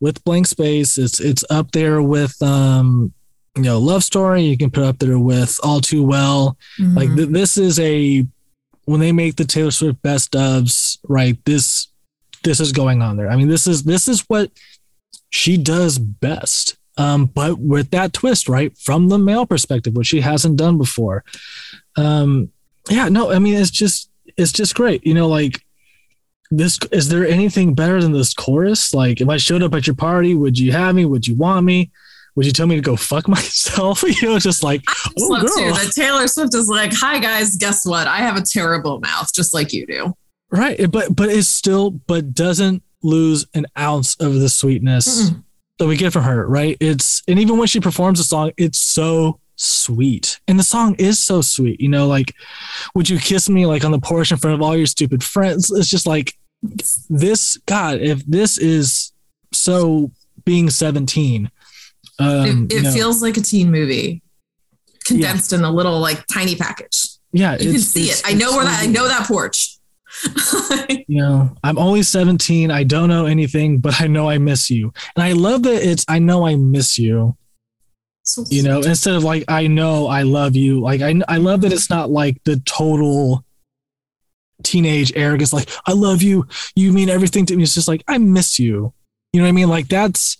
[0.00, 0.96] with Blank Space.
[0.98, 3.12] It's it's up there with um
[3.56, 4.42] you know Love Story.
[4.42, 6.56] You can put up there with All Too Well.
[6.78, 7.16] Like Mhm.
[7.16, 8.26] th- this is a
[8.84, 11.38] when they make the Taylor Swift best ofs, right?
[11.44, 11.88] This
[12.44, 13.28] this is going on there.
[13.30, 14.50] I mean, this is this is what
[15.30, 16.76] she does best.
[16.96, 21.22] Um, but with that twist, right, from the male perspective, which she hasn't done before.
[21.96, 22.50] Um,
[22.90, 25.04] yeah, no, I mean, it's just it's just great.
[25.06, 25.64] You know, like
[26.50, 28.94] this is there anything better than this chorus?
[28.94, 31.04] Like, if I showed up at your party, would you have me?
[31.04, 31.90] Would you want me?
[32.38, 34.02] Would you tell me to go fuck myself?
[34.22, 34.84] you know, just like,
[35.18, 35.74] oh, too girl.
[35.74, 38.06] that Taylor Swift is like, "Hi guys, guess what?
[38.06, 40.14] I have a terrible mouth, just like you do."
[40.48, 45.42] Right, but but it's still but doesn't lose an ounce of the sweetness Mm-mm.
[45.80, 46.46] that we get from her.
[46.46, 50.94] Right, it's and even when she performs a song, it's so sweet, and the song
[50.94, 51.80] is so sweet.
[51.80, 52.36] You know, like,
[52.94, 55.72] would you kiss me like on the porch in front of all your stupid friends?
[55.72, 56.34] It's just like
[57.10, 57.58] this.
[57.66, 59.12] God, if this is
[59.52, 60.12] so
[60.44, 61.50] being seventeen,
[62.18, 64.22] um, it it know, feels like a teen movie,
[65.04, 67.08] condensed in a little like tiny package.
[67.32, 68.22] yeah, You can see it.
[68.24, 68.82] I know where that.
[68.82, 69.78] I know that porch.
[70.88, 74.90] you know i'm only 17 i don't know anything but i know i miss you.
[75.14, 77.36] And i love that it's i know i miss you.
[78.22, 81.60] So you know instead of like i know i love you like i, I love
[81.60, 83.44] that it's not like the total
[84.64, 86.46] teenage arrogance like i love you.
[86.74, 87.62] You mean everything to me.
[87.62, 88.94] It's just like i miss you.
[89.34, 89.68] You know what i mean?
[89.68, 90.38] Like that's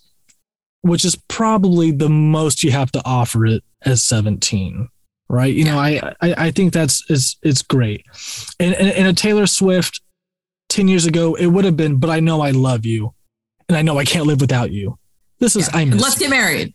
[0.81, 4.87] which is probably the most you have to offer it as 17
[5.29, 8.05] right you know I, I i think that's it's it's great
[8.59, 10.01] and, and and a taylor swift
[10.69, 13.13] 10 years ago it would have been but i know i love you
[13.67, 14.97] and i know i can't live without you
[15.39, 16.27] this is i miss let's you.
[16.27, 16.73] get married.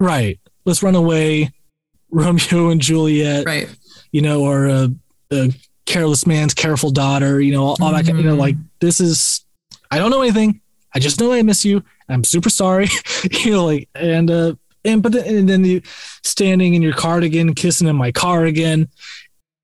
[0.00, 0.38] Right.
[0.64, 1.50] Let's run away.
[2.10, 3.44] Romeo and Juliet.
[3.44, 3.68] Right.
[4.12, 4.88] You know, or a,
[5.32, 5.52] a
[5.86, 7.40] careless man's careful daughter.
[7.40, 8.06] You know, all, all that.
[8.06, 8.38] Kind, you know, Mhm.
[8.38, 9.44] like this is.
[9.90, 10.60] I don't know anything.
[10.98, 11.84] I just know I miss you.
[12.08, 12.88] I'm super sorry.
[13.30, 14.54] you know, like and uh
[14.84, 15.80] and but then, and then you
[16.24, 18.88] standing in your cardigan, kissing in my car again.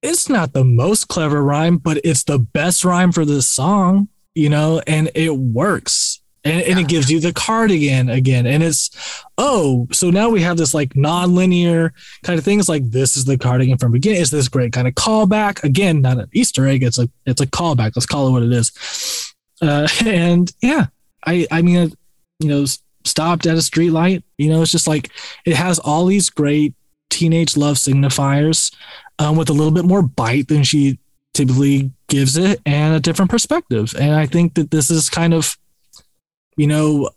[0.01, 4.11] It's not the most clever rhyme, but it's the best rhyme for this song.
[4.36, 6.20] You know, and it works.
[6.44, 8.47] And, and it gives you the cardigan again.
[8.47, 11.93] And it's, oh, so now we have this like non-linear
[12.23, 14.20] kind of things like this is the cardigan from beginning.
[14.20, 15.65] Is this great kind of callback?
[15.65, 16.85] Again, not an Easter egg.
[16.85, 17.93] It's a it's a callback.
[17.97, 19.35] Let's call it what it is.
[19.62, 20.86] Uh, and yeah,
[21.27, 21.93] I I mean,
[22.41, 22.65] you know,
[23.05, 24.25] stopped at a street light.
[24.39, 25.11] You know, it's just like
[25.45, 26.75] it has all these great
[27.11, 28.75] teenage love signifiers
[29.19, 30.99] um, with a little bit more bite than she
[31.33, 33.95] typically gives it and a different perspective.
[33.99, 35.57] And I think that this is kind of,
[36.57, 37.11] you know,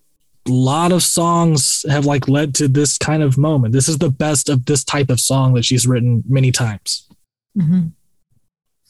[0.47, 3.73] a lot of songs have like led to this kind of moment.
[3.73, 7.07] This is the best of this type of song that she's written many times.
[7.57, 7.91] Mhm.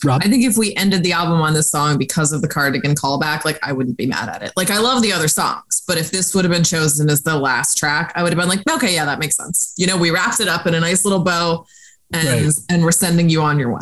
[0.03, 0.22] Rob?
[0.24, 3.45] I think if we ended the album on this song because of the cardigan callback,
[3.45, 4.52] like I wouldn't be mad at it.
[4.56, 7.36] Like I love the other songs, but if this would have been chosen as the
[7.38, 9.74] last track, I would have been like, okay, yeah, that makes sense.
[9.78, 11.65] You know, we wrapped it up in a nice little bow,
[12.14, 12.53] and Right.
[12.69, 13.82] and we're sending you on your way.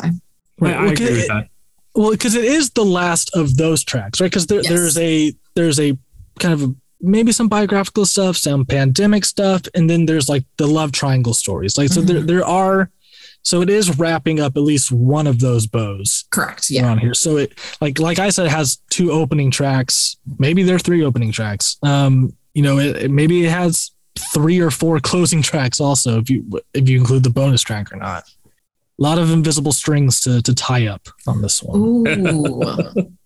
[0.62, 1.48] I, I Well, agree with that.
[1.94, 4.30] Well, because it is the last of those tracks, right?
[4.30, 4.68] Because there, Yes.
[4.68, 5.96] there's a there's a
[6.38, 10.66] kind of a, maybe some biographical stuff, some pandemic stuff, and then there's like the
[10.66, 11.76] love triangle stories.
[11.78, 12.26] Like so, there Mhm.
[12.26, 12.90] there are.
[13.46, 16.68] So it is wrapping up at least one of those bows Correct.
[16.68, 16.84] Yeah.
[16.84, 17.14] around here.
[17.14, 20.16] So it like like I said, it has two opening tracks.
[20.40, 21.76] Maybe there are three opening tracks.
[21.84, 23.92] Um, you know, it, it- maybe it has
[24.34, 26.44] three or four closing tracks also if you
[26.74, 28.24] if you include the bonus track or not.
[28.98, 31.78] A lot of invisible strings to to tie up on this one.
[31.80, 33.10] Ooh.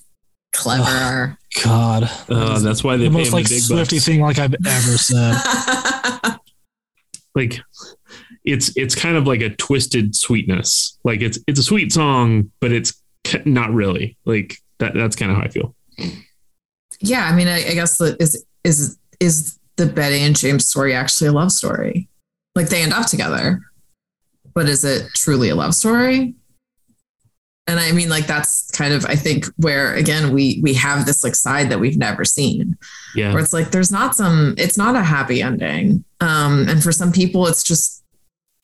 [0.53, 1.39] Clever.
[1.65, 4.05] God, Uh, that's why they the most like the big Swiftie bucks.
[4.05, 5.35] thing like I've ever said.
[7.35, 7.61] Like
[8.53, 10.99] it's it's kind of like a twisted sweetness.
[11.05, 13.01] Like it's it's a sweet song, but it's
[13.45, 14.17] not really.
[14.25, 14.95] Like that.
[14.95, 15.75] That's kind of how I feel.
[17.01, 17.25] yeah.
[17.25, 21.29] I mean, I, I guess that is is is the Betty and James story actually
[21.29, 22.09] a love story?
[22.55, 23.61] Like they end up together,
[24.55, 26.35] but is it truly a love story?
[27.67, 31.23] And I mean, like that's kind of I think where again we we have this
[31.23, 32.77] like side that we've never seen,
[33.15, 33.33] Yeah.
[33.33, 37.13] where it's like there's not some it's not a happy ending, um, and for some
[37.13, 38.00] people it's just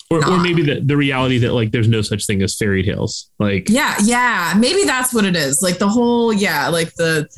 [0.09, 3.31] Or, or maybe the, the reality that like there's no such thing as fairy tales.
[3.41, 4.55] Like Yeah, yeah.
[4.57, 5.63] Maybe that's what it is.
[5.63, 7.29] Like the whole, yeah, like the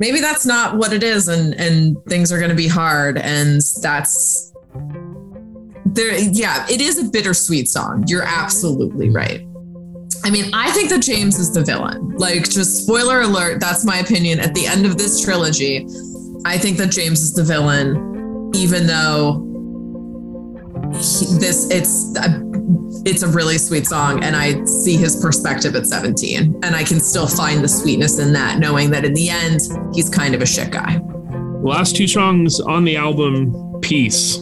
[0.00, 3.16] maybe that's not what it is and and things are gonna be hard.
[3.16, 4.52] And that's
[5.86, 8.04] there, yeah, it is a bittersweet song.
[8.06, 9.14] You're absolutely mm.
[9.14, 9.46] right.
[10.24, 12.16] I mean, I think that James is the villain.
[12.16, 14.40] Like, just spoiler alert, that's my opinion.
[14.40, 15.86] At the end of this trilogy,
[16.46, 19.53] I think that James is the villain, even though
[20.94, 22.40] this it's a,
[23.04, 27.00] it's a really sweet song, and I see his perspective at 17, and I can
[27.00, 29.60] still find the sweetness in that, knowing that in the end,
[29.92, 31.00] he's kind of a shit guy.
[31.62, 34.36] Last two songs on the album, Peace.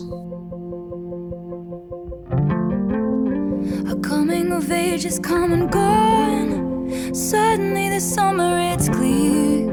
[3.90, 7.14] A coming of age is come and gone.
[7.14, 9.70] Suddenly this summer it's clear.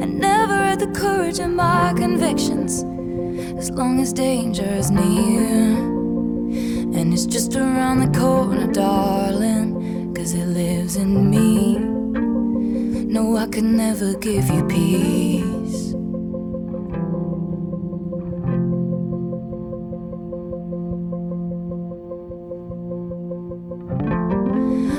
[0.00, 2.84] I never had the courage of my convictions.
[3.58, 5.99] As long as danger is near.
[6.92, 10.12] And it's just around the corner, darling.
[10.14, 11.78] Cause it lives in me.
[11.78, 15.94] No, I could never give you peace.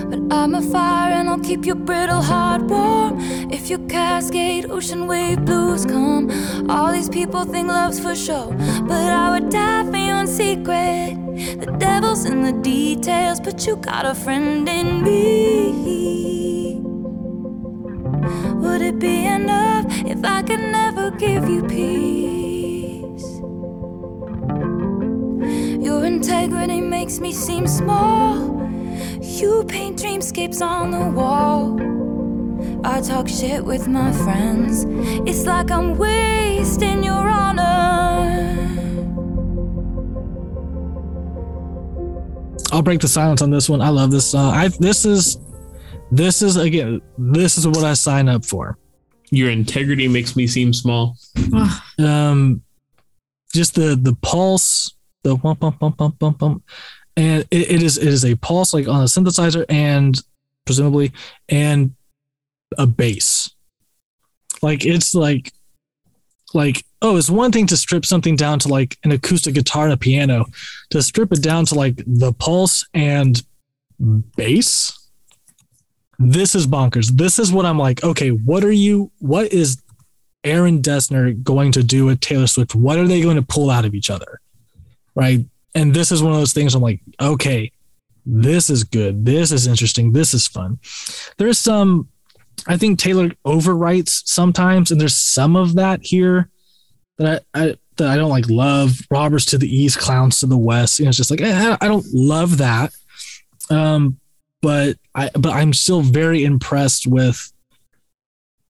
[0.10, 3.20] But I'm a fire and I'll keep your brittle heart warm.
[3.52, 6.32] If your cascade ocean wave blues come,
[6.68, 8.52] all these people think love's for show.
[8.88, 11.16] But I would die for you in secret.
[11.64, 16.82] The devil's in the details, but you got a friend in me.
[18.64, 23.28] Would it be enough if I could never give you peace?
[25.86, 28.71] Your integrity makes me seem small.
[29.22, 31.80] You paint dreamscapes on the wall.
[32.84, 34.86] I talk shit with my friends.
[35.30, 37.62] It's like I'm wasting your honor.
[42.72, 43.80] I'll break the silence on this one.
[43.82, 44.56] I love this song.
[44.56, 45.38] I this is
[46.12, 48.80] this is again this is what I sign up for.
[49.30, 51.16] Your integrity makes me seem small.
[52.00, 52.64] Um,
[53.54, 56.64] just the the pulse, the bump bump bump bump bump bump,
[57.18, 60.20] and it, it is it is a pulse like on a synthesizer and
[60.66, 61.12] presumably
[61.50, 61.96] and
[62.78, 63.52] a bass.
[64.62, 65.52] Like it's like
[66.54, 69.94] like oh, it's one thing to strip something down to like an acoustic guitar and
[69.94, 70.46] a piano,
[70.92, 73.44] to strip it down to like the pulse and
[74.36, 74.98] bass.
[76.20, 77.18] This is bonkers.
[77.18, 78.04] This is what I'm like.
[78.04, 79.12] Okay, what are you?
[79.20, 79.82] What is
[80.44, 82.76] Aaron Dessner going to do with Taylor Swift?
[82.76, 84.40] What are they going to pull out of each other?
[85.16, 85.46] Right.
[85.74, 87.72] And this is one of those things I'm like, okay,
[88.26, 89.26] this is good.
[89.26, 90.12] This is interesting.
[90.12, 90.80] This is fun.
[91.38, 92.10] There's some,
[92.68, 96.50] I think Taylor overwrites sometimes, and there's some of that here
[97.18, 99.00] that I, I that I don't like love.
[99.10, 101.00] Robbers to the east, clowns to the west.
[101.00, 102.94] You know, it's just like eh, I don't love that.
[103.70, 104.20] Um,
[104.62, 107.52] but I but I'm still very impressed with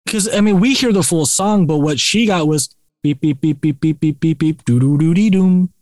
[0.05, 3.41] because I mean we hear the full song, but what she got was beep beep
[3.41, 5.73] beep beep beep beep beep beep doo doo doo dee doom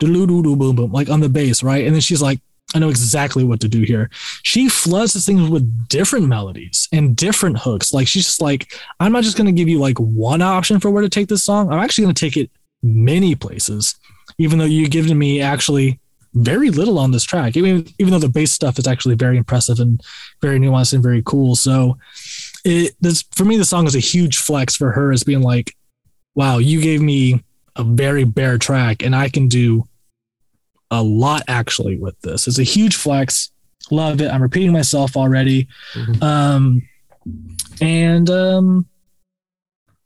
[0.00, 1.84] boom boom like on the bass, right?
[1.84, 2.40] And then she's like,
[2.74, 4.10] I know exactly what to do here.
[4.42, 7.92] She floods this thing with different melodies and different hooks.
[7.92, 11.02] Like she's just like, I'm not just gonna give you like one option for where
[11.02, 11.70] to take this song.
[11.70, 12.50] I'm actually gonna take it
[12.82, 13.96] many places,
[14.38, 15.98] even though you've given me actually
[16.34, 17.56] very little on this track.
[17.56, 20.00] Even even though the bass stuff is actually very impressive and
[20.40, 21.56] very nuanced and very cool.
[21.56, 21.98] So
[22.64, 25.74] it this for me the song is a huge flex for her as being like,
[26.34, 27.42] wow, you gave me
[27.74, 29.88] a very bare track and I can do
[30.90, 32.48] a lot actually with this.
[32.48, 33.50] It's a huge flex.
[33.90, 34.30] Love it.
[34.30, 35.68] I'm repeating myself already.
[36.20, 36.82] Um
[37.80, 38.86] and um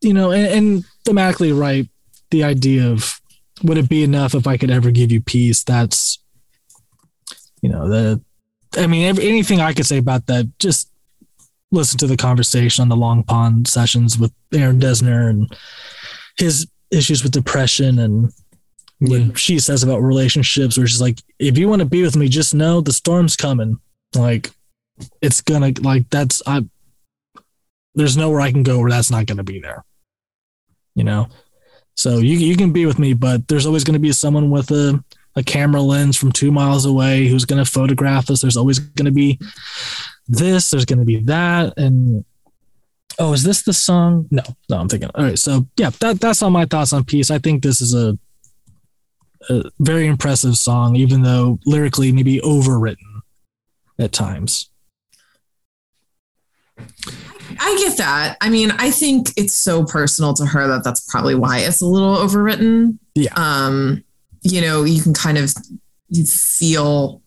[0.00, 1.88] you know and, and thematically right,
[2.30, 3.20] the idea of
[3.62, 5.62] would it be enough if I could ever give you peace?
[5.62, 6.18] That's,
[7.62, 8.20] you know, the,
[8.76, 10.90] I mean, every, anything I could say about that, just
[11.70, 15.56] listen to the conversation on the Long Pond sessions with Aaron Dessner and
[16.36, 18.32] his issues with depression and
[19.00, 22.28] what she says about relationships, where she's like, if you want to be with me,
[22.28, 23.78] just know the storm's coming.
[24.14, 24.50] Like,
[25.20, 26.64] it's gonna, like, that's, I,
[27.94, 29.84] there's nowhere I can go where that's not gonna be there,
[30.94, 31.28] you know?
[31.96, 35.02] So you you can be with me, but there's always to be someone with a,
[35.36, 38.42] a camera lens from two miles away who's to photograph us.
[38.42, 39.38] There's always to be
[40.26, 40.70] this.
[40.70, 41.74] There's to be that.
[41.76, 42.24] And
[43.18, 44.26] oh, is this the song?
[44.30, 45.10] No, no, I'm thinking.
[45.14, 47.30] All right, so yeah, that that's all my thoughts on Peace.
[47.30, 48.18] I think this is a,
[49.48, 53.20] a very impressive song, even though lyrically maybe overwritten
[53.98, 54.70] at times.
[57.58, 58.36] I get that.
[58.40, 61.86] I mean, I think it's so personal to her that that's probably why it's a
[61.86, 62.98] little overwritten.
[63.14, 63.32] Yeah.
[63.36, 64.02] Um,
[64.42, 65.52] you know, you can kind of
[66.08, 67.22] you feel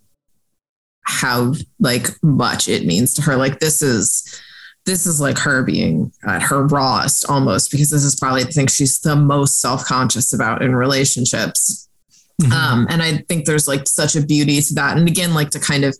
[1.04, 3.36] how like much it means to her.
[3.38, 4.42] Like this is
[4.86, 8.68] this is like her being at her rawest almost because this is probably the thing
[8.68, 11.87] she's the most self-conscious about in relationships.
[12.46, 14.98] Um, and I think there's like such a beauty to that.
[14.98, 15.98] And again, like to kind of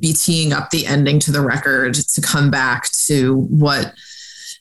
[0.00, 3.92] be teeing up the ending to the record to come back to what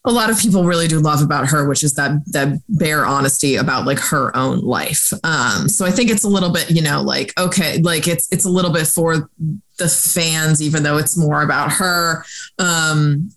[0.05, 3.55] a lot of people really do love about her, which is that that bare honesty
[3.55, 5.13] about like her own life.
[5.23, 8.45] Um, so I think it's a little bit, you know, like okay, like it's it's
[8.45, 9.29] a little bit for
[9.77, 12.25] the fans, even though it's more about her.
[12.59, 13.31] Um,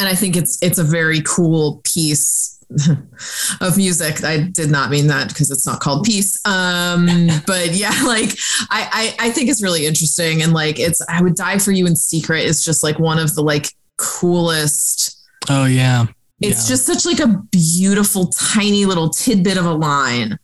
[0.00, 2.51] and I think it's it's a very cool piece
[3.60, 4.22] of music.
[4.24, 6.40] I did not mean that because it's not called peace.
[6.46, 7.06] Um,
[7.46, 8.30] but yeah, like
[8.70, 11.86] I, I I think it's really interesting and like it's I would die for you
[11.86, 13.68] in secret is just like one of the like
[13.98, 15.18] coolest
[15.50, 16.06] Oh yeah.
[16.40, 16.74] it's Yeah.
[16.74, 20.38] just such like a beautiful tiny little tidbit of a line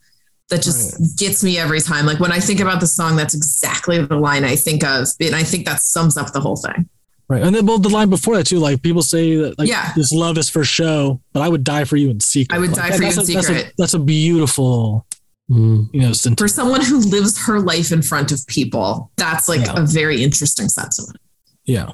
[0.49, 4.03] that just gets me every time like when i think about the song that's exactly
[4.03, 6.89] the line i think of and i think that sums up the whole thing
[7.29, 7.41] right.
[7.43, 9.93] And then well, the line before that too, like people say that like Yeah.
[9.95, 12.55] this love is for show, but I would die for you in secret.
[12.55, 13.73] I would Like, die for you in a- that's a- secret.
[13.77, 15.05] That's a, beautiful,
[15.49, 15.87] mm.
[15.93, 16.39] you know, sentiment.
[16.39, 19.81] for someone who lives her life in front of people that's like Yeah.
[19.83, 21.17] a very interesting sentiment
[21.65, 21.91] Yeah.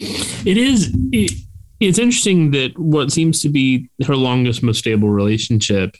[0.00, 0.94] It is.
[1.12, 1.32] It,
[1.80, 5.96] it's interesting that what seems to be her longest, most stable relationship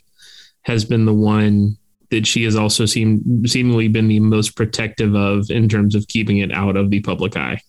[0.63, 1.77] has been the one
[2.11, 6.37] that she has also seemed seemingly been the most protective of in terms of keeping
[6.37, 7.61] it out of the public eye.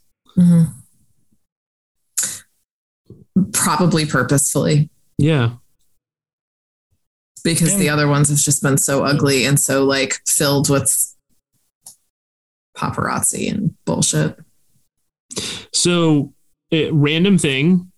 [3.52, 5.52] probably purposefully Yeah.
[7.44, 11.14] because the other ones have just been so ugly and so like filled with
[12.76, 14.38] paparazzi and bullshit
[15.72, 16.34] So,
[16.72, 17.92] uh, random thing.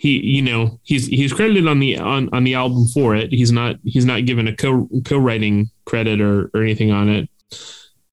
[0.00, 3.30] He, you know, he's he's credited on the on on the album for it.
[3.30, 7.28] He's not he's not given a co co-writing credit or or anything on it.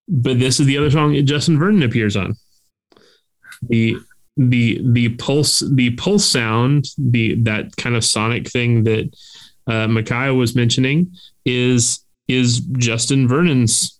[0.09, 2.35] But this is the other song that Justin Vernon appears on.
[3.69, 3.95] The
[4.35, 9.09] the the pulse the pulse sound the that kind of sonic thing that
[9.68, 11.15] uh, Micaiah was mentioning
[11.45, 13.97] is is Justin Vernon's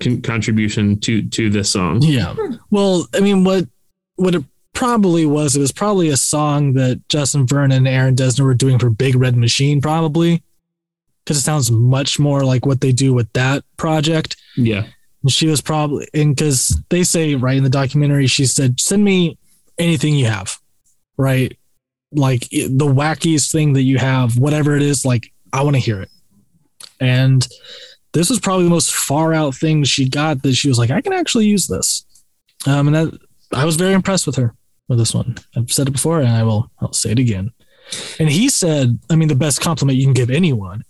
[0.00, 2.02] con- contribution to to this song.
[2.02, 2.34] Yeah.
[2.70, 3.68] Well, I mean, what
[4.16, 4.44] what it
[4.80, 8.78] probably was, it was probably a song that Justin Vernon and Aaron Dessner were doing
[8.78, 10.42] for Big Red Machine, probably,
[11.22, 14.38] because it sounds much more like what they do with that project.
[14.56, 14.86] Yeah.
[15.22, 19.04] And she was probably, and because they say right in the documentary, she said, "Send
[19.04, 19.36] me
[19.78, 20.58] anything you have,
[21.18, 21.54] right?
[22.10, 25.04] Like it- the wackiest thing that you have, whatever it is.
[25.04, 26.08] Like I want to hear it."
[26.98, 27.46] And
[28.14, 31.02] this was probably the most far out thing she got that she was like, "I
[31.02, 32.06] can actually use this."
[32.66, 33.20] Um, and that
[33.52, 34.54] I was very impressed with her
[34.90, 35.38] with this one.
[35.56, 36.70] I've said it before, and I will.
[36.80, 37.52] I'll say it again.
[38.18, 40.84] And he said, I mean, the best compliment you can give anyone.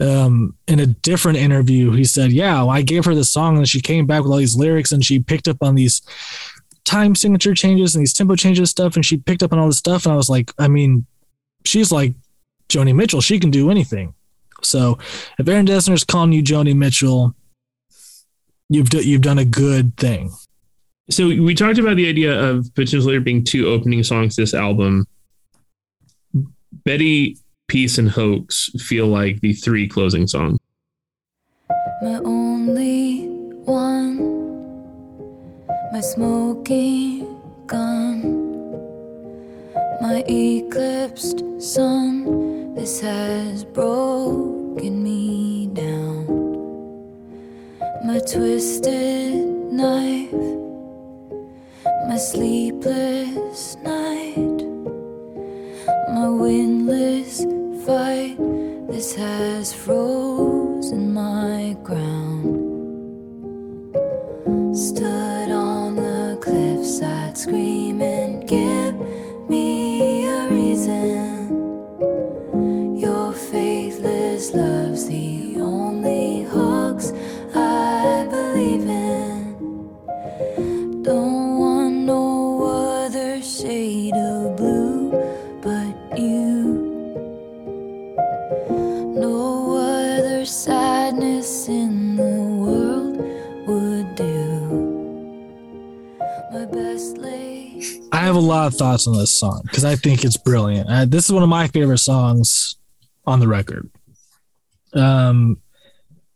[0.00, 3.68] Um, in a different interview, he said, "Yeah, well, I gave her the song, and
[3.68, 6.02] she came back with all these lyrics, and she picked up on these
[6.84, 9.78] time signature changes and these tempo changes stuff, and she picked up on all this
[9.78, 11.04] stuff." And I was like, I mean,
[11.64, 12.14] she's like
[12.68, 14.14] Joni Mitchell; she can do anything.
[14.62, 14.98] So,
[15.38, 17.34] if Aaron Dessner's calling you Joni Mitchell,
[18.68, 20.32] you've you've done a good thing.
[21.10, 25.06] So we talked about the idea of potentially there being two opening songs this album.
[26.84, 30.58] Betty, Peace, and Hoax feel like the three closing songs.
[32.02, 33.26] my only
[33.64, 34.18] one,
[35.92, 37.26] my smoking
[37.66, 38.20] gun,
[40.00, 42.74] my eclipsed sun.
[42.74, 46.26] This has broken me down.
[48.04, 50.32] My twisted knife,
[52.06, 54.62] my sleepless night,
[56.14, 57.44] my windless
[57.84, 58.36] fight.
[58.88, 62.66] This has frozen my ground.
[64.76, 68.94] Stood on the cliffside screaming, Give
[69.48, 71.48] me a reason.
[72.96, 77.12] Your faithless love's the only hoax
[77.54, 78.97] I believe in.
[98.12, 100.88] I have a lot of thoughts on this song because I think it's brilliant.
[100.88, 102.76] Uh, this is one of my favorite songs
[103.26, 103.90] on the record.
[104.94, 105.60] Um,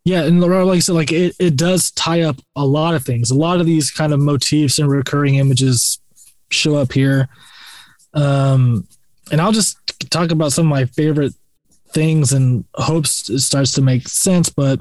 [0.04, 3.30] yeah, and like I said, like it, it does tie up a lot of things.
[3.30, 6.00] A lot of these kind of motifs and recurring images
[6.50, 7.28] show up here.
[8.14, 8.86] Um,
[9.30, 9.76] and I'll just
[10.10, 11.32] talk about some of my favorite
[11.90, 14.48] things and hopes it starts to make sense.
[14.48, 14.80] But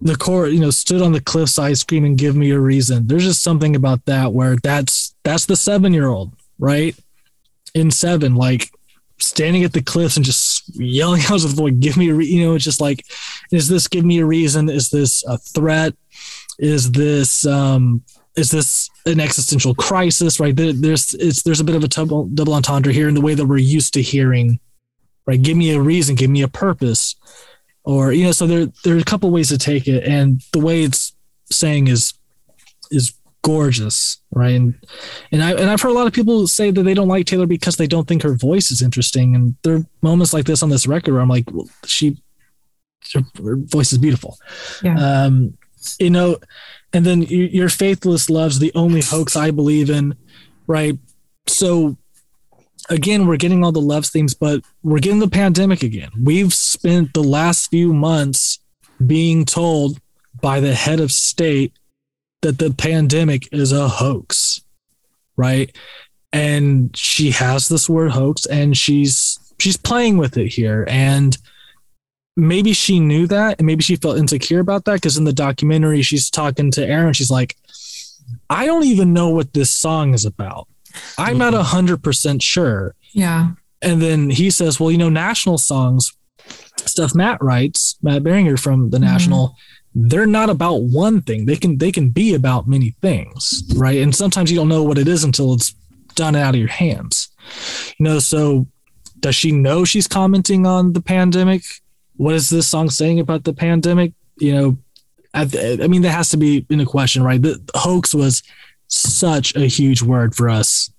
[0.00, 3.42] the core, you know, stood on the cliffside screaming, "Give me a reason." There's just
[3.42, 6.96] something about that where that's that's the seven year old, right?
[7.74, 8.70] In seven, like
[9.18, 12.44] standing at the cliffs and just yelling out of the "Give me a," re-, you
[12.44, 13.04] know, it's just like,
[13.50, 14.68] is this give me a reason?
[14.68, 15.94] Is this a threat?
[16.58, 18.00] is this um
[18.36, 22.26] is this an existential crisis right There- there's it's there's a bit of a double,
[22.26, 24.60] double entendre here in the way that we're used to hearing
[25.26, 27.16] right give me a reason give me a purpose
[27.84, 30.04] or you know so there there are a couple ways to take it.
[30.04, 31.14] And the way it's
[31.50, 32.14] saying is
[32.90, 34.54] is gorgeous right?
[34.54, 34.74] And
[35.30, 37.46] and i and i've heard a lot of people say that they don't like taylor
[37.46, 39.34] because they don't think her voice is interesting.
[39.34, 42.16] And there are moments like this on this record where i'm like well, she
[43.12, 44.38] her, her voice is beautiful.
[44.82, 44.96] Yeah.
[45.24, 45.56] um
[45.98, 46.38] you know
[46.94, 50.16] and then your faithless love's the only hoax i believe in
[50.66, 50.98] right?
[51.46, 51.96] So
[52.90, 56.10] again we're getting all the love themes but we're getting the pandemic again.
[56.20, 58.58] We've spent the last few months
[59.04, 59.98] being told
[60.40, 61.72] by the head of state
[62.42, 64.60] that the pandemic is a hoax
[65.36, 65.74] right?
[66.32, 70.84] And she has this word hoax and she's she's playing with it here.
[70.88, 71.36] And
[72.36, 76.02] maybe she knew that and maybe she felt insecure about that because in the documentary
[76.02, 77.12] she's talking to aaron.
[77.12, 77.56] She's like
[78.48, 80.66] i don't even know what this song is about
[81.18, 82.38] i'm not 100% mm-hmm.
[82.38, 82.94] sure.
[83.12, 83.52] Yeah.
[83.82, 86.12] and then he says well you know national songs
[86.76, 89.06] stuff matt writes matt berninger from the mm-hmm.
[89.06, 89.56] national
[89.94, 91.46] they're not about one thing.
[91.46, 94.00] They can they can be about many things right?
[94.00, 95.74] And sometimes you don't know what it is until it's
[96.14, 97.28] done out of your hands.
[97.98, 98.66] You know so
[99.20, 101.62] does she know she's commenting on the pandemic?
[102.16, 104.12] What is this song saying about the pandemic?
[104.38, 104.78] You know
[105.32, 107.40] I, I mean that has to be in a question right?
[107.40, 108.42] The hoax was
[108.88, 110.90] such a huge word for us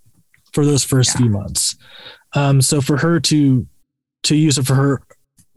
[0.52, 1.76] for those first few months
[2.34, 3.66] um, so for her to
[4.22, 5.02] to use it for her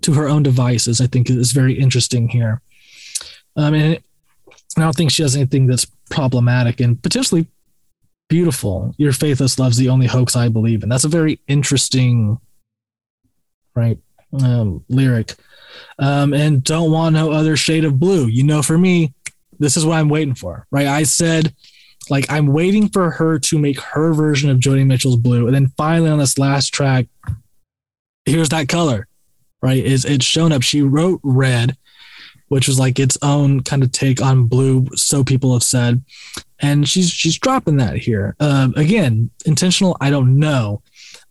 [0.01, 2.61] to her own devices i think is very interesting here
[3.56, 3.99] um, and
[4.77, 7.47] I don't think she has anything that's problematic and potentially
[8.30, 8.93] beautiful.
[8.97, 10.89] Your faithless love's the only hoax I believe in.
[10.89, 12.39] That's a very interesting,
[13.76, 13.97] right,
[14.41, 15.35] um, lyric.
[15.97, 18.27] Um, and don't want no other shade of blue.
[18.27, 19.14] You know, for me,
[19.60, 20.88] this is what I'm waiting for, right?
[20.88, 21.53] I said,
[22.09, 25.45] like, I'm waiting for her to make her version of Joni Mitchell's blue.
[25.45, 27.07] And then finally on this last track,
[28.26, 29.07] here's that color,
[29.61, 29.84] right?
[29.84, 30.63] Is it's shown up.
[30.63, 31.77] She wrote red
[32.49, 36.03] which was like its own kind of take on blue so people have said
[36.59, 40.81] and she's she's dropping that here um, again intentional i don't know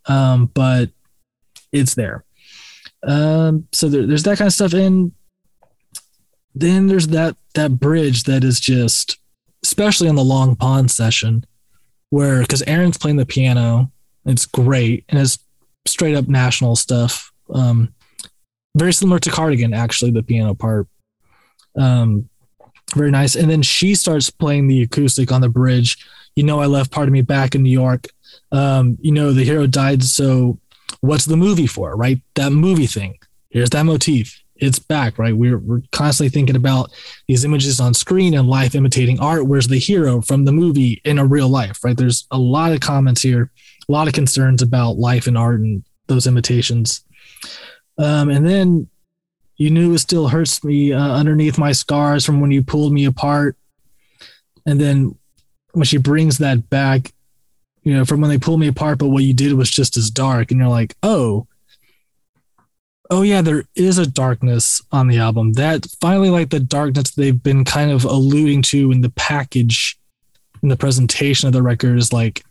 [0.06, 0.90] um, but
[1.72, 2.24] it's there
[3.02, 5.12] um, so there, there's that kind of stuff and
[6.54, 9.18] then there's that that bridge that is just
[9.68, 11.44] especially on the long pond session
[12.10, 13.90] where because aaron's playing the piano
[14.24, 15.38] it's great and it's
[15.86, 17.92] straight up national stuff um,
[18.76, 20.86] very similar to cardigan actually the piano part
[21.78, 22.28] um,
[22.94, 23.34] very nice.
[23.34, 25.96] And then she starts playing the acoustic on the bridge.
[26.36, 28.06] You know, I left part of me back in New York.
[28.52, 30.02] Um, you know, the hero died.
[30.02, 30.58] So
[31.00, 32.20] what's the movie for, right?
[32.34, 33.18] That movie thing.
[33.50, 34.42] Here's that motif.
[34.58, 35.36] It's back, right?
[35.36, 36.90] We're, we're constantly thinking about
[37.26, 39.46] these images on screen and life imitating art.
[39.46, 41.96] Where's the hero from the movie in a real life, right?
[41.96, 43.50] There's a lot of comments here,
[43.88, 47.04] a lot of concerns about life and art and those imitations.
[47.98, 48.88] Um, and then
[49.56, 53.04] you knew it still hurts me uh, underneath my scars from when you pulled me
[53.04, 53.56] apart.
[54.66, 55.16] And then
[55.72, 57.12] when she brings that back,
[57.82, 60.10] you know, from when they pulled me apart, but what you did was just as
[60.10, 60.50] dark.
[60.50, 61.46] And you're like, oh,
[63.10, 65.54] oh yeah, there is a darkness on the album.
[65.54, 69.98] That finally, like the darkness they've been kind of alluding to in the package,
[70.62, 72.44] in the presentation of the record is like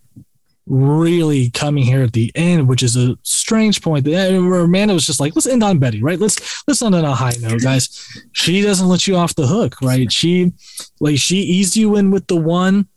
[0.66, 4.06] really coming here at the end, which is a strange point.
[4.06, 6.20] Where Amanda was just like, let's end on Betty, right?
[6.20, 8.08] Let's let's end on a high note, guys.
[8.34, 10.12] She doesn't let you off the hook, right?
[10.12, 10.52] She
[11.00, 12.88] like she eased you in with the one.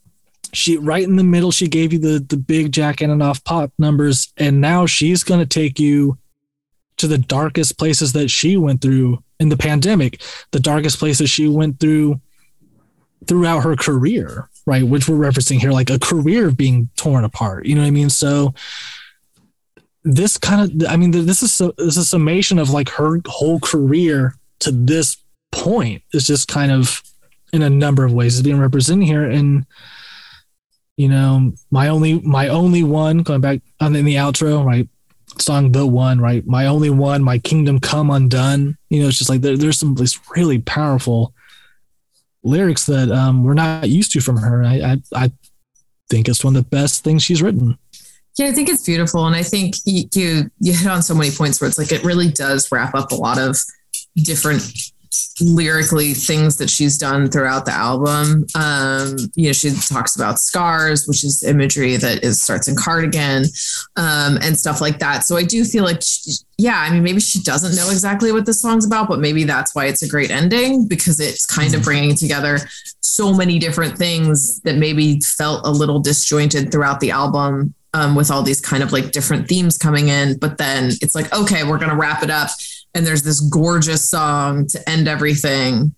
[0.52, 4.32] She right in the middle, she gave you the the big Jack Antonoff pop numbers,
[4.36, 6.18] and now she's gonna take you
[7.00, 10.20] to the darkest places that she went through in the pandemic,
[10.50, 12.20] the darkest places she went through
[13.26, 14.86] throughout her career, right?
[14.86, 17.64] Which we're referencing here, like a career being torn apart.
[17.64, 18.10] You know what I mean?
[18.10, 18.54] So
[20.04, 23.60] this kind of, I mean, this is this is a summation of like her whole
[23.60, 25.16] career to this
[25.52, 26.02] point.
[26.12, 27.02] It's just kind of
[27.52, 29.24] in a number of ways is being represented here.
[29.24, 29.64] And
[30.98, 34.86] you know, my only, my only one going back on in the outro, right?
[35.38, 36.46] Song the one, right?
[36.46, 38.76] My only one, my kingdom come undone.
[38.88, 41.34] You know, it's just like there, there's some this really powerful
[42.42, 44.64] lyrics that um, we're not used to from her.
[44.64, 45.32] I, I I
[46.08, 47.78] think it's one of the best things she's written.
[48.38, 51.60] Yeah, I think it's beautiful, and I think you you hit on so many points
[51.60, 53.56] where it's like it really does wrap up a lot of
[54.16, 54.62] different
[55.40, 58.46] lyrically things that she's done throughout the album.
[58.54, 63.44] Um, you know, she talks about scars, which is imagery that is starts in cardigan,
[63.96, 65.24] um, and stuff like that.
[65.24, 68.46] So I do feel like, she, yeah, I mean, maybe she doesn't know exactly what
[68.46, 71.82] this song's about, but maybe that's why it's a great ending because it's kind of
[71.82, 72.58] bringing together
[73.00, 77.74] so many different things that maybe felt a little disjointed throughout the album.
[77.92, 81.34] Um, with all these kind of like different themes coming in, but then it's like,
[81.34, 82.50] okay, we're gonna wrap it up
[82.94, 85.94] and there's this gorgeous song to end everything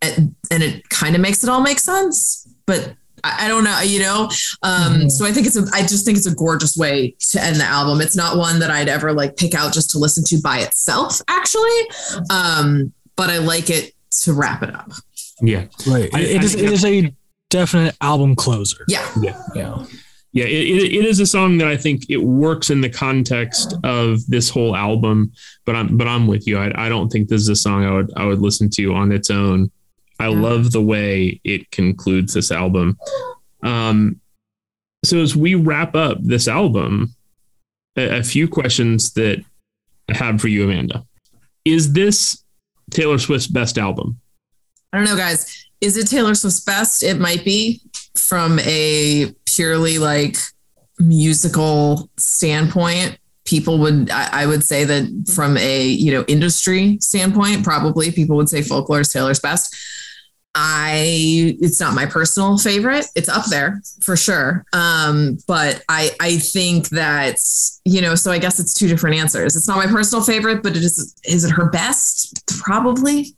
[0.00, 2.94] and, and it kind of makes it all make sense but
[3.24, 4.24] I, I don't know you know
[4.62, 5.10] um, Mhm.
[5.10, 7.64] so i think it's a i just think it's a gorgeous way to end the
[7.64, 10.58] album it's not one that i'd ever like pick out just to listen to by
[10.60, 11.80] itself actually
[12.30, 13.92] um, but i like it
[14.22, 14.90] to wrap it up
[15.40, 15.66] Yeah.
[15.86, 16.10] Right.
[16.14, 16.54] I- it I is.
[16.54, 17.14] think It is a
[17.50, 18.84] definite album closer.
[18.88, 19.40] yeah Yeah.
[19.54, 19.84] Yeah.
[20.34, 20.50] Yeah, it,
[20.82, 24.48] it, it is a song that I think it works in the context of this
[24.48, 25.32] whole album.
[25.66, 26.56] But I'm but I'm with you.
[26.58, 29.12] I, I don't think this is a song I would I would listen to on
[29.12, 29.70] its own.
[30.18, 30.40] I Yeah.
[30.40, 32.96] love the way it concludes this album.
[33.62, 34.20] Um,
[35.04, 37.14] so as we wrap up this album,
[37.96, 39.44] a, a few questions that
[40.08, 41.04] I have for you, Amanda.
[41.64, 42.42] Is this
[42.90, 44.18] Taylor Swift's best album?
[44.94, 47.80] i don't know guys is it taylor swift's best it might be
[48.16, 50.36] from a purely like
[50.98, 57.64] musical standpoint people would I, I would say that from a you know industry standpoint
[57.64, 59.74] probably people would say folklore is taylor's best.
[60.54, 63.06] I it's not my personal favorite.
[63.16, 64.64] It's up there for sure.
[64.72, 67.36] Um but i i think that
[67.84, 69.56] you know so i guess it's two different answers.
[69.56, 72.44] It's not my personal favorite but it is is it her best?
[72.62, 73.34] Probably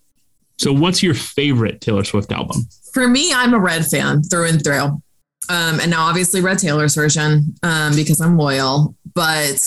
[0.58, 2.68] So what's your favorite Taylor Swift album?
[2.94, 5.02] for me, I'm a Red fan through and through.
[5.50, 8.96] Um, and now obviously Red Taylor's version um, because I'm loyal.
[9.14, 9.60] But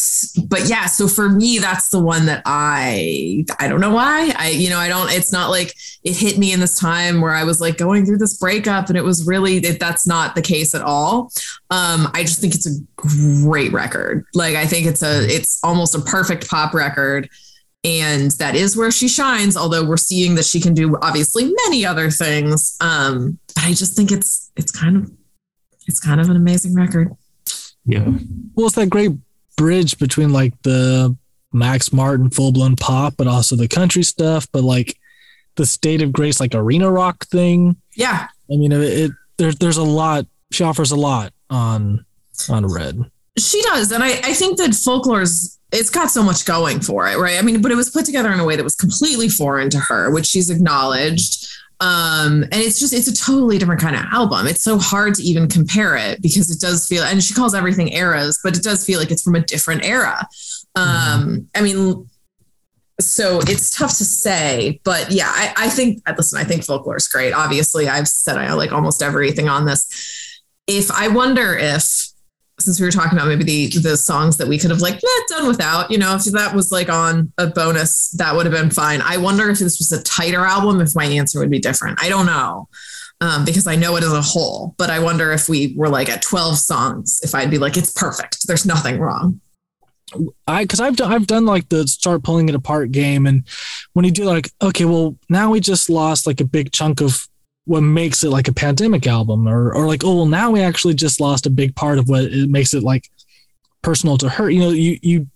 [0.48, 4.50] but yeah, so for me, that's the one that I I don't know why I
[4.50, 5.12] you know I don't.
[5.12, 8.18] It's not like it hit me in this time where I was like going through
[8.18, 11.32] this breakup, and it was really it, that's not the case at all.
[11.70, 14.26] Um, I just think it's a great record.
[14.34, 17.30] Like I think it's a it's almost a perfect pop record
[17.88, 21.86] and that is where she shines although we're seeing that she can do obviously many
[21.86, 25.12] other things um but i just think it's it's kind of
[25.88, 27.16] it's kind of an amazing record
[27.86, 28.08] Yeah.
[28.56, 29.12] Well, it's that great
[29.56, 31.16] bridge between like the
[31.54, 34.98] Max Martin full blown pop, but also the country stuff, but like
[35.56, 37.78] the state of grace, like arena rock thing.
[37.96, 40.26] yeah I mean, it, it there's there's a lot.
[40.52, 42.06] She offers a lot on
[42.50, 43.10] on Red.
[43.38, 47.18] She does and i i think that folklore's it's got so much going for it
[47.18, 47.38] right?
[47.38, 49.80] I mean but it was put together in a way that was completely foreign to
[49.80, 51.48] her which she's acknowledged.
[51.80, 54.48] Um and it's just it's a totally different kind of album.
[54.48, 57.92] It's so hard to even compare it because it does feel and she calls everything
[57.94, 60.28] eras but it does feel like it's from a different era.
[60.76, 62.08] Um i mean
[63.00, 67.08] so it's tough to say but yeah i, I think listen i think folklore is
[67.08, 67.34] great.
[67.34, 70.42] Obviously i've said i like almost everything on this.
[70.66, 72.07] If i wonder if
[72.60, 75.22] since we were talking about maybe the the songs that we could have like eh,
[75.30, 78.72] done without, you know, if that was like on a bonus, that would have been
[78.72, 79.02] fine.
[79.02, 82.02] I wonder if this was a tighter album, if my answer would be different.
[82.02, 82.68] I don't know.
[83.20, 86.08] Um, because I know it as a whole, but I wonder if we were like
[86.08, 88.46] at 12 songs, if I'd be like, it's perfect.
[88.46, 89.42] There's nothing wrong.
[90.46, 93.44] I because I've done I've done like the start pulling it apart game, and
[93.94, 97.28] when you do like okay, well now we just lost like a big chunk of
[97.68, 100.94] what makes it like a pandemic album, or or like oh well now we actually
[100.94, 103.10] just lost a big part of what it makes it like
[103.82, 104.50] personal to her.
[104.50, 105.28] You know, you you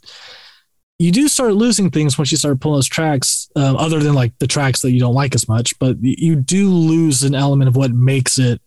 [0.99, 4.37] you do start losing things once you start pulling those tracks, um, other than like
[4.39, 7.75] the tracks that you don't like as much, but you do lose an element of
[7.75, 8.61] what makes it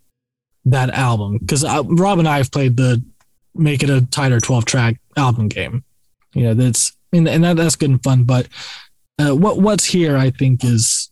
[0.65, 1.39] that album.
[1.39, 3.03] Because Rob and I have played the
[3.55, 5.85] make it a tighter twelve track album game
[6.35, 8.49] you know that's and, and that, that's good and fun but
[9.19, 11.11] uh, what what's here i think is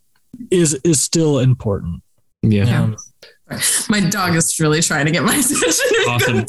[0.51, 2.03] is is still important
[2.43, 2.83] Yeah.
[2.83, 2.97] Um,
[3.91, 5.71] My dog is really trying to get my attention.
[6.09, 6.39] Awesome.
[6.39, 6.43] Uh,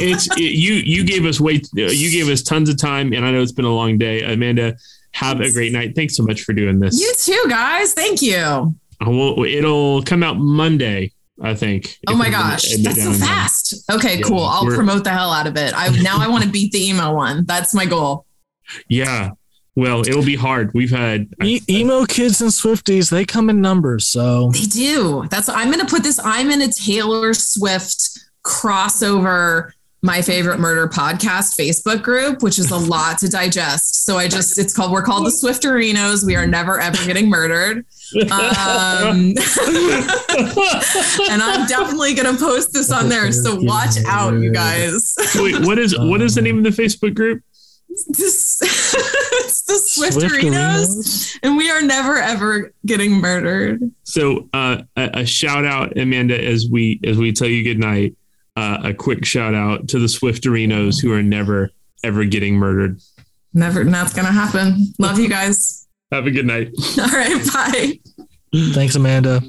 [0.00, 0.74] it's it, you.
[0.74, 1.56] You gave us way.
[1.76, 4.22] Uh, you gave us tons of time, and I know it's been a long day.
[4.22, 4.76] Amanda,
[5.12, 5.94] have a great night.
[5.96, 7.00] Thanks so much for doing this.
[7.00, 7.94] you too, guys.
[7.94, 8.74] Thank you.
[9.04, 11.10] Well, it'll come out Monday,
[11.42, 11.98] I think.
[12.06, 13.14] Oh my gosh, that's so down.
[13.20, 13.90] fast.
[13.90, 14.44] Okay, Yeah, cool.
[14.44, 15.72] I'll promote the hell out of it.
[15.74, 17.44] I now I want to beat the emo one.
[17.44, 18.26] That's my goal.
[18.88, 19.30] Yeah.
[19.74, 20.72] Well, it'll be hard.
[20.74, 21.28] We've had.
[21.42, 25.26] e- emo kids and swifties they come in numbers so They do.
[25.30, 26.20] That's I'm going to put this.
[26.22, 29.72] I'm in a Taylor Swift crossover.
[30.04, 34.04] My favorite murder podcast Facebook group, which is a lot to digest.
[34.04, 36.26] So I just, it's called, we're called the Swifterinos.
[36.26, 37.86] We are never ever getting murdered.
[38.22, 38.28] Um,
[41.30, 43.30] and I'm definitely going to post this on there.
[43.30, 45.14] So watch out, you guys.
[45.36, 47.42] Wait, what is what is the name of the Facebook group?
[48.08, 53.82] This, it's the Swifterinos, and we are never ever getting murdered.
[54.04, 58.16] So uh, a, a shout out, Amanda, as we as we tell you goodnight.
[58.54, 61.70] Uh, a quick shout out to the Swifterinos who are never
[62.04, 63.00] ever getting murdered.
[63.54, 64.92] Never, that's gonna happen.
[64.98, 65.88] Love you guys.
[66.10, 66.68] Have a good night.
[66.98, 67.98] All right, bye.
[68.74, 69.40] Thanks, Amanda.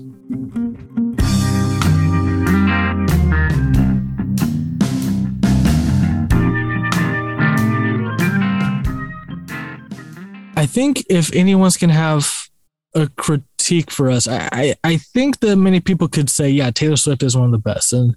[10.63, 12.47] I think if anyone's to have
[12.95, 16.95] a critique for us, I, I, I think that many people could say, yeah, Taylor
[16.95, 17.91] Swift is one of the best.
[17.91, 18.15] And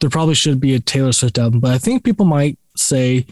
[0.00, 1.60] there probably should be a Taylor Swift album.
[1.60, 3.26] But I think people might say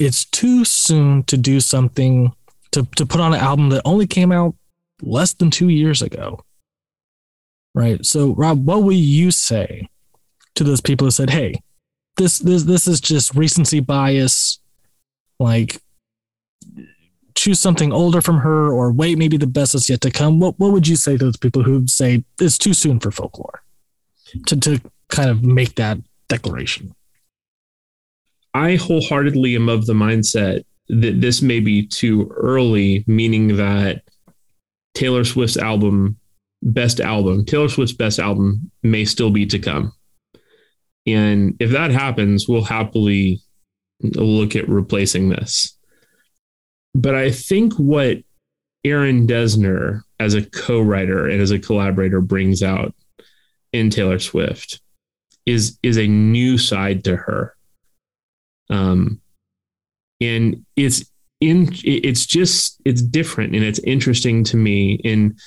[0.00, 2.32] it's too soon to do something
[2.72, 4.56] to, to put on an album that only came out
[5.00, 6.40] less than two years ago.
[7.76, 8.04] Right.
[8.04, 9.88] So, Rob, what would you say
[10.56, 11.62] to those people who said, hey,
[12.16, 14.58] this this this is just recency bias?
[15.38, 15.80] Like
[17.44, 20.40] choose something older from her or wait, maybe the best is yet to come.
[20.40, 23.62] What what would you say to those people who say it's too soon for folklore
[24.46, 25.98] to, to kind of make that
[26.28, 26.94] declaration?
[28.54, 34.02] I wholeheartedly am of the mindset that this may be too early, meaning that
[34.94, 36.16] Taylor Swift's album,
[36.62, 39.92] best album, Taylor Swift's best album may still be to come.
[41.06, 43.42] And if that happens, we'll happily
[44.00, 45.73] look at replacing this.
[46.94, 48.18] But I think what
[48.84, 52.94] Aaron Dessner as a co writer and as a collaborator, brings out
[53.72, 54.80] in Taylor Swift
[55.46, 57.56] is, is a new side to her.
[58.70, 59.20] Um,
[60.20, 61.04] and it's
[61.40, 65.38] in it's just it's different and it's interesting to me and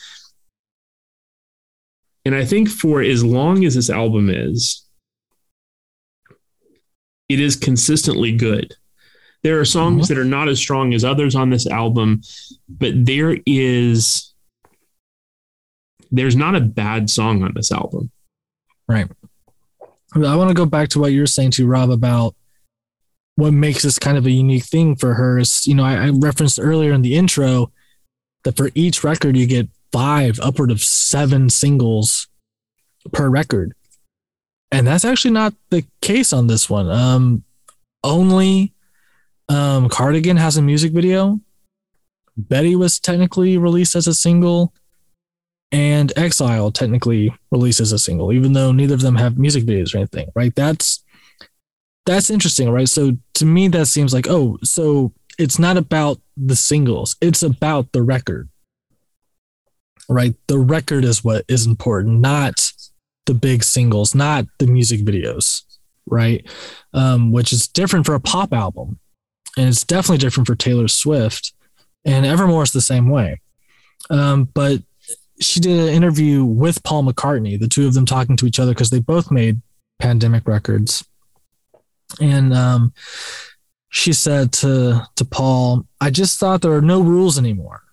[2.26, 4.86] and i think for as long as this album is
[7.30, 8.76] it is consistently good
[9.48, 10.14] there are songs mm-hmm.
[10.14, 12.22] that are not as strong as others on this album
[12.68, 14.34] but there is
[16.12, 18.12] there's not a bad song on this album
[18.90, 19.10] right
[20.16, 22.36] i want to go back to what you were saying to rob about
[23.38, 26.10] what makes this kind of a unique thing for her is, you know, I, I,
[26.10, 27.72] referenced earlier in the intro
[28.44, 32.28] that for each record you get five, upward of seven singles
[33.14, 33.74] per record.
[34.72, 36.90] And that's actually not the case on this one.
[36.90, 37.44] Um,
[38.04, 38.74] only
[39.50, 41.40] um, Cardigan has a music video.
[42.36, 44.74] Betty was technically released as a single,
[45.72, 49.94] and Exile technically released as a single, even though neither of them have music videos
[49.94, 50.54] or anything, right?
[50.56, 51.04] That's
[52.06, 52.88] that's interesting, right?
[52.88, 57.92] So to me, that seems like, oh, so it's not about the singles, it's about
[57.92, 58.50] the record,
[60.08, 60.36] right?
[60.48, 62.72] The record is what is important, not
[63.26, 65.64] the big singles, not the music videos,
[66.06, 66.46] right?
[66.94, 69.00] Um, which is different for a pop album.
[69.58, 71.54] And it's definitely different for Taylor Swift.
[72.06, 73.42] And Evermore is the same way.
[74.10, 74.82] Um, but
[75.42, 78.72] she did an interview with Paul McCartney, the two of them talking to each other
[78.72, 79.62] because they both made
[80.00, 81.04] pandemic records
[82.20, 82.94] and um,
[83.90, 87.84] she said to to Paul, "I just thought there are no rules anymore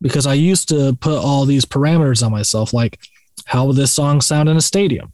[0.00, 2.98] because I used to put all these parameters on myself, like
[3.46, 5.12] how will this song sound in a stadium?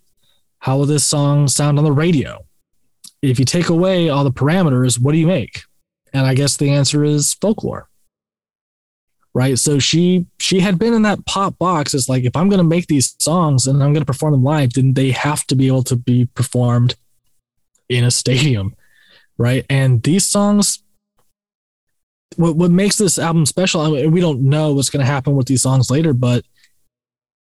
[0.60, 2.44] How will this song sound on the radio?
[3.23, 5.62] If you take away all the parameters, what do you make?"
[6.17, 7.91] And I guess the answer is folklore.
[9.35, 9.59] Right.
[9.59, 11.93] So she she had been in that pop box.
[11.93, 14.95] It's like if I'm gonna make these songs and I'm gonna perform them live, then
[14.95, 16.95] they have to be able to be performed
[17.91, 18.75] in a stadium,
[19.36, 19.67] right?
[19.69, 20.83] And these songs,
[22.36, 25.36] what what makes this album special, I mean, we don't know what's going to happen
[25.36, 26.47] with these songs later, but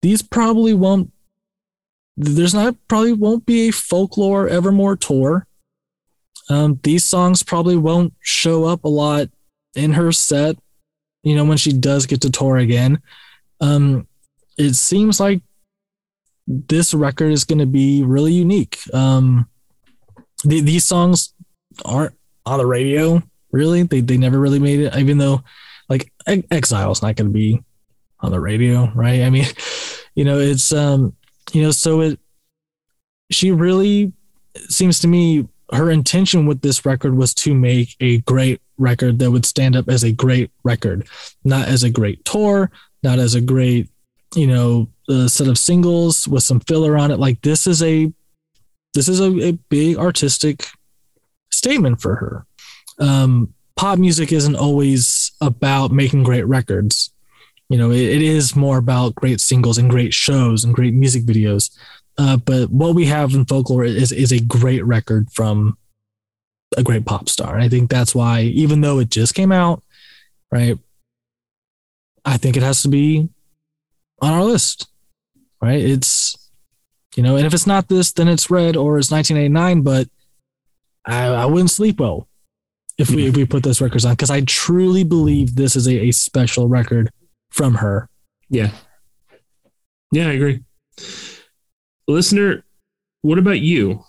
[0.00, 1.12] these probably won't.
[2.16, 5.46] There's not probably won't be a folklore Evermore tour.
[6.48, 9.28] Um, these songs probably won't show up a lot
[9.74, 10.56] in her set.
[11.22, 13.00] You know, when she does get to tour again,
[13.60, 14.08] um,
[14.58, 15.40] it seems like
[16.46, 18.78] this record is going to be really unique.
[18.92, 19.48] Um,
[20.44, 21.32] the, these songs
[21.84, 25.42] aren't on the radio really they, they never really made it even though
[25.88, 26.10] like
[26.50, 27.62] exile is not going to be
[28.20, 29.44] on the radio right i mean
[30.14, 31.14] you know it's um
[31.52, 32.18] you know so it
[33.30, 34.12] she really
[34.68, 39.30] seems to me her intention with this record was to make a great record that
[39.30, 41.06] would stand up as a great record
[41.44, 42.70] not as a great tour
[43.02, 43.88] not as a great
[44.34, 44.88] you know
[45.28, 48.12] set of singles with some filler on it like this is a
[48.94, 50.66] this is a, a big artistic
[51.50, 52.46] statement for her.
[52.98, 57.12] Um, pop music isn't always about making great records.
[57.68, 61.24] You know, it, it is more about great singles and great shows and great music
[61.24, 61.70] videos.
[62.18, 65.76] Uh, but what we have in folklore is is a great record from
[66.76, 67.54] a great pop star.
[67.54, 69.82] And I think that's why, even though it just came out,
[70.50, 70.78] right?
[72.24, 73.28] I think it has to be
[74.20, 74.88] on our list,
[75.60, 75.80] right?
[75.80, 76.36] It's,
[77.16, 80.08] you know, and if it's not this, then it's red or it's 1989, but
[81.04, 82.28] I, I wouldn't sleep well
[82.98, 86.08] if we if we put those records on because I truly believe this is a,
[86.08, 87.10] a special record
[87.50, 88.08] from her.
[88.48, 88.70] Yeah.
[90.12, 90.60] Yeah, I agree.
[92.08, 92.64] Listener,
[93.22, 94.02] what about you?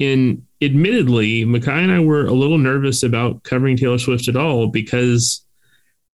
[0.00, 4.68] And admittedly, Makai and I were a little nervous about covering Taylor Swift at all
[4.68, 5.44] because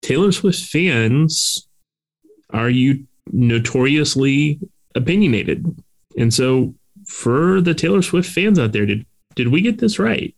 [0.02, 1.68] Taylor Swift fans
[2.50, 4.60] are you notoriously
[4.94, 5.66] opinionated.
[6.16, 6.74] And so
[7.06, 10.34] for the Taylor Swift fans out there, did did we get this right?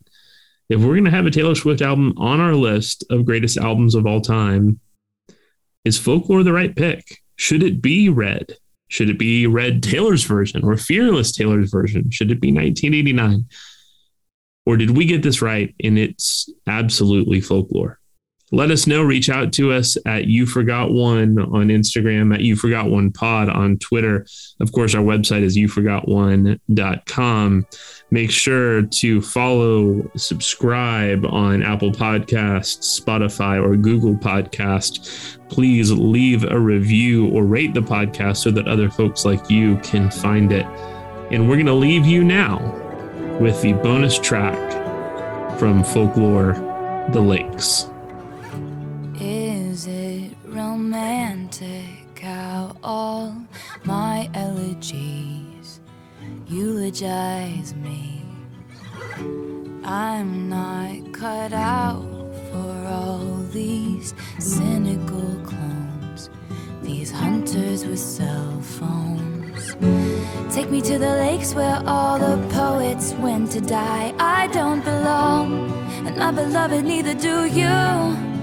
[0.69, 4.05] If we're gonna have a Taylor Swift album on our list of greatest albums of
[4.05, 4.79] all time,
[5.85, 7.21] is folklore the right pick?
[7.35, 8.57] Should it be red?
[8.89, 12.09] Should it be Red Taylor's version or Fearless Taylor's version?
[12.11, 13.45] Should it be 1989?
[14.65, 17.99] Or did we get this right and it's absolutely folklore?
[18.51, 19.03] Let us know.
[19.03, 23.49] Reach out to us at You Forgot One on Instagram, at You Forgot One Pod
[23.49, 24.25] on Twitter.
[24.61, 27.67] Of course, our website is YouForgotOne.com.
[28.09, 35.37] Make sure to follow, subscribe on Apple Podcasts, Spotify, or Google Podcast.
[35.49, 40.09] Please leave a review or rate the podcast so that other folks like you can
[40.09, 40.65] find it.
[41.31, 42.59] And we're going to leave you now
[43.41, 44.55] with the bonus track
[45.59, 46.53] from Folklore
[47.11, 47.89] The Lakes.
[50.97, 53.35] Romantic how all
[53.85, 55.79] my elegies
[56.47, 58.23] eulogize me?
[59.83, 62.03] I'm not cut out
[62.49, 66.31] for all these cynical clones,
[66.81, 69.75] these hunters with cell phones.
[70.51, 74.15] Take me to the lakes where all the poets went to die.
[74.17, 75.71] I don't belong,
[76.07, 78.36] and my beloved, neither do you.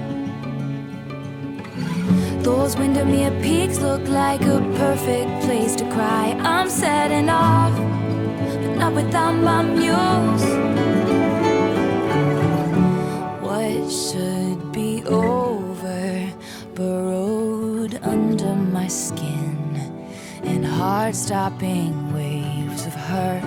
[2.45, 6.37] Those Windermere peaks look like a perfect place to cry.
[6.41, 10.45] I'm setting off, but not without my muse.
[13.41, 16.31] What should be over,
[16.75, 19.59] burrowed under my skin,
[20.43, 23.43] in heart stopping waves of hurt.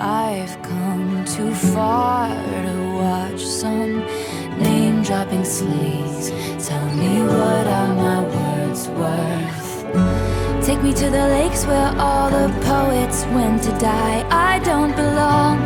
[0.00, 4.02] I've come too far to watch some
[4.62, 6.28] name dropping sleaze.
[6.66, 10.66] Tell me what are my words worth?
[10.66, 14.24] Take me to the lakes where all the poets went to die.
[14.30, 15.58] I don't belong,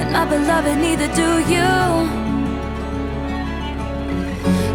[0.00, 1.72] and my beloved, neither do you.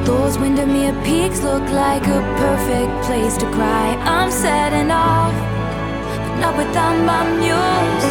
[0.06, 3.96] Those Windermere peaks look like a perfect place to cry.
[4.18, 5.34] I'm setting off,
[6.26, 8.10] but not without my muse.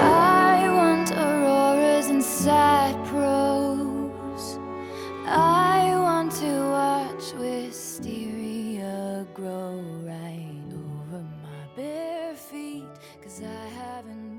[0.00, 2.22] I want auroras and
[5.36, 12.84] I want to watch wisteria grow right over my bare feet,
[13.20, 14.33] cause I haven't.